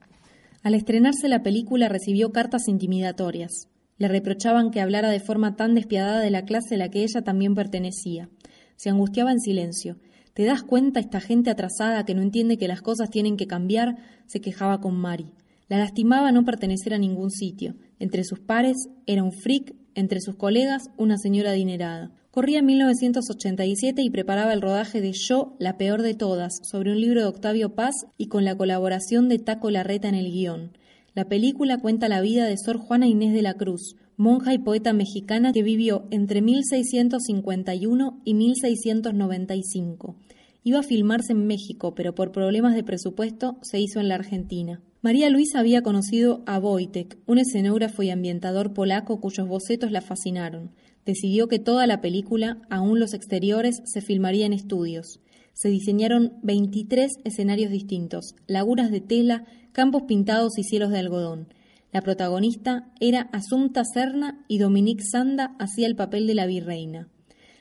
Al 0.63 0.75
estrenarse 0.75 1.27
la 1.27 1.43
película 1.43 1.89
recibió 1.89 2.31
cartas 2.31 2.67
intimidatorias. 2.67 3.51
Le 3.97 4.07
reprochaban 4.07 4.71
que 4.71 4.81
hablara 4.81 5.09
de 5.09 5.19
forma 5.19 5.55
tan 5.55 5.75
despiadada 5.75 6.21
de 6.21 6.31
la 6.31 6.45
clase 6.45 6.75
a 6.75 6.77
la 6.77 6.89
que 6.89 7.03
ella 7.03 7.21
también 7.21 7.53
pertenecía. 7.53 8.29
Se 8.77 8.89
angustiaba 8.89 9.31
en 9.31 9.39
silencio 9.39 9.97
¿Te 10.33 10.45
das 10.45 10.63
cuenta 10.63 10.99
esta 10.99 11.19
gente 11.19 11.49
atrasada 11.49 12.05
que 12.05 12.15
no 12.15 12.21
entiende 12.21 12.57
que 12.57 12.67
las 12.67 12.81
cosas 12.81 13.09
tienen 13.09 13.37
que 13.37 13.47
cambiar? 13.47 13.97
se 14.27 14.41
quejaba 14.41 14.79
con 14.79 14.95
Mari. 14.95 15.33
La 15.67 15.77
lastimaba 15.77 16.31
no 16.31 16.45
pertenecer 16.45 16.93
a 16.93 16.97
ningún 16.97 17.31
sitio. 17.31 17.75
Entre 17.99 18.23
sus 18.23 18.39
pares 18.39 18.77
era 19.05 19.23
un 19.23 19.31
freak, 19.31 19.75
entre 19.95 20.21
sus 20.21 20.35
colegas 20.35 20.89
una 20.97 21.17
señora 21.17 21.51
adinerada. 21.51 22.11
Corría 22.31 22.61
1987 22.61 24.01
y 24.03 24.09
preparaba 24.11 24.53
el 24.53 24.61
rodaje 24.61 25.01
de 25.01 25.13
Yo, 25.13 25.55
la 25.59 25.77
peor 25.77 26.03
de 26.03 26.13
todas, 26.13 26.53
sobre 26.63 26.91
un 26.91 27.01
libro 27.01 27.21
de 27.21 27.27
Octavio 27.27 27.73
Paz 27.73 27.95
y 28.17 28.27
con 28.27 28.45
la 28.45 28.55
colaboración 28.55 29.29
de 29.29 29.39
Taco 29.39 29.71
Larreta 29.71 30.07
en 30.09 30.15
el 30.15 30.31
guion. 30.31 30.77
La 31.15 31.25
película 31.25 31.79
cuenta 31.79 32.07
la 32.07 32.21
vida 32.21 32.45
de 32.45 32.55
Sor 32.57 32.77
Juana 32.77 33.07
Inés 33.07 33.33
de 33.33 33.41
la 33.41 33.55
Cruz, 33.55 33.95
monja 34.19 34.53
y 34.53 34.57
poeta 34.57 34.91
mexicana 34.91 35.53
que 35.53 35.63
vivió 35.63 36.05
entre 36.11 36.41
1651 36.41 38.21
y 38.25 38.33
1695. 38.33 40.17
Iba 40.65 40.79
a 40.79 40.83
filmarse 40.83 41.31
en 41.31 41.47
México, 41.47 41.95
pero 41.95 42.13
por 42.13 42.33
problemas 42.33 42.75
de 42.75 42.83
presupuesto 42.83 43.57
se 43.61 43.79
hizo 43.79 44.01
en 44.01 44.09
la 44.09 44.15
Argentina. 44.15 44.81
María 45.01 45.29
Luisa 45.29 45.59
había 45.59 45.83
conocido 45.83 46.43
a 46.45 46.59
Wojtek, 46.59 47.17
un 47.27 47.37
escenógrafo 47.37 48.03
y 48.03 48.09
ambientador 48.09 48.73
polaco 48.73 49.21
cuyos 49.21 49.47
bocetos 49.47 49.89
la 49.89 50.01
fascinaron. 50.01 50.71
Decidió 51.05 51.47
que 51.47 51.59
toda 51.59 51.87
la 51.87 52.01
película, 52.01 52.57
aún 52.69 52.99
los 52.99 53.13
exteriores, 53.13 53.81
se 53.85 54.01
filmaría 54.01 54.45
en 54.45 54.51
estudios. 54.51 55.21
Se 55.53 55.69
diseñaron 55.69 56.33
23 56.43 57.09
escenarios 57.23 57.71
distintos, 57.71 58.35
lagunas 58.47 58.91
de 58.91 58.99
tela, 58.99 59.45
campos 59.71 60.03
pintados 60.09 60.57
y 60.57 60.63
cielos 60.63 60.89
de 60.89 60.99
algodón. 60.99 61.47
La 61.91 62.01
protagonista 62.01 62.91
era 62.99 63.29
Asunta 63.31 63.83
Serna 63.83 64.45
y 64.47 64.59
Dominique 64.59 65.03
Sanda 65.03 65.55
hacía 65.57 65.87
el 65.87 65.95
papel 65.95 66.27
de 66.27 66.35
la 66.35 66.45
virreina. 66.45 67.07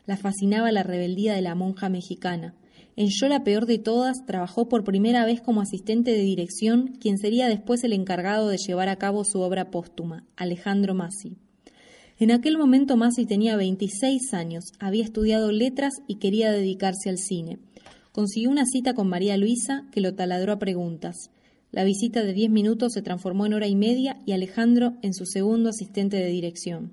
La 0.04 0.18
fascinaba 0.18 0.70
la 0.70 0.82
rebeldía 0.82 1.34
de 1.34 1.40
la 1.40 1.54
monja 1.54 1.88
mexicana. 1.88 2.54
En 2.94 3.08
Yo 3.08 3.28
peor 3.42 3.64
de 3.64 3.78
todas 3.78 4.26
trabajó 4.26 4.68
por 4.68 4.84
primera 4.84 5.24
vez 5.24 5.40
como 5.40 5.62
asistente 5.62 6.10
de 6.10 6.22
dirección, 6.22 6.96
quien 7.00 7.16
sería 7.16 7.48
después 7.48 7.84
el 7.84 7.92
encargado 7.94 8.48
de 8.48 8.58
llevar 8.58 8.88
a 8.88 8.96
cabo 8.96 9.24
su 9.24 9.40
obra 9.40 9.70
póstuma, 9.70 10.24
Alejandro 10.36 10.94
Massi. 10.94 11.36
En 12.18 12.30
aquel 12.30 12.58
momento 12.58 12.96
Massi 12.96 13.24
tenía 13.24 13.56
26 13.56 14.34
años, 14.34 14.72
había 14.80 15.04
estudiado 15.04 15.52
letras 15.52 15.94
y 16.06 16.16
quería 16.16 16.50
dedicarse 16.50 17.08
al 17.08 17.18
cine. 17.18 17.60
Consiguió 18.12 18.50
una 18.50 18.64
cita 18.66 18.92
con 18.92 19.08
María 19.08 19.36
Luisa, 19.36 19.86
que 19.92 20.00
lo 20.00 20.14
taladró 20.14 20.52
a 20.52 20.58
preguntas. 20.58 21.30
La 21.70 21.84
visita 21.84 22.22
de 22.22 22.32
diez 22.32 22.50
minutos 22.50 22.94
se 22.94 23.02
transformó 23.02 23.44
en 23.44 23.52
hora 23.52 23.66
y 23.66 23.76
media 23.76 24.20
y 24.24 24.32
Alejandro 24.32 24.94
en 25.02 25.12
su 25.12 25.26
segundo 25.26 25.68
asistente 25.68 26.16
de 26.16 26.28
dirección. 26.28 26.92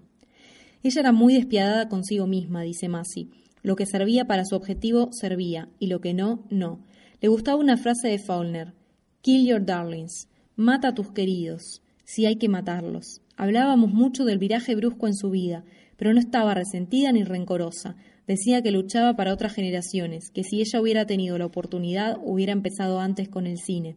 Ella 0.84 1.00
era 1.00 1.12
muy 1.14 1.34
despiadada 1.34 1.88
consigo 1.88 2.28
misma, 2.28 2.62
dice 2.62 2.90
Massi. 2.90 3.30
Lo 3.64 3.76
que 3.76 3.86
servía 3.86 4.26
para 4.26 4.46
su 4.46 4.56
objetivo 4.56 5.10
servía, 5.12 5.70
y 5.80 5.88
lo 5.88 6.02
que 6.02 6.14
no, 6.14 6.46
no. 6.50 6.86
Le 7.22 7.30
gustaba 7.30 7.58
una 7.58 7.78
frase 7.78 8.10
de 8.10 8.20
Faulner: 8.20 8.74
Kill 9.22 9.48
your 9.48 9.66
darlings. 9.66 10.28
Mata 10.56 10.90
a 10.90 10.94
tus 10.94 11.12
queridos. 11.12 11.82
Si 12.04 12.26
hay 12.26 12.36
que 12.36 12.50
matarlos. 12.50 13.22
Hablábamos 13.38 13.92
mucho 13.92 14.26
del 14.26 14.38
viraje 14.38 14.76
brusco 14.76 15.08
en 15.08 15.16
su 15.16 15.30
vida, 15.30 15.64
pero 15.98 16.14
no 16.14 16.20
estaba 16.20 16.54
resentida 16.54 17.12
ni 17.12 17.24
rencorosa. 17.24 17.96
Decía 18.28 18.62
que 18.62 18.72
luchaba 18.72 19.16
para 19.16 19.34
otras 19.34 19.54
generaciones, 19.54 20.30
que 20.32 20.44
si 20.44 20.60
ella 20.60 20.82
hubiera 20.82 21.06
tenido 21.06 21.38
la 21.38 21.46
oportunidad 21.46 22.18
hubiera 22.24 22.52
empezado 22.52 23.00
antes 23.00 23.30
con 23.30 23.48
el 23.48 23.58
cine. 23.58 23.96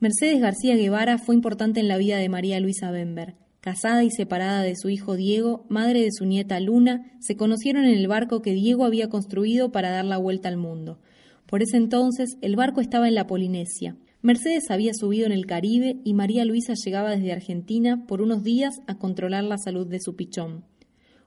Mercedes 0.00 0.40
García 0.40 0.76
Guevara 0.76 1.18
fue 1.18 1.34
importante 1.34 1.78
en 1.78 1.86
la 1.86 1.98
vida 1.98 2.16
de 2.16 2.30
María 2.30 2.58
Luisa 2.58 2.90
Bember. 2.90 3.34
Casada 3.60 4.02
y 4.02 4.10
separada 4.10 4.62
de 4.62 4.74
su 4.74 4.88
hijo 4.88 5.14
Diego, 5.14 5.66
madre 5.68 6.00
de 6.00 6.08
su 6.10 6.24
nieta 6.24 6.58
Luna, 6.58 7.12
se 7.20 7.36
conocieron 7.36 7.84
en 7.84 7.98
el 7.98 8.08
barco 8.08 8.40
que 8.40 8.54
Diego 8.54 8.86
había 8.86 9.10
construido 9.10 9.72
para 9.72 9.90
dar 9.90 10.06
la 10.06 10.16
vuelta 10.16 10.48
al 10.48 10.56
mundo. 10.56 10.98
Por 11.44 11.62
ese 11.62 11.76
entonces 11.76 12.38
el 12.40 12.56
barco 12.56 12.80
estaba 12.80 13.08
en 13.08 13.14
la 13.14 13.26
Polinesia. 13.26 13.94
Mercedes 14.22 14.70
había 14.70 14.94
subido 14.94 15.26
en 15.26 15.32
el 15.32 15.44
Caribe 15.44 16.00
y 16.02 16.14
María 16.14 16.46
Luisa 16.46 16.72
llegaba 16.82 17.10
desde 17.10 17.32
Argentina 17.32 18.06
por 18.06 18.22
unos 18.22 18.42
días 18.42 18.80
a 18.86 18.96
controlar 18.96 19.44
la 19.44 19.58
salud 19.58 19.86
de 19.86 20.00
su 20.00 20.16
pichón. 20.16 20.64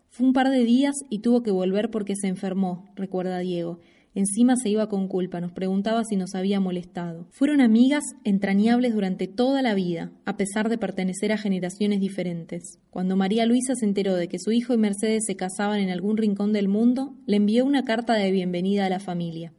Fue 0.10 0.26
un 0.26 0.34
par 0.34 0.50
de 0.50 0.64
días 0.64 0.96
y 1.12 1.20
tuvo 1.20 1.44
que 1.44 1.52
volver 1.52 1.92
porque 1.92 2.16
se 2.16 2.28
enfermó, 2.28 2.92
recuerda 2.96 3.38
Diego, 3.38 3.82
Encima 4.16 4.56
se 4.56 4.70
iba 4.70 4.90
con 4.90 5.08
culpa, 5.08 5.42
nos 5.42 5.54
preguntaba 5.54 6.04
si 6.04 6.16
nos 6.16 6.36
había 6.36 6.60
molestado. 6.60 7.28
Fueron 7.32 7.62
amigas 7.62 8.04
entrañables 8.24 8.94
durante 8.94 9.28
toda 9.28 9.64
la 9.64 9.74
vida, 9.74 10.12
a 10.26 10.38
pesar 10.38 10.70
de 10.70 10.78
pertenecer 10.78 11.32
a 11.32 11.38
generaciones 11.38 12.00
diferentes. 12.00 12.78
Cuando 12.92 13.16
María 13.16 13.48
Luisa 13.48 13.74
se 13.74 13.86
enteró 13.86 14.16
de 14.16 14.28
que 14.28 14.38
su 14.38 14.52
hijo 14.52 14.74
y 14.74 14.78
Mercedes 14.78 15.24
se 15.26 15.36
casaban 15.36 15.80
en 15.80 15.90
algún 15.90 16.18
rincón 16.18 16.54
del 16.54 16.68
mundo, 16.68 17.16
le 17.26 17.38
envió 17.38 17.66
una 17.66 17.86
carta 17.86 18.14
de 18.14 18.32
bienvenida 18.32 18.86
a 18.86 18.90
la 18.90 19.00
familia. 19.00 19.52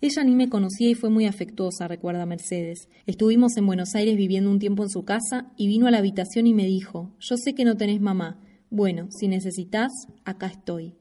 Ella 0.00 0.24
ni 0.24 0.34
me 0.34 0.48
conocía 0.48 0.88
y 0.88 0.94
fue 0.94 1.10
muy 1.10 1.26
afectuosa, 1.26 1.88
recuerda 1.88 2.24
Mercedes. 2.24 2.88
Estuvimos 3.04 3.56
en 3.56 3.66
Buenos 3.66 3.94
Aires 3.94 4.16
viviendo 4.16 4.50
un 4.50 4.60
tiempo 4.60 4.84
en 4.84 4.90
su 4.90 5.04
casa 5.04 5.52
y 5.56 5.66
vino 5.66 5.88
a 5.88 5.90
la 5.90 5.98
habitación 5.98 6.46
y 6.46 6.54
me 6.54 6.64
dijo, 6.64 7.12
yo 7.18 7.36
sé 7.36 7.54
que 7.54 7.64
no 7.64 7.76
tenés 7.76 8.00
mamá. 8.00 8.40
Bueno, 8.70 9.08
si 9.10 9.28
necesitas, 9.28 9.90
acá 10.24 10.46
estoy. 10.46 10.97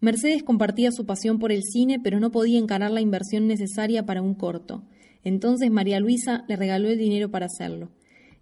Mercedes 0.00 0.42
compartía 0.42 0.92
su 0.92 1.06
pasión 1.06 1.38
por 1.38 1.52
el 1.52 1.62
cine, 1.62 1.98
pero 1.98 2.20
no 2.20 2.30
podía 2.30 2.58
encarar 2.58 2.90
la 2.90 3.00
inversión 3.00 3.46
necesaria 3.46 4.04
para 4.04 4.22
un 4.22 4.34
corto. 4.34 4.84
Entonces 5.24 5.70
María 5.70 6.00
Luisa 6.00 6.44
le 6.48 6.56
regaló 6.56 6.88
el 6.88 6.98
dinero 6.98 7.30
para 7.30 7.46
hacerlo. 7.46 7.90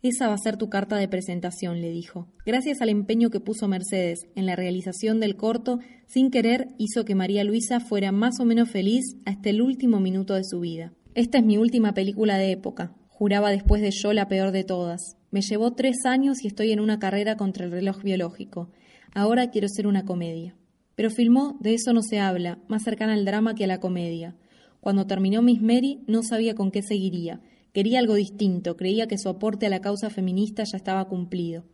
Esa 0.02 0.28
va 0.28 0.34
a 0.34 0.38
ser 0.38 0.58
tu 0.58 0.68
carta 0.68 0.96
de 0.96 1.08
presentación, 1.08 1.80
le 1.80 1.90
dijo. 1.90 2.28
Gracias 2.44 2.82
al 2.82 2.90
empeño 2.90 3.30
que 3.30 3.40
puso 3.40 3.68
Mercedes 3.68 4.26
en 4.34 4.44
la 4.44 4.54
realización 4.54 5.18
del 5.18 5.36
corto, 5.36 5.78
sin 6.06 6.30
querer 6.30 6.68
hizo 6.76 7.06
que 7.06 7.14
María 7.14 7.42
Luisa 7.42 7.80
fuera 7.80 8.12
más 8.12 8.38
o 8.38 8.44
menos 8.44 8.68
feliz 8.68 9.16
hasta 9.24 9.48
el 9.48 9.62
último 9.62 10.00
minuto 10.00 10.34
de 10.34 10.44
su 10.44 10.60
vida. 10.60 10.92
Esta 11.14 11.38
es 11.38 11.44
mi 11.44 11.56
última 11.56 11.94
película 11.94 12.36
de 12.36 12.52
época, 12.52 12.94
juraba 13.08 13.50
después 13.50 13.80
de 13.80 13.92
yo 13.92 14.12
la 14.12 14.28
peor 14.28 14.50
de 14.52 14.64
todas. 14.64 15.16
Me 15.30 15.40
llevó 15.40 15.72
tres 15.72 16.04
años 16.04 16.44
y 16.44 16.48
estoy 16.48 16.72
en 16.72 16.80
una 16.80 16.98
carrera 16.98 17.36
contra 17.36 17.64
el 17.64 17.72
reloj 17.72 18.02
biológico. 18.02 18.70
Ahora 19.14 19.50
quiero 19.50 19.68
ser 19.68 19.86
una 19.86 20.04
comedia. 20.04 20.54
Pero 20.94 21.10
filmó 21.10 21.56
De 21.60 21.74
eso 21.74 21.92
no 21.92 22.02
se 22.02 22.20
habla, 22.20 22.58
más 22.68 22.82
cercana 22.82 23.14
al 23.14 23.24
drama 23.24 23.54
que 23.54 23.64
a 23.64 23.66
la 23.66 23.80
comedia. 23.80 24.36
Cuando 24.80 25.06
terminó 25.06 25.42
Miss 25.42 25.62
Mary 25.62 26.00
no 26.06 26.22
sabía 26.22 26.54
con 26.54 26.70
qué 26.70 26.82
seguiría. 26.82 27.40
Quería 27.72 27.98
algo 27.98 28.14
distinto, 28.14 28.76
creía 28.76 29.06
que 29.06 29.18
su 29.18 29.28
aporte 29.28 29.66
a 29.66 29.70
la 29.70 29.80
causa 29.80 30.10
feminista 30.10 30.62
ya 30.64 30.76
estaba 30.76 31.08
cumplido. 31.08 31.64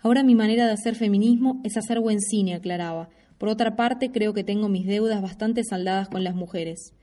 Ahora 0.00 0.22
mi 0.22 0.34
manera 0.34 0.66
de 0.66 0.72
hacer 0.72 0.94
feminismo 0.94 1.60
es 1.64 1.76
hacer 1.76 2.00
buen 2.00 2.20
cine, 2.20 2.54
aclaraba. 2.54 3.08
Por 3.36 3.48
otra 3.48 3.76
parte, 3.76 4.12
creo 4.12 4.32
que 4.32 4.44
tengo 4.44 4.68
mis 4.68 4.86
deudas 4.86 5.20
bastante 5.20 5.62
saldadas 5.64 6.08
con 6.08 6.24
las 6.24 6.34
mujeres. 6.34 6.94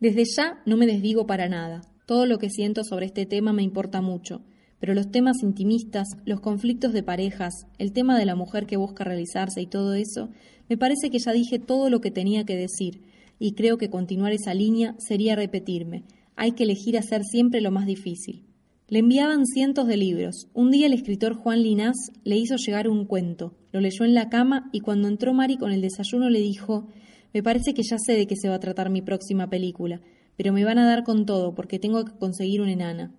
Desde 0.00 0.24
ya 0.24 0.62
no 0.64 0.76
me 0.76 0.86
desdigo 0.86 1.26
para 1.26 1.48
nada. 1.48 1.82
Todo 2.06 2.26
lo 2.26 2.38
que 2.38 2.50
siento 2.50 2.84
sobre 2.84 3.06
este 3.06 3.26
tema 3.26 3.52
me 3.52 3.62
importa 3.62 4.00
mucho 4.00 4.42
pero 4.84 4.92
los 4.92 5.10
temas 5.10 5.42
intimistas, 5.42 6.06
los 6.26 6.40
conflictos 6.40 6.92
de 6.92 7.02
parejas, 7.02 7.54
el 7.78 7.94
tema 7.94 8.18
de 8.18 8.26
la 8.26 8.34
mujer 8.34 8.66
que 8.66 8.76
busca 8.76 9.02
realizarse 9.02 9.62
y 9.62 9.66
todo 9.66 9.94
eso, 9.94 10.28
me 10.68 10.76
parece 10.76 11.10
que 11.10 11.18
ya 11.18 11.32
dije 11.32 11.58
todo 11.58 11.90
lo 11.90 12.00
que 12.00 12.10
tenía 12.10 12.44
que 12.44 12.56
decir, 12.56 13.02
y 13.38 13.52
creo 13.52 13.78
que 13.78 13.90
continuar 13.90 14.32
esa 14.32 14.54
línea 14.54 14.94
sería 14.98 15.36
repetirme. 15.36 16.04
Hay 16.36 16.52
que 16.52 16.64
elegir 16.64 16.96
hacer 16.96 17.22
siempre 17.24 17.60
lo 17.60 17.70
más 17.70 17.86
difícil. 17.86 18.44
Le 18.88 18.98
enviaban 18.98 19.46
cientos 19.46 19.86
de 19.86 19.96
libros. 19.96 20.46
Un 20.52 20.70
día 20.70 20.86
el 20.86 20.92
escritor 20.92 21.34
Juan 21.34 21.62
Linás 21.62 21.96
le 22.22 22.36
hizo 22.36 22.56
llegar 22.56 22.88
un 22.88 23.06
cuento. 23.06 23.54
Lo 23.72 23.80
leyó 23.80 24.04
en 24.04 24.14
la 24.14 24.28
cama 24.28 24.68
y 24.72 24.80
cuando 24.80 25.08
entró 25.08 25.32
Mari 25.32 25.56
con 25.56 25.72
el 25.72 25.80
desayuno 25.80 26.28
le 26.28 26.40
dijo 26.40 26.88
Me 27.32 27.42
parece 27.42 27.72
que 27.72 27.82
ya 27.82 27.96
sé 27.98 28.12
de 28.12 28.26
qué 28.26 28.36
se 28.36 28.48
va 28.48 28.56
a 28.56 28.60
tratar 28.60 28.90
mi 28.90 29.00
próxima 29.00 29.48
película, 29.48 30.00
pero 30.36 30.52
me 30.52 30.64
van 30.64 30.78
a 30.78 30.86
dar 30.86 31.02
con 31.02 31.24
todo 31.24 31.54
porque 31.54 31.78
tengo 31.78 32.04
que 32.04 32.12
conseguir 32.12 32.60
una 32.60 32.72
enana. 32.72 33.14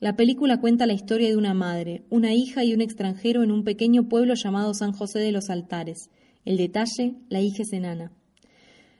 La 0.00 0.16
película 0.16 0.60
cuenta 0.60 0.86
la 0.86 0.92
historia 0.92 1.28
de 1.28 1.36
una 1.36 1.54
madre, 1.54 2.04
una 2.10 2.34
hija 2.34 2.64
y 2.64 2.72
un 2.74 2.80
extranjero 2.80 3.42
en 3.42 3.50
un 3.50 3.64
pequeño 3.64 4.08
pueblo 4.08 4.34
llamado 4.34 4.74
San 4.74 4.92
José 4.92 5.18
de 5.18 5.32
los 5.32 5.50
Altares. 5.50 6.10
El 6.44 6.56
detalle, 6.56 7.16
la 7.28 7.40
hija 7.40 7.62
es 7.62 7.72
enana. 7.72 8.12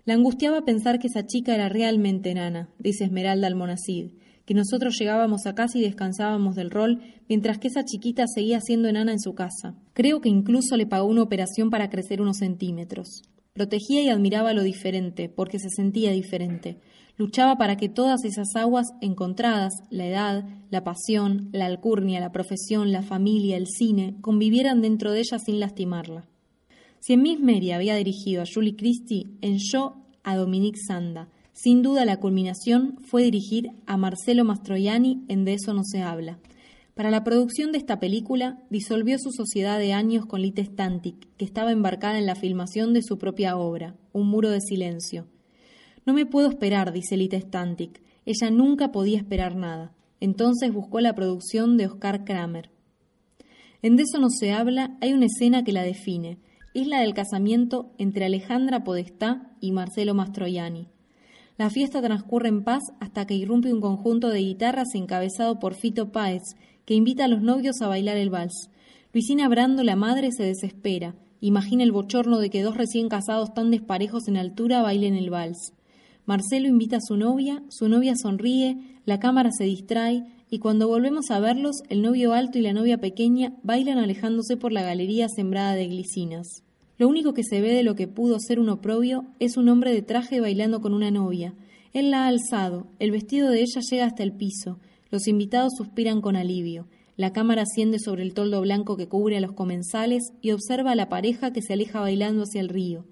La 0.04 0.14
angustiaba 0.14 0.64
pensar 0.64 0.98
que 0.98 1.06
esa 1.06 1.26
chica 1.26 1.54
era 1.54 1.68
realmente 1.68 2.30
enana, 2.30 2.68
dice 2.78 3.04
Esmeralda 3.04 3.46
Almonacid, 3.46 4.12
que 4.44 4.54
nosotros 4.54 4.96
llegábamos 4.98 5.46
a 5.46 5.54
casa 5.54 5.78
y 5.78 5.82
descansábamos 5.82 6.56
del 6.56 6.70
rol, 6.70 7.00
mientras 7.28 7.58
que 7.58 7.68
esa 7.68 7.84
chiquita 7.84 8.24
seguía 8.26 8.60
siendo 8.60 8.88
enana 8.88 9.12
en 9.12 9.20
su 9.20 9.34
casa. 9.34 9.76
Creo 9.92 10.20
que 10.20 10.28
incluso 10.28 10.76
le 10.76 10.86
pagó 10.86 11.06
una 11.06 11.22
operación 11.22 11.70
para 11.70 11.88
crecer 11.88 12.20
unos 12.20 12.38
centímetros. 12.38 13.22
Protegía 13.52 14.02
y 14.02 14.08
admiraba 14.08 14.52
lo 14.52 14.62
diferente, 14.62 15.28
porque 15.28 15.58
se 15.58 15.70
sentía 15.70 16.10
diferente. 16.12 16.80
Luchaba 17.16 17.56
para 17.56 17.76
que 17.76 17.88
todas 17.88 18.24
esas 18.24 18.56
aguas 18.56 18.86
encontradas, 19.00 19.72
la 19.90 20.06
edad, 20.06 20.44
la 20.70 20.82
pasión, 20.82 21.50
la 21.52 21.66
alcurnia, 21.66 22.20
la 22.20 22.32
profesión, 22.32 22.92
la 22.92 23.02
familia, 23.02 23.56
el 23.56 23.66
cine, 23.66 24.16
convivieran 24.20 24.80
dentro 24.80 25.12
de 25.12 25.20
ella 25.20 25.38
sin 25.38 25.60
lastimarla. 25.60 26.26
Si 27.00 27.14
en 27.14 27.22
Miss 27.22 27.40
Mary 27.40 27.72
había 27.72 27.96
dirigido 27.96 28.42
a 28.42 28.46
Julie 28.52 28.76
Christie, 28.76 29.26
en 29.40 29.56
Yo 29.58 29.96
a 30.22 30.36
Dominique 30.36 30.78
Sanda. 30.86 31.28
Sin 31.52 31.82
duda 31.82 32.04
la 32.04 32.18
culminación 32.18 32.98
fue 33.00 33.22
dirigir 33.22 33.70
a 33.86 33.96
Marcelo 33.96 34.44
Mastroianni 34.44 35.24
en 35.28 35.46
De 35.46 35.54
eso 35.54 35.72
no 35.72 35.82
se 35.82 36.02
habla. 36.02 36.38
Para 36.94 37.10
la 37.10 37.24
producción 37.24 37.72
de 37.72 37.78
esta 37.78 37.98
película, 38.00 38.62
disolvió 38.68 39.18
su 39.18 39.32
sociedad 39.32 39.78
de 39.78 39.94
años 39.94 40.26
con 40.26 40.42
Lita 40.42 40.62
Stantic, 40.62 41.26
que 41.38 41.46
estaba 41.46 41.72
embarcada 41.72 42.18
en 42.18 42.26
la 42.26 42.34
filmación 42.34 42.92
de 42.92 43.02
su 43.02 43.16
propia 43.16 43.56
obra, 43.56 43.96
Un 44.12 44.28
muro 44.28 44.50
de 44.50 44.60
silencio. 44.60 45.26
No 46.04 46.12
me 46.12 46.26
puedo 46.26 46.50
esperar, 46.50 46.92
dice 46.92 47.16
Lita 47.16 47.40
Stantic. 47.40 48.02
Ella 48.26 48.50
nunca 48.50 48.92
podía 48.92 49.16
esperar 49.16 49.56
nada. 49.56 49.94
Entonces 50.20 50.70
buscó 50.72 51.00
la 51.00 51.14
producción 51.14 51.78
de 51.78 51.86
Oscar 51.86 52.24
Kramer. 52.24 52.70
En 53.80 53.96
De 53.96 54.02
eso 54.02 54.18
no 54.18 54.28
se 54.28 54.52
habla, 54.52 54.98
hay 55.00 55.14
una 55.14 55.26
escena 55.26 55.64
que 55.64 55.72
la 55.72 55.82
define. 55.82 56.38
Es 56.72 56.86
la 56.86 57.00
del 57.00 57.14
casamiento 57.14 57.90
entre 57.98 58.24
Alejandra 58.24 58.84
Podestá 58.84 59.50
y 59.60 59.72
Marcelo 59.72 60.14
Mastroianni. 60.14 60.86
La 61.58 61.68
fiesta 61.68 62.00
transcurre 62.00 62.48
en 62.48 62.62
paz 62.62 62.84
hasta 63.00 63.26
que 63.26 63.34
irrumpe 63.34 63.72
un 63.72 63.80
conjunto 63.80 64.28
de 64.28 64.38
guitarras 64.38 64.94
encabezado 64.94 65.58
por 65.58 65.74
Fito 65.74 66.12
Páez, 66.12 66.54
que 66.84 66.94
invita 66.94 67.24
a 67.24 67.28
los 67.28 67.42
novios 67.42 67.82
a 67.82 67.88
bailar 67.88 68.16
el 68.18 68.30
vals. 68.30 68.70
Luisina 69.12 69.48
Brando, 69.48 69.82
la 69.82 69.96
madre, 69.96 70.30
se 70.30 70.44
desespera. 70.44 71.16
Imagina 71.40 71.82
el 71.82 71.90
bochorno 71.90 72.38
de 72.38 72.50
que 72.50 72.62
dos 72.62 72.76
recién 72.76 73.08
casados 73.08 73.52
tan 73.52 73.72
desparejos 73.72 74.28
en 74.28 74.36
altura 74.36 74.80
bailen 74.80 75.16
el 75.16 75.28
vals. 75.28 75.72
Marcelo 76.30 76.68
invita 76.68 76.98
a 76.98 77.00
su 77.00 77.16
novia, 77.16 77.60
su 77.70 77.88
novia 77.88 78.14
sonríe, 78.14 78.78
la 79.04 79.18
cámara 79.18 79.50
se 79.50 79.64
distrae 79.64 80.22
y 80.48 80.60
cuando 80.60 80.86
volvemos 80.86 81.28
a 81.32 81.40
verlos, 81.40 81.78
el 81.88 82.02
novio 82.02 82.34
alto 82.34 82.56
y 82.56 82.62
la 82.62 82.72
novia 82.72 82.98
pequeña 82.98 83.54
bailan 83.64 83.98
alejándose 83.98 84.56
por 84.56 84.70
la 84.70 84.84
galería 84.84 85.26
sembrada 85.28 85.74
de 85.74 85.88
glicinas. 85.88 86.62
Lo 86.98 87.08
único 87.08 87.34
que 87.34 87.42
se 87.42 87.60
ve 87.60 87.74
de 87.74 87.82
lo 87.82 87.96
que 87.96 88.06
pudo 88.06 88.38
ser 88.38 88.60
un 88.60 88.68
oprobio 88.68 89.24
es 89.40 89.56
un 89.56 89.68
hombre 89.68 89.92
de 89.92 90.02
traje 90.02 90.38
bailando 90.38 90.80
con 90.80 90.94
una 90.94 91.10
novia. 91.10 91.52
Él 91.92 92.12
la 92.12 92.26
ha 92.26 92.28
alzado, 92.28 92.86
el 93.00 93.10
vestido 93.10 93.50
de 93.50 93.62
ella 93.62 93.80
llega 93.90 94.06
hasta 94.06 94.22
el 94.22 94.30
piso, 94.30 94.78
los 95.10 95.26
invitados 95.26 95.72
suspiran 95.76 96.20
con 96.20 96.36
alivio. 96.36 96.86
La 97.16 97.32
cámara 97.32 97.62
asciende 97.62 97.98
sobre 97.98 98.22
el 98.22 98.34
toldo 98.34 98.60
blanco 98.60 98.96
que 98.96 99.08
cubre 99.08 99.36
a 99.38 99.40
los 99.40 99.54
comensales 99.54 100.22
y 100.40 100.52
observa 100.52 100.92
a 100.92 100.94
la 100.94 101.08
pareja 101.08 101.52
que 101.52 101.60
se 101.60 101.72
aleja 101.72 101.98
bailando 101.98 102.44
hacia 102.44 102.60
el 102.60 102.68
río. 102.68 103.04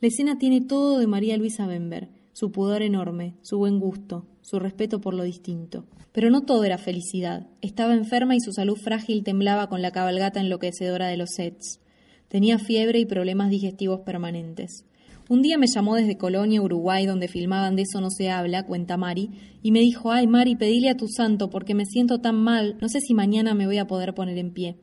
La 0.00 0.08
escena 0.08 0.38
tiene 0.38 0.60
todo 0.60 0.98
de 0.98 1.06
María 1.06 1.36
Luisa 1.36 1.64
Bember, 1.68 2.08
su 2.38 2.52
pudor 2.52 2.82
enorme, 2.82 3.34
su 3.42 3.58
buen 3.58 3.80
gusto, 3.80 4.24
su 4.42 4.60
respeto 4.60 5.00
por 5.00 5.12
lo 5.12 5.24
distinto. 5.24 5.86
Pero 6.12 6.30
no 6.30 6.42
todo 6.42 6.62
era 6.62 6.78
felicidad. 6.78 7.48
Estaba 7.62 7.94
enferma 7.94 8.36
y 8.36 8.40
su 8.40 8.52
salud 8.52 8.76
frágil 8.76 9.24
temblaba 9.24 9.68
con 9.68 9.82
la 9.82 9.90
cabalgata 9.90 10.38
enloquecedora 10.38 11.08
de 11.08 11.16
los 11.16 11.30
sets. 11.34 11.80
Tenía 12.28 12.60
fiebre 12.60 13.00
y 13.00 13.06
problemas 13.06 13.50
digestivos 13.50 14.02
permanentes. 14.02 14.84
Un 15.28 15.42
día 15.42 15.58
me 15.58 15.66
llamó 15.66 15.96
desde 15.96 16.16
Colonia, 16.16 16.62
Uruguay, 16.62 17.06
donde 17.06 17.26
filmaban 17.26 17.74
De 17.74 17.82
eso 17.82 18.00
no 18.00 18.08
se 18.08 18.30
habla, 18.30 18.66
cuenta 18.66 18.96
Mari, 18.96 19.30
y 19.60 19.72
me 19.72 19.80
dijo, 19.80 20.12
ay 20.12 20.28
Mari, 20.28 20.54
pedile 20.54 20.90
a 20.90 20.96
tu 20.96 21.08
santo 21.08 21.50
porque 21.50 21.74
me 21.74 21.86
siento 21.86 22.20
tan 22.20 22.36
mal, 22.36 22.76
no 22.80 22.88
sé 22.88 23.00
si 23.00 23.14
mañana 23.14 23.52
me 23.52 23.66
voy 23.66 23.78
a 23.78 23.88
poder 23.88 24.14
poner 24.14 24.38
en 24.38 24.52
pie. 24.52 24.76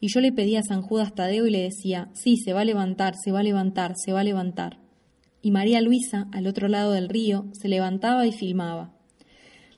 Y 0.00 0.08
yo 0.08 0.22
le 0.22 0.32
pedí 0.32 0.56
a 0.56 0.62
San 0.62 0.80
Judas 0.80 1.14
Tadeo 1.14 1.46
y 1.46 1.50
le 1.50 1.60
decía, 1.60 2.08
sí, 2.14 2.38
se 2.38 2.54
va 2.54 2.62
a 2.62 2.64
levantar, 2.64 3.12
se 3.22 3.30
va 3.30 3.40
a 3.40 3.42
levantar, 3.42 3.92
se 3.94 4.12
va 4.12 4.20
a 4.20 4.24
levantar. 4.24 4.83
Y 5.44 5.50
María 5.50 5.82
Luisa, 5.82 6.26
al 6.32 6.46
otro 6.46 6.68
lado 6.68 6.92
del 6.92 7.10
río, 7.10 7.44
se 7.52 7.68
levantaba 7.68 8.26
y 8.26 8.32
filmaba. 8.32 8.94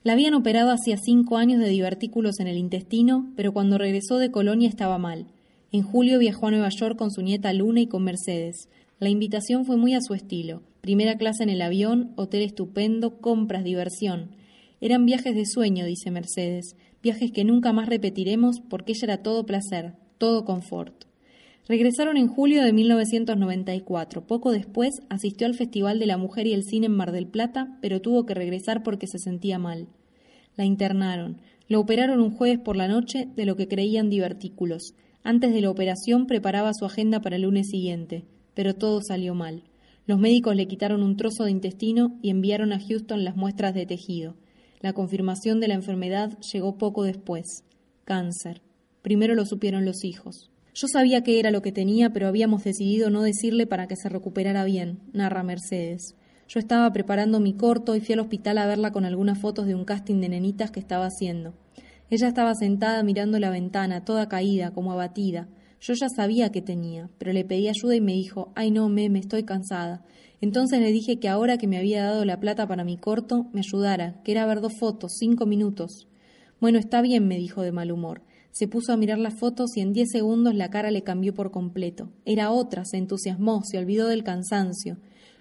La 0.01 0.13
habían 0.13 0.33
operado 0.33 0.71
hacía 0.71 0.95
cinco 0.95 1.35
años 1.35 1.59
de 1.59 1.67
divertículos 1.67 2.39
en 2.39 2.47
el 2.47 2.55
intestino, 2.55 3.33
pero 3.35 3.51
cuando 3.51 3.77
regresó 3.77 4.17
de 4.17 4.31
Colonia 4.31 4.69
estaba 4.69 4.97
mal. 4.97 5.27
En 5.73 5.83
julio 5.83 6.19
viajó 6.19 6.47
a 6.47 6.51
Nueva 6.51 6.69
York 6.69 6.97
con 6.97 7.11
su 7.11 7.21
nieta 7.21 7.51
Luna 7.51 7.81
y 7.81 7.87
con 7.87 8.05
Mercedes. 8.05 8.69
La 8.99 9.09
invitación 9.09 9.65
fue 9.65 9.75
muy 9.75 9.93
a 9.93 9.99
su 9.99 10.13
estilo. 10.13 10.63
Primera 10.79 11.17
clase 11.17 11.43
en 11.43 11.49
el 11.49 11.61
avión, 11.61 12.13
hotel 12.15 12.43
estupendo, 12.43 13.19
compras, 13.19 13.65
diversión. 13.65 14.37
Eran 14.79 15.05
viajes 15.05 15.35
de 15.35 15.45
sueño, 15.45 15.85
dice 15.85 16.11
Mercedes, 16.11 16.77
viajes 17.03 17.33
que 17.33 17.43
nunca 17.43 17.73
más 17.73 17.89
repetiremos 17.89 18.61
porque 18.69 18.93
ella 18.93 19.15
era 19.15 19.17
todo 19.21 19.45
placer, 19.45 19.95
todo 20.17 20.45
confort. 20.45 21.03
Regresaron 21.67 22.17
en 22.17 22.27
julio 22.27 22.63
de 22.63 22.71
1994. 22.73 24.25
Poco 24.25 24.51
después 24.51 25.01
asistió 25.09 25.47
al 25.47 25.55
Festival 25.55 25.99
de 25.99 26.05
la 26.05 26.17
Mujer 26.17 26.47
y 26.47 26.53
el 26.53 26.63
Cine 26.63 26.85
en 26.85 26.95
Mar 26.95 27.11
del 27.11 27.27
Plata, 27.27 27.77
pero 27.81 28.01
tuvo 28.01 28.25
que 28.25 28.33
regresar 28.33 28.83
porque 28.83 29.07
se 29.07 29.19
sentía 29.19 29.59
mal. 29.59 29.87
La 30.55 30.65
internaron. 30.65 31.41
La 31.67 31.79
operaron 31.79 32.21
un 32.21 32.31
jueves 32.31 32.59
por 32.59 32.77
la 32.77 32.87
noche 32.87 33.27
de 33.35 33.45
lo 33.45 33.55
que 33.55 33.67
creían 33.67 34.09
divertículos. 34.09 34.93
Antes 35.23 35.53
de 35.53 35.61
la 35.61 35.69
operación 35.69 36.25
preparaba 36.25 36.73
su 36.73 36.85
agenda 36.85 37.19
para 37.21 37.35
el 37.35 37.41
lunes 37.41 37.67
siguiente 37.69 38.25
pero 38.57 38.73
todo 38.73 39.01
salió 39.03 39.35
mal. 39.35 39.61
Los 40.07 40.17
médicos 40.17 40.55
le 40.55 40.67
quitaron 40.67 41.03
un 41.03 41.15
trozo 41.15 41.43
de 41.43 41.51
intestino 41.51 42.17
y 42.23 42.31
enviaron 42.31 42.73
a 42.73 42.79
Houston 42.79 43.23
las 43.23 43.35
muestras 43.35 43.75
de 43.75 43.85
tejido. 43.85 44.35
La 44.79 44.93
confirmación 44.93 45.59
de 45.59 45.67
la 45.67 45.75
enfermedad 45.75 46.39
llegó 46.39 46.75
poco 46.79 47.03
después. 47.03 47.45
Cáncer. 48.03 48.63
Primero 49.03 49.35
lo 49.35 49.45
supieron 49.45 49.85
los 49.85 50.03
hijos. 50.03 50.49
Yo 50.79 50.87
sabía 50.87 51.23
qué 51.23 51.39
era 51.39 51.49
lo 51.49 51.63
que 51.63 51.71
tenía, 51.71 52.11
pero 52.11 52.27
habíamos 52.27 52.63
decidido 52.63 53.09
no 53.09 53.23
decirle 53.23 53.65
para 53.65 53.87
que 53.87 53.95
se 53.95 54.09
recuperara 54.09 54.63
bien, 54.63 54.99
narra 55.11 55.41
Mercedes. 55.41 56.13
Yo 56.47 56.59
estaba 56.59 56.93
preparando 56.93 57.39
mi 57.39 57.53
corto 57.53 57.95
y 57.95 57.99
fui 57.99 58.13
al 58.13 58.19
hospital 58.19 58.59
a 58.59 58.67
verla 58.67 58.91
con 58.91 59.03
algunas 59.03 59.39
fotos 59.39 59.65
de 59.65 59.73
un 59.73 59.85
casting 59.85 60.21
de 60.21 60.29
nenitas 60.29 60.69
que 60.69 60.79
estaba 60.79 61.07
haciendo. 61.07 61.55
Ella 62.11 62.27
estaba 62.27 62.53
sentada 62.53 63.01
mirando 63.01 63.39
la 63.39 63.49
ventana, 63.49 64.05
toda 64.05 64.29
caída, 64.29 64.69
como 64.69 64.91
abatida. 64.91 65.47
Yo 65.81 65.95
ya 65.95 66.09
sabía 66.15 66.51
que 66.51 66.61
tenía, 66.61 67.09
pero 67.17 67.33
le 67.33 67.43
pedí 67.43 67.69
ayuda 67.69 67.95
y 67.95 68.01
me 68.01 68.13
dijo, 68.13 68.51
ay 68.53 68.69
no, 68.69 68.87
me, 68.87 69.09
me 69.09 69.17
estoy 69.17 69.45
cansada. 69.45 70.05
Entonces 70.41 70.79
le 70.79 70.91
dije 70.91 71.17
que 71.17 71.27
ahora 71.27 71.57
que 71.57 71.65
me 71.65 71.79
había 71.79 72.03
dado 72.03 72.23
la 72.23 72.39
plata 72.39 72.67
para 72.67 72.83
mi 72.83 72.97
corto, 72.97 73.47
me 73.51 73.61
ayudara, 73.61 74.21
que 74.23 74.31
era 74.31 74.45
ver 74.45 74.61
dos 74.61 74.73
fotos, 74.79 75.13
cinco 75.17 75.47
minutos. 75.47 76.07
Bueno, 76.61 76.77
está 76.77 77.01
bien, 77.01 77.27
me 77.27 77.37
dijo 77.37 77.63
de 77.63 77.71
mal 77.71 77.91
humor. 77.91 78.26
Se 78.57 78.67
puso 78.67 78.91
a 78.91 78.97
mirar 78.97 79.19
las 79.19 79.35
fotos 79.35 79.77
y 79.77 79.81
en 79.81 79.93
diez 79.93 80.09
segundos 80.11 80.55
la 80.55 80.71
cara 80.71 80.89
le 80.89 81.03
cambió 81.03 81.31
por 81.35 81.51
completo. 81.51 82.09
Era 82.25 82.49
otra, 82.49 82.85
se 82.85 82.97
entusiasmó, 82.97 83.61
se 83.63 83.77
olvidó 83.77 84.07
del 84.07 84.23
cansancio. 84.23 84.97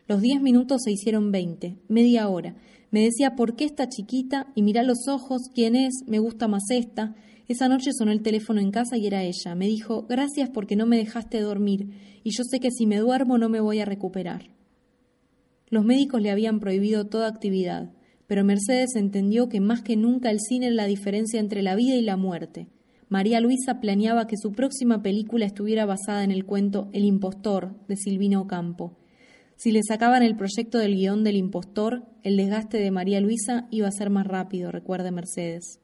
Los 0.06 0.20
diez 0.20 0.42
minutos 0.42 0.82
se 0.84 0.92
hicieron 0.92 1.32
veinte, 1.32 1.78
media 1.88 2.28
hora. 2.28 2.56
Me 2.90 3.00
decía, 3.00 3.34
¿por 3.34 3.56
qué 3.56 3.64
esta 3.64 3.88
chiquita? 3.88 4.52
Y 4.54 4.60
mira 4.60 4.82
los 4.82 5.08
ojos, 5.08 5.48
¿quién 5.54 5.76
es? 5.76 5.94
Me 6.06 6.18
gusta 6.18 6.46
más 6.46 6.64
esta. 6.68 7.14
Esa 7.48 7.68
noche 7.68 7.92
sonó 7.94 8.12
el 8.12 8.20
teléfono 8.20 8.60
en 8.60 8.70
casa 8.70 8.98
y 8.98 9.06
era 9.06 9.22
ella. 9.22 9.54
Me 9.54 9.66
dijo, 9.66 10.02
gracias 10.06 10.50
porque 10.50 10.76
no 10.76 10.84
me 10.84 10.98
dejaste 10.98 11.40
dormir, 11.40 11.88
y 12.22 12.32
yo 12.32 12.44
sé 12.44 12.60
que 12.60 12.70
si 12.70 12.84
me 12.84 12.98
duermo 12.98 13.38
no 13.38 13.48
me 13.48 13.60
voy 13.60 13.80
a 13.80 13.86
recuperar. 13.86 14.50
Los 15.70 15.86
médicos 15.86 16.20
le 16.20 16.30
habían 16.30 16.60
prohibido 16.60 17.06
toda 17.06 17.28
actividad, 17.28 17.94
pero 18.26 18.44
Mercedes 18.44 18.94
entendió 18.94 19.48
que 19.48 19.60
más 19.60 19.80
que 19.80 19.96
nunca 19.96 20.30
el 20.30 20.40
cine 20.40 20.66
era 20.66 20.74
la 20.74 20.84
diferencia 20.84 21.40
entre 21.40 21.62
la 21.62 21.76
vida 21.76 21.94
y 21.94 22.02
la 22.02 22.18
muerte. 22.18 22.68
María 23.08 23.40
Luisa 23.40 23.80
planeaba 23.80 24.26
que 24.26 24.36
su 24.36 24.50
próxima 24.50 25.00
película 25.00 25.46
estuviera 25.46 25.86
basada 25.86 26.24
en 26.24 26.32
el 26.32 26.44
cuento 26.44 26.88
El 26.92 27.04
impostor 27.04 27.76
de 27.86 27.96
Silvino 27.96 28.40
Ocampo. 28.40 28.96
Si 29.54 29.70
le 29.70 29.82
sacaban 29.86 30.24
el 30.24 30.36
proyecto 30.36 30.78
del 30.78 30.96
guion 30.96 31.22
del 31.22 31.36
impostor, 31.36 32.02
el 32.24 32.36
desgaste 32.36 32.78
de 32.78 32.90
María 32.90 33.20
Luisa 33.20 33.68
iba 33.70 33.86
a 33.86 33.92
ser 33.92 34.10
más 34.10 34.26
rápido, 34.26 34.72
recuerda 34.72 35.12
Mercedes. 35.12 35.78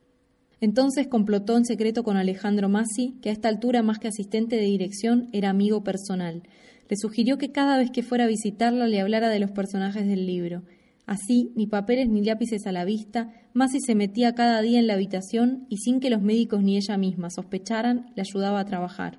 Entonces 0.60 1.06
complotó 1.06 1.56
en 1.56 1.64
secreto 1.64 2.02
con 2.02 2.16
Alejandro 2.16 2.68
Massi, 2.68 3.16
que 3.22 3.28
a 3.28 3.32
esta 3.32 3.48
altura 3.48 3.84
más 3.84 4.00
que 4.00 4.08
asistente 4.08 4.56
de 4.56 4.62
dirección 4.62 5.28
era 5.32 5.48
amigo 5.48 5.84
personal. 5.84 6.42
Le 6.88 6.96
sugirió 6.96 7.38
que 7.38 7.52
cada 7.52 7.78
vez 7.78 7.92
que 7.92 8.02
fuera 8.02 8.24
a 8.24 8.28
visitarla 8.28 8.88
le 8.88 9.00
hablara 9.00 9.28
de 9.28 9.38
los 9.38 9.52
personajes 9.52 10.06
del 10.08 10.26
libro. 10.26 10.64
Así, 11.06 11.52
ni 11.56 11.66
papeles 11.66 12.08
ni 12.08 12.24
lápices 12.24 12.66
a 12.66 12.72
la 12.72 12.84
vista, 12.84 13.32
Massi 13.54 13.80
se 13.80 13.94
metía 13.94 14.34
cada 14.34 14.62
día 14.62 14.78
en 14.78 14.86
la 14.86 14.94
habitación 14.94 15.66
y 15.68 15.78
sin 15.78 16.00
que 16.00 16.10
los 16.10 16.22
médicos 16.22 16.62
ni 16.62 16.76
ella 16.76 16.96
misma 16.96 17.28
sospecharan, 17.30 18.12
le 18.14 18.22
ayudaba 18.22 18.60
a 18.60 18.64
trabajar. 18.64 19.18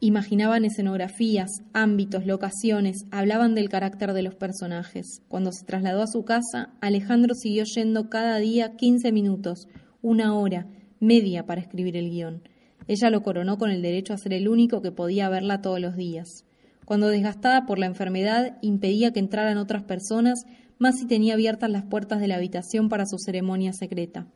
Imaginaban 0.00 0.64
escenografías, 0.64 1.50
ámbitos, 1.72 2.26
locaciones, 2.26 3.06
hablaban 3.10 3.54
del 3.54 3.68
carácter 3.68 4.12
de 4.12 4.22
los 4.22 4.34
personajes. 4.34 5.22
Cuando 5.28 5.50
se 5.50 5.64
trasladó 5.64 6.02
a 6.02 6.06
su 6.06 6.24
casa, 6.24 6.74
Alejandro 6.80 7.34
siguió 7.34 7.64
yendo 7.64 8.10
cada 8.10 8.36
día 8.38 8.76
quince 8.76 9.12
minutos, 9.12 9.66
una 10.02 10.34
hora, 10.36 10.66
media 11.00 11.46
para 11.46 11.62
escribir 11.62 11.96
el 11.96 12.10
guion. 12.10 12.42
Ella 12.86 13.08
lo 13.08 13.22
coronó 13.22 13.56
con 13.56 13.70
el 13.70 13.82
derecho 13.82 14.12
a 14.12 14.18
ser 14.18 14.34
el 14.34 14.46
único 14.46 14.82
que 14.82 14.92
podía 14.92 15.28
verla 15.30 15.62
todos 15.62 15.80
los 15.80 15.96
días. 15.96 16.44
Cuando 16.84 17.08
desgastada 17.08 17.64
por 17.64 17.78
la 17.78 17.86
enfermedad 17.86 18.58
impedía 18.60 19.12
que 19.12 19.20
entraran 19.20 19.56
otras 19.56 19.84
personas, 19.84 20.44
Masi 20.78 21.06
tenía 21.06 21.34
abiertas 21.34 21.70
las 21.70 21.84
puertas 21.84 22.20
de 22.20 22.28
la 22.28 22.36
habitación 22.36 22.88
para 22.88 23.06
su 23.06 23.18
ceremonia 23.18 23.72
secreta. 23.72 24.26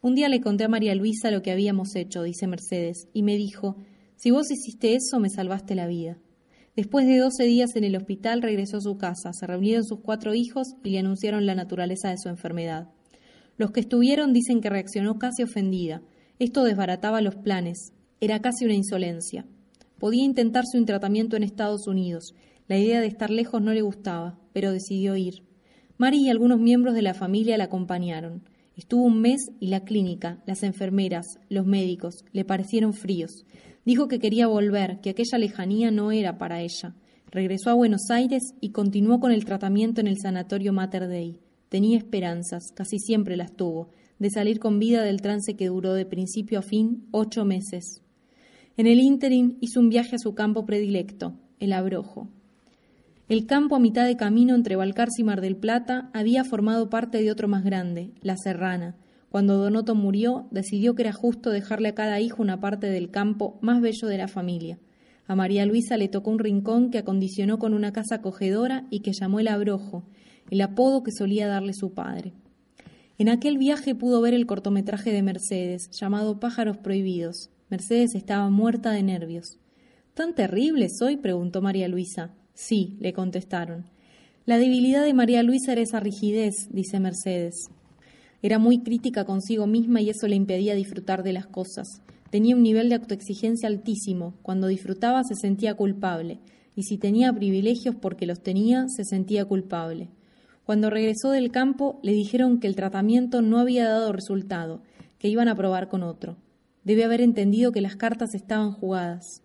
Un 0.00 0.14
día 0.14 0.28
le 0.28 0.40
conté 0.40 0.64
a 0.64 0.68
María 0.68 0.94
Luisa 0.94 1.30
lo 1.30 1.42
que 1.42 1.52
habíamos 1.52 1.94
hecho, 1.94 2.22
dice 2.22 2.46
Mercedes, 2.46 3.08
y 3.12 3.22
me 3.22 3.36
dijo, 3.36 3.76
si 4.16 4.30
vos 4.30 4.50
hiciste 4.50 4.94
eso, 4.94 5.20
me 5.20 5.30
salvaste 5.30 5.74
la 5.74 5.86
vida. 5.86 6.18
Después 6.74 7.06
de 7.06 7.18
doce 7.18 7.44
días 7.44 7.76
en 7.76 7.84
el 7.84 7.96
hospital 7.96 8.40
regresó 8.40 8.78
a 8.78 8.80
su 8.80 8.96
casa, 8.96 9.32
se 9.32 9.46
reunieron 9.46 9.84
sus 9.84 10.00
cuatro 10.00 10.34
hijos 10.34 10.68
y 10.82 10.90
le 10.90 11.00
anunciaron 11.00 11.44
la 11.44 11.54
naturaleza 11.54 12.08
de 12.08 12.18
su 12.18 12.30
enfermedad. 12.30 12.88
Los 13.58 13.70
que 13.72 13.80
estuvieron 13.80 14.32
dicen 14.32 14.60
que 14.60 14.70
reaccionó 14.70 15.18
casi 15.18 15.42
ofendida. 15.42 16.02
Esto 16.38 16.64
desbarataba 16.64 17.20
los 17.20 17.36
planes. 17.36 17.92
Era 18.20 18.40
casi 18.40 18.64
una 18.64 18.74
insolencia. 18.74 19.44
Podía 19.98 20.24
intentarse 20.24 20.78
un 20.78 20.86
tratamiento 20.86 21.36
en 21.36 21.42
Estados 21.42 21.86
Unidos. 21.86 22.34
La 22.66 22.78
idea 22.78 23.00
de 23.00 23.06
estar 23.06 23.30
lejos 23.30 23.60
no 23.60 23.74
le 23.74 23.82
gustaba, 23.82 24.38
pero 24.52 24.72
decidió 24.72 25.14
ir. 25.14 25.51
Mari 26.02 26.22
y 26.22 26.30
algunos 26.30 26.58
miembros 26.58 26.96
de 26.96 27.02
la 27.02 27.14
familia 27.14 27.56
la 27.56 27.62
acompañaron. 27.62 28.42
Estuvo 28.76 29.04
un 29.04 29.20
mes 29.20 29.52
y 29.60 29.68
la 29.68 29.84
clínica, 29.84 30.42
las 30.46 30.64
enfermeras, 30.64 31.38
los 31.48 31.64
médicos, 31.64 32.24
le 32.32 32.44
parecieron 32.44 32.92
fríos. 32.92 33.46
Dijo 33.84 34.08
que 34.08 34.18
quería 34.18 34.48
volver, 34.48 34.98
que 35.00 35.10
aquella 35.10 35.38
lejanía 35.38 35.92
no 35.92 36.10
era 36.10 36.38
para 36.38 36.60
ella. 36.60 36.96
Regresó 37.30 37.70
a 37.70 37.74
Buenos 37.74 38.10
Aires 38.10 38.42
y 38.60 38.70
continuó 38.70 39.20
con 39.20 39.30
el 39.30 39.44
tratamiento 39.44 40.00
en 40.00 40.08
el 40.08 40.18
sanatorio 40.18 40.72
Mater 40.72 41.06
Dei. 41.06 41.38
Tenía 41.68 41.98
esperanzas, 41.98 42.72
casi 42.74 42.98
siempre 42.98 43.36
las 43.36 43.54
tuvo, 43.54 43.90
de 44.18 44.30
salir 44.30 44.58
con 44.58 44.80
vida 44.80 45.04
del 45.04 45.20
trance 45.20 45.54
que 45.54 45.68
duró 45.68 45.94
de 45.94 46.04
principio 46.04 46.58
a 46.58 46.62
fin 46.62 47.06
ocho 47.12 47.44
meses. 47.44 48.02
En 48.76 48.88
el 48.88 48.98
ínterin 48.98 49.56
hizo 49.60 49.78
un 49.78 49.88
viaje 49.88 50.16
a 50.16 50.18
su 50.18 50.34
campo 50.34 50.66
predilecto, 50.66 51.38
el 51.60 51.72
Abrojo. 51.72 52.28
El 53.32 53.46
campo 53.46 53.76
a 53.76 53.78
mitad 53.78 54.04
de 54.04 54.18
camino 54.18 54.54
entre 54.54 54.76
Balcarce 54.76 55.22
y 55.22 55.24
Mar 55.24 55.40
del 55.40 55.56
Plata 55.56 56.10
había 56.12 56.44
formado 56.44 56.90
parte 56.90 57.22
de 57.22 57.30
otro 57.30 57.48
más 57.48 57.64
grande, 57.64 58.10
la 58.20 58.36
Serrana. 58.36 58.94
Cuando 59.30 59.56
Donoto 59.56 59.94
murió, 59.94 60.48
decidió 60.50 60.94
que 60.94 61.00
era 61.00 61.14
justo 61.14 61.48
dejarle 61.48 61.88
a 61.88 61.94
cada 61.94 62.20
hijo 62.20 62.42
una 62.42 62.60
parte 62.60 62.88
del 62.88 63.10
campo 63.10 63.58
más 63.62 63.80
bello 63.80 64.06
de 64.06 64.18
la 64.18 64.28
familia. 64.28 64.78
A 65.26 65.34
María 65.34 65.64
Luisa 65.64 65.96
le 65.96 66.08
tocó 66.08 66.30
un 66.30 66.40
rincón 66.40 66.90
que 66.90 66.98
acondicionó 66.98 67.58
con 67.58 67.72
una 67.72 67.90
casa 67.90 68.16
acogedora 68.16 68.86
y 68.90 69.00
que 69.00 69.14
llamó 69.14 69.40
el 69.40 69.48
Abrojo, 69.48 70.04
el 70.50 70.60
apodo 70.60 71.02
que 71.02 71.10
solía 71.10 71.48
darle 71.48 71.72
su 71.72 71.94
padre. 71.94 72.34
En 73.16 73.30
aquel 73.30 73.56
viaje 73.56 73.94
pudo 73.94 74.20
ver 74.20 74.34
el 74.34 74.44
cortometraje 74.44 75.10
de 75.10 75.22
Mercedes, 75.22 75.88
llamado 75.98 76.38
Pájaros 76.38 76.76
Prohibidos. 76.76 77.48
Mercedes 77.70 78.14
estaba 78.14 78.50
muerta 78.50 78.90
de 78.90 79.02
nervios. 79.02 79.58
¿Tan 80.12 80.34
terrible 80.34 80.90
soy? 80.90 81.16
preguntó 81.16 81.62
María 81.62 81.88
Luisa. 81.88 82.34
Sí, 82.54 82.96
le 83.00 83.12
contestaron. 83.12 83.84
La 84.44 84.58
debilidad 84.58 85.04
de 85.04 85.14
María 85.14 85.42
Luisa 85.42 85.72
era 85.72 85.82
esa 85.82 86.00
rigidez, 86.00 86.68
dice 86.70 86.98
Mercedes. 87.00 87.54
Era 88.42 88.58
muy 88.58 88.80
crítica 88.80 89.24
consigo 89.24 89.66
misma 89.66 90.00
y 90.00 90.10
eso 90.10 90.26
le 90.26 90.34
impedía 90.34 90.74
disfrutar 90.74 91.22
de 91.22 91.32
las 91.32 91.46
cosas. 91.46 91.86
Tenía 92.30 92.56
un 92.56 92.62
nivel 92.62 92.88
de 92.88 92.96
autoexigencia 92.96 93.68
altísimo. 93.68 94.34
Cuando 94.42 94.66
disfrutaba 94.66 95.22
se 95.22 95.34
sentía 95.34 95.74
culpable. 95.74 96.40
Y 96.74 96.84
si 96.84 96.98
tenía 96.98 97.32
privilegios 97.32 97.94
porque 97.94 98.26
los 98.26 98.42
tenía, 98.42 98.86
se 98.88 99.04
sentía 99.04 99.44
culpable. 99.44 100.08
Cuando 100.64 100.90
regresó 100.90 101.30
del 101.30 101.50
campo, 101.50 102.00
le 102.02 102.12
dijeron 102.12 102.58
que 102.58 102.66
el 102.66 102.76
tratamiento 102.76 103.42
no 103.42 103.58
había 103.58 103.88
dado 103.88 104.12
resultado, 104.12 104.82
que 105.18 105.28
iban 105.28 105.48
a 105.48 105.54
probar 105.54 105.88
con 105.88 106.02
otro. 106.02 106.36
Debe 106.84 107.04
haber 107.04 107.20
entendido 107.20 107.70
que 107.70 107.80
las 107.80 107.96
cartas 107.96 108.34
estaban 108.34 108.72
jugadas. 108.72 109.41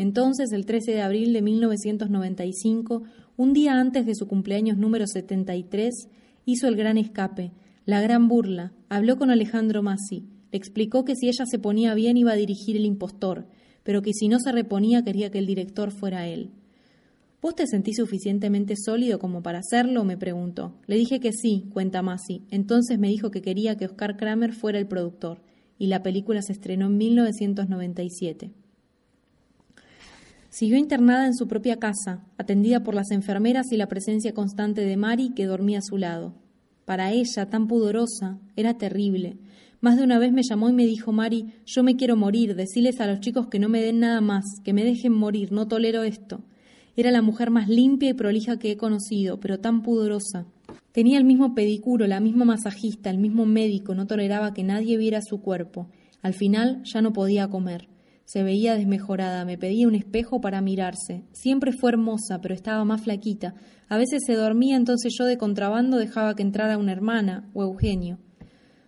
Entonces, 0.00 0.50
el 0.52 0.64
13 0.64 0.92
de 0.92 1.02
abril 1.02 1.34
de 1.34 1.42
1995, 1.42 3.02
un 3.36 3.52
día 3.52 3.78
antes 3.78 4.06
de 4.06 4.14
su 4.14 4.26
cumpleaños 4.26 4.78
número 4.78 5.06
73, 5.06 6.08
hizo 6.46 6.68
el 6.68 6.76
gran 6.76 6.96
escape, 6.96 7.52
la 7.84 8.00
gran 8.00 8.26
burla, 8.26 8.72
habló 8.88 9.18
con 9.18 9.28
Alejandro 9.30 9.82
Massi, 9.82 10.24
le 10.52 10.56
explicó 10.56 11.04
que 11.04 11.16
si 11.16 11.28
ella 11.28 11.44
se 11.44 11.58
ponía 11.58 11.92
bien 11.92 12.16
iba 12.16 12.32
a 12.32 12.36
dirigir 12.36 12.78
el 12.78 12.86
impostor, 12.86 13.46
pero 13.82 14.00
que 14.00 14.14
si 14.14 14.28
no 14.28 14.38
se 14.40 14.52
reponía 14.52 15.04
quería 15.04 15.30
que 15.30 15.38
el 15.38 15.44
director 15.44 15.90
fuera 15.90 16.26
él. 16.26 16.50
¿Vos 17.42 17.54
te 17.54 17.66
sentís 17.66 17.96
suficientemente 17.96 18.76
sólido 18.82 19.18
como 19.18 19.42
para 19.42 19.58
hacerlo? 19.58 20.04
me 20.04 20.16
preguntó. 20.16 20.78
Le 20.86 20.96
dije 20.96 21.20
que 21.20 21.32
sí, 21.32 21.68
cuenta 21.74 22.00
Masi. 22.00 22.46
Entonces 22.50 22.98
me 22.98 23.08
dijo 23.08 23.30
que 23.30 23.42
quería 23.42 23.76
que 23.76 23.84
Oscar 23.84 24.16
Kramer 24.16 24.54
fuera 24.54 24.78
el 24.78 24.88
productor, 24.88 25.42
y 25.78 25.88
la 25.88 26.02
película 26.02 26.40
se 26.40 26.54
estrenó 26.54 26.86
en 26.86 26.96
1997. 26.96 28.59
Siguió 30.50 30.76
internada 30.76 31.26
en 31.26 31.34
su 31.36 31.46
propia 31.46 31.78
casa, 31.78 32.24
atendida 32.36 32.82
por 32.82 32.96
las 32.96 33.12
enfermeras 33.12 33.70
y 33.70 33.76
la 33.76 33.86
presencia 33.86 34.34
constante 34.34 34.80
de 34.80 34.96
Mari, 34.96 35.30
que 35.30 35.46
dormía 35.46 35.78
a 35.78 35.82
su 35.82 35.96
lado. 35.96 36.34
Para 36.84 37.12
ella, 37.12 37.48
tan 37.48 37.68
pudorosa, 37.68 38.40
era 38.56 38.76
terrible. 38.76 39.38
Más 39.80 39.96
de 39.96 40.02
una 40.02 40.18
vez 40.18 40.32
me 40.32 40.42
llamó 40.42 40.68
y 40.68 40.72
me 40.72 40.86
dijo, 40.86 41.12
Mari, 41.12 41.54
yo 41.64 41.84
me 41.84 41.94
quiero 41.94 42.16
morir, 42.16 42.56
deciles 42.56 43.00
a 43.00 43.06
los 43.06 43.20
chicos 43.20 43.46
que 43.46 43.60
no 43.60 43.68
me 43.68 43.80
den 43.80 44.00
nada 44.00 44.20
más, 44.20 44.44
que 44.64 44.72
me 44.72 44.84
dejen 44.84 45.12
morir, 45.12 45.52
no 45.52 45.68
tolero 45.68 46.02
esto. 46.02 46.40
Era 46.96 47.12
la 47.12 47.22
mujer 47.22 47.50
más 47.50 47.68
limpia 47.68 48.10
y 48.10 48.14
prolija 48.14 48.58
que 48.58 48.72
he 48.72 48.76
conocido, 48.76 49.38
pero 49.38 49.60
tan 49.60 49.82
pudorosa. 49.82 50.46
Tenía 50.90 51.18
el 51.18 51.24
mismo 51.24 51.54
pedicuro, 51.54 52.08
la 52.08 52.18
misma 52.18 52.44
masajista, 52.44 53.08
el 53.08 53.18
mismo 53.18 53.46
médico, 53.46 53.94
no 53.94 54.08
toleraba 54.08 54.52
que 54.52 54.64
nadie 54.64 54.96
viera 54.96 55.22
su 55.22 55.40
cuerpo. 55.40 55.86
Al 56.22 56.34
final 56.34 56.82
ya 56.82 57.02
no 57.02 57.12
podía 57.12 57.46
comer. 57.46 57.89
Se 58.32 58.44
veía 58.44 58.76
desmejorada, 58.76 59.44
me 59.44 59.58
pedía 59.58 59.88
un 59.88 59.96
espejo 59.96 60.40
para 60.40 60.60
mirarse. 60.60 61.24
Siempre 61.32 61.72
fue 61.72 61.90
hermosa, 61.90 62.40
pero 62.40 62.54
estaba 62.54 62.84
más 62.84 63.00
flaquita. 63.00 63.56
A 63.88 63.98
veces 63.98 64.22
se 64.24 64.34
dormía, 64.34 64.76
entonces 64.76 65.12
yo 65.18 65.24
de 65.24 65.36
contrabando 65.36 65.96
dejaba 65.96 66.36
que 66.36 66.44
entrara 66.44 66.78
una 66.78 66.92
hermana 66.92 67.50
o 67.54 67.64
Eugenio. 67.64 68.20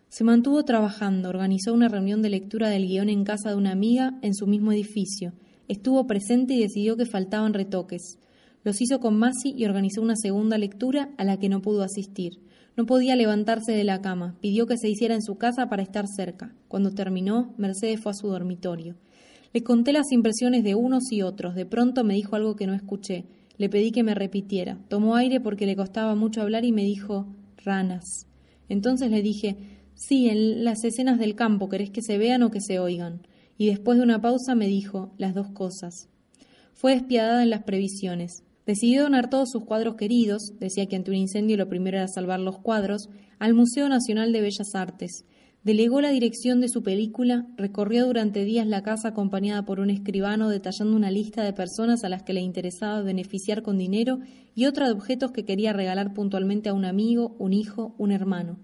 Se 0.09 0.22
mantuvo 0.22 0.62
trabajando, 0.62 1.28
organizó 1.28 1.74
una 1.74 1.88
reunión 1.88 2.22
de 2.22 2.30
lectura 2.30 2.68
del 2.68 2.86
guion 2.86 3.09
en 3.09 3.24
casa 3.24 3.49
de 3.49 3.57
una 3.57 3.72
amiga 3.72 4.16
en 4.22 4.32
su 4.32 4.47
mismo 4.47 4.70
edificio. 4.70 5.32
Estuvo 5.66 6.07
presente 6.07 6.55
y 6.55 6.61
decidió 6.61 6.97
que 6.97 7.05
faltaban 7.05 7.53
retoques. 7.53 8.20
Los 8.62 8.80
hizo 8.80 9.01
con 9.01 9.18
Masi 9.18 9.55
y 9.57 9.64
organizó 9.64 10.03
una 10.03 10.14
segunda 10.14 10.57
lectura 10.57 11.11
a 11.18 11.24
la 11.24 11.40
que 11.40 11.49
no 11.49 11.62
pudo 11.62 11.82
asistir. 11.82 12.34
No 12.76 12.86
podía 12.86 13.16
levantarse 13.16 13.72
de 13.72 13.82
la 13.82 14.01
cama. 14.03 14.36
Pidió 14.40 14.68
que 14.68 14.78
se 14.78 14.88
hiciera 14.88 15.16
en 15.16 15.22
su 15.22 15.34
casa 15.34 15.68
para 15.68 15.82
estar 15.82 16.07
cerca. 16.07 16.55
Cuando 16.68 16.93
terminó, 16.93 17.53
Mercedes 17.59 18.01
fue 18.01 18.12
a 18.12 18.14
su 18.14 18.28
dormitorio. 18.28 18.95
Le 19.53 19.62
conté 19.62 19.92
las 19.92 20.12
impresiones 20.12 20.64
de 20.64 20.74
unos 20.74 21.12
y 21.12 21.22
otros. 21.22 21.55
De 21.55 21.66
pronto 21.66 22.05
me 22.05 22.14
dijo 22.14 22.36
algo 22.36 22.57
que 22.57 22.66
no 22.66 22.74
escuché. 22.74 23.24
Le 23.59 23.68
pedí 23.68 23.92
que 23.92 24.03
me 24.03 24.14
repitiera. 24.14 24.78
Tomó 24.88 25.16
aire 25.16 25.40
porque 25.40 25.66
le 25.66 25.76
costaba 25.76 26.14
mucho 26.14 26.40
hablar 26.42 26.64
y 26.64 26.72
me 26.72 26.84
dijo 26.84 27.26
ranas. 27.64 28.26
Entonces 28.68 29.11
le 29.11 29.22
dije 29.22 29.57
Sí, 29.94 30.28
en 30.28 30.64
las 30.64 30.84
escenas 30.84 31.18
del 31.18 31.34
campo, 31.34 31.68
¿querés 31.68 31.90
que 31.90 32.03
se 32.03 32.18
vean 32.18 32.42
o 32.42 32.50
que 32.50 32.61
se 32.61 32.78
oigan? 32.78 33.22
y 33.62 33.66
después 33.66 33.96
de 33.96 34.03
una 34.03 34.20
pausa 34.20 34.57
me 34.57 34.66
dijo 34.66 35.12
las 35.18 35.34
dos 35.34 35.50
cosas. 35.50 36.09
Fue 36.72 36.94
despiadada 36.94 37.44
en 37.44 37.50
las 37.50 37.62
previsiones. 37.62 38.42
Decidió 38.66 39.03
donar 39.05 39.30
todos 39.30 39.50
sus 39.50 39.64
cuadros 39.64 39.94
queridos, 39.94 40.55
decía 40.59 40.86
que 40.86 40.96
ante 40.96 41.12
un 41.12 41.16
incendio 41.16 41.57
lo 41.57 41.68
primero 41.68 41.98
era 41.98 42.09
salvar 42.09 42.40
los 42.40 42.59
cuadros, 42.59 43.09
al 43.38 43.55
Museo 43.55 43.88
Nacional 43.88 44.32
de 44.32 44.40
Bellas 44.40 44.74
Artes. 44.74 45.24
Delegó 45.64 46.00
la 46.00 46.10
dirección 46.10 46.60
de 46.60 46.68
su 46.68 46.82
película, 46.82 47.46
recorrió 47.56 48.06
durante 48.06 48.44
días 48.44 48.66
la 48.66 48.82
casa 48.82 49.10
acompañada 49.10 49.64
por 49.64 49.78
un 49.78 49.90
escribano 49.90 50.48
detallando 50.48 50.96
una 50.96 51.12
lista 51.12 51.44
de 51.44 51.52
personas 51.52 52.02
a 52.02 52.08
las 52.08 52.24
que 52.24 52.32
le 52.32 52.40
interesaba 52.40 53.00
beneficiar 53.02 53.62
con 53.62 53.78
dinero 53.78 54.18
y 54.56 54.66
otra 54.66 54.86
de 54.86 54.92
objetos 54.92 55.30
que 55.30 55.44
quería 55.44 55.72
regalar 55.72 56.14
puntualmente 56.14 56.68
a 56.68 56.74
un 56.74 56.84
amigo, 56.84 57.36
un 57.38 57.52
hijo, 57.52 57.94
un 57.96 58.10
hermano. 58.10 58.58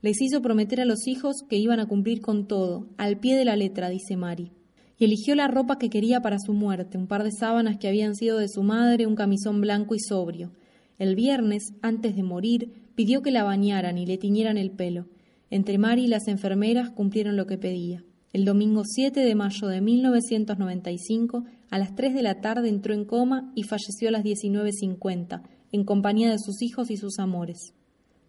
Les 0.00 0.22
hizo 0.22 0.40
prometer 0.40 0.80
a 0.80 0.86
los 0.86 1.06
hijos 1.06 1.42
que 1.46 1.58
iban 1.58 1.80
a 1.80 1.86
cumplir 1.86 2.22
con 2.22 2.46
todo, 2.46 2.88
al 2.96 3.20
pie 3.20 3.36
de 3.36 3.44
la 3.44 3.56
letra, 3.56 3.90
dice 3.90 4.16
Mari. 4.16 4.50
Y 4.98 5.04
eligió 5.04 5.34
la 5.34 5.48
ropa 5.48 5.76
que 5.76 5.90
quería 5.90 6.22
para 6.22 6.38
su 6.38 6.54
muerte, 6.54 6.96
un 6.96 7.08
par 7.08 7.24
de 7.24 7.30
sábanas 7.30 7.76
que 7.76 7.88
habían 7.88 8.14
sido 8.14 8.38
de 8.38 8.48
su 8.48 8.62
madre, 8.62 9.06
un 9.06 9.16
camisón 9.16 9.60
blanco 9.60 9.94
y 9.94 10.00
sobrio. 10.00 10.52
El 10.98 11.14
viernes, 11.14 11.74
antes 11.82 12.16
de 12.16 12.22
morir, 12.22 12.72
pidió 12.94 13.20
que 13.20 13.32
la 13.32 13.44
bañaran 13.44 13.98
y 13.98 14.06
le 14.06 14.16
tiñeran 14.16 14.56
el 14.56 14.70
pelo. 14.70 15.08
Entre 15.50 15.78
Mari 15.78 16.04
y 16.04 16.08
las 16.08 16.28
enfermeras 16.28 16.90
cumplieron 16.90 17.36
lo 17.36 17.46
que 17.46 17.58
pedía. 17.58 18.04
El 18.32 18.44
domingo 18.44 18.82
7 18.84 19.20
de 19.20 19.34
mayo 19.34 19.68
de 19.68 19.80
1995, 19.80 21.44
a 21.70 21.78
las 21.78 21.94
3 21.94 22.12
de 22.12 22.22
la 22.22 22.40
tarde 22.40 22.68
entró 22.68 22.92
en 22.92 23.06
coma 23.06 23.50
y 23.54 23.62
falleció 23.62 24.08
a 24.08 24.12
las 24.12 24.22
19.50, 24.22 25.42
en 25.72 25.84
compañía 25.84 26.30
de 26.30 26.38
sus 26.38 26.60
hijos 26.60 26.90
y 26.90 26.98
sus 26.98 27.18
amores. 27.18 27.72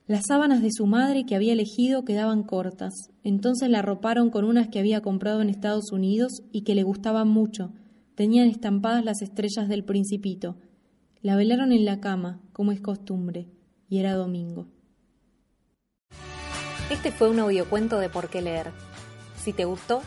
Las 0.07 0.27
sábanas 0.27 0.61
de 0.61 0.71
su 0.71 0.87
madre 0.87 1.25
que 1.25 1.35
había 1.35 1.53
elegido 1.53 2.05
quedaban 2.05 2.43
cortas, 2.43 2.93
entonces 3.23 3.69
la 3.69 3.79
arroparon 3.79 4.29
con 4.29 4.45
unas 4.45 4.69
que 4.69 4.79
había 4.79 5.01
comprado 5.01 5.41
en 5.41 5.49
Estados 5.49 5.91
Unidos 5.91 6.41
y 6.51 6.61
que 6.61 6.73
le 6.73 6.83
gustaban 6.83 7.27
mucho. 7.27 7.73
Tenían 8.15 8.47
estampadas 8.47 9.03
las 9.03 9.21
estrellas 9.21 9.67
del 9.67 9.83
principito. 9.83 10.55
La 11.21 11.35
velaron 11.35 11.73
en 11.73 11.83
la 11.83 11.99
cama, 11.99 12.41
como 12.53 12.71
es 12.71 12.79
costumbre, 12.79 13.49
y 13.89 13.99
era 13.99 14.15
domingo. 14.15 14.67
Este 16.89 17.11
fue 17.11 17.29
un 17.29 17.39
audiocuento 17.39 17.99
de 17.99 18.09
Por 18.09 18.29
qué 18.29 18.41
leer. 18.41 18.71
Si 19.39 19.53
te 19.53 19.65
gustó, 19.65 20.01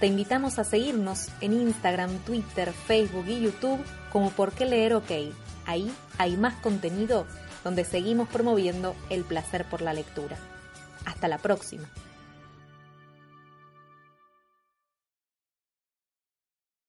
te 0.00 0.06
invitamos 0.06 0.58
a 0.58 0.64
seguirnos 0.64 1.28
en 1.40 1.54
Instagram, 1.54 2.18
Twitter, 2.18 2.72
Facebook 2.72 3.24
y 3.26 3.40
YouTube 3.40 3.82
como 4.12 4.30
Por 4.30 4.52
qué 4.52 4.66
leer 4.66 4.94
OK. 4.94 5.10
Ahí 5.64 5.90
hay 6.18 6.36
más 6.36 6.54
contenido 6.56 7.26
donde 7.64 7.84
seguimos 7.84 8.28
promoviendo 8.28 8.94
el 9.08 9.24
placer 9.24 9.64
por 9.64 9.80
la 9.80 9.94
lectura. 9.94 10.36
Hasta 11.06 11.26
la 11.26 11.38
próxima. 11.38 11.88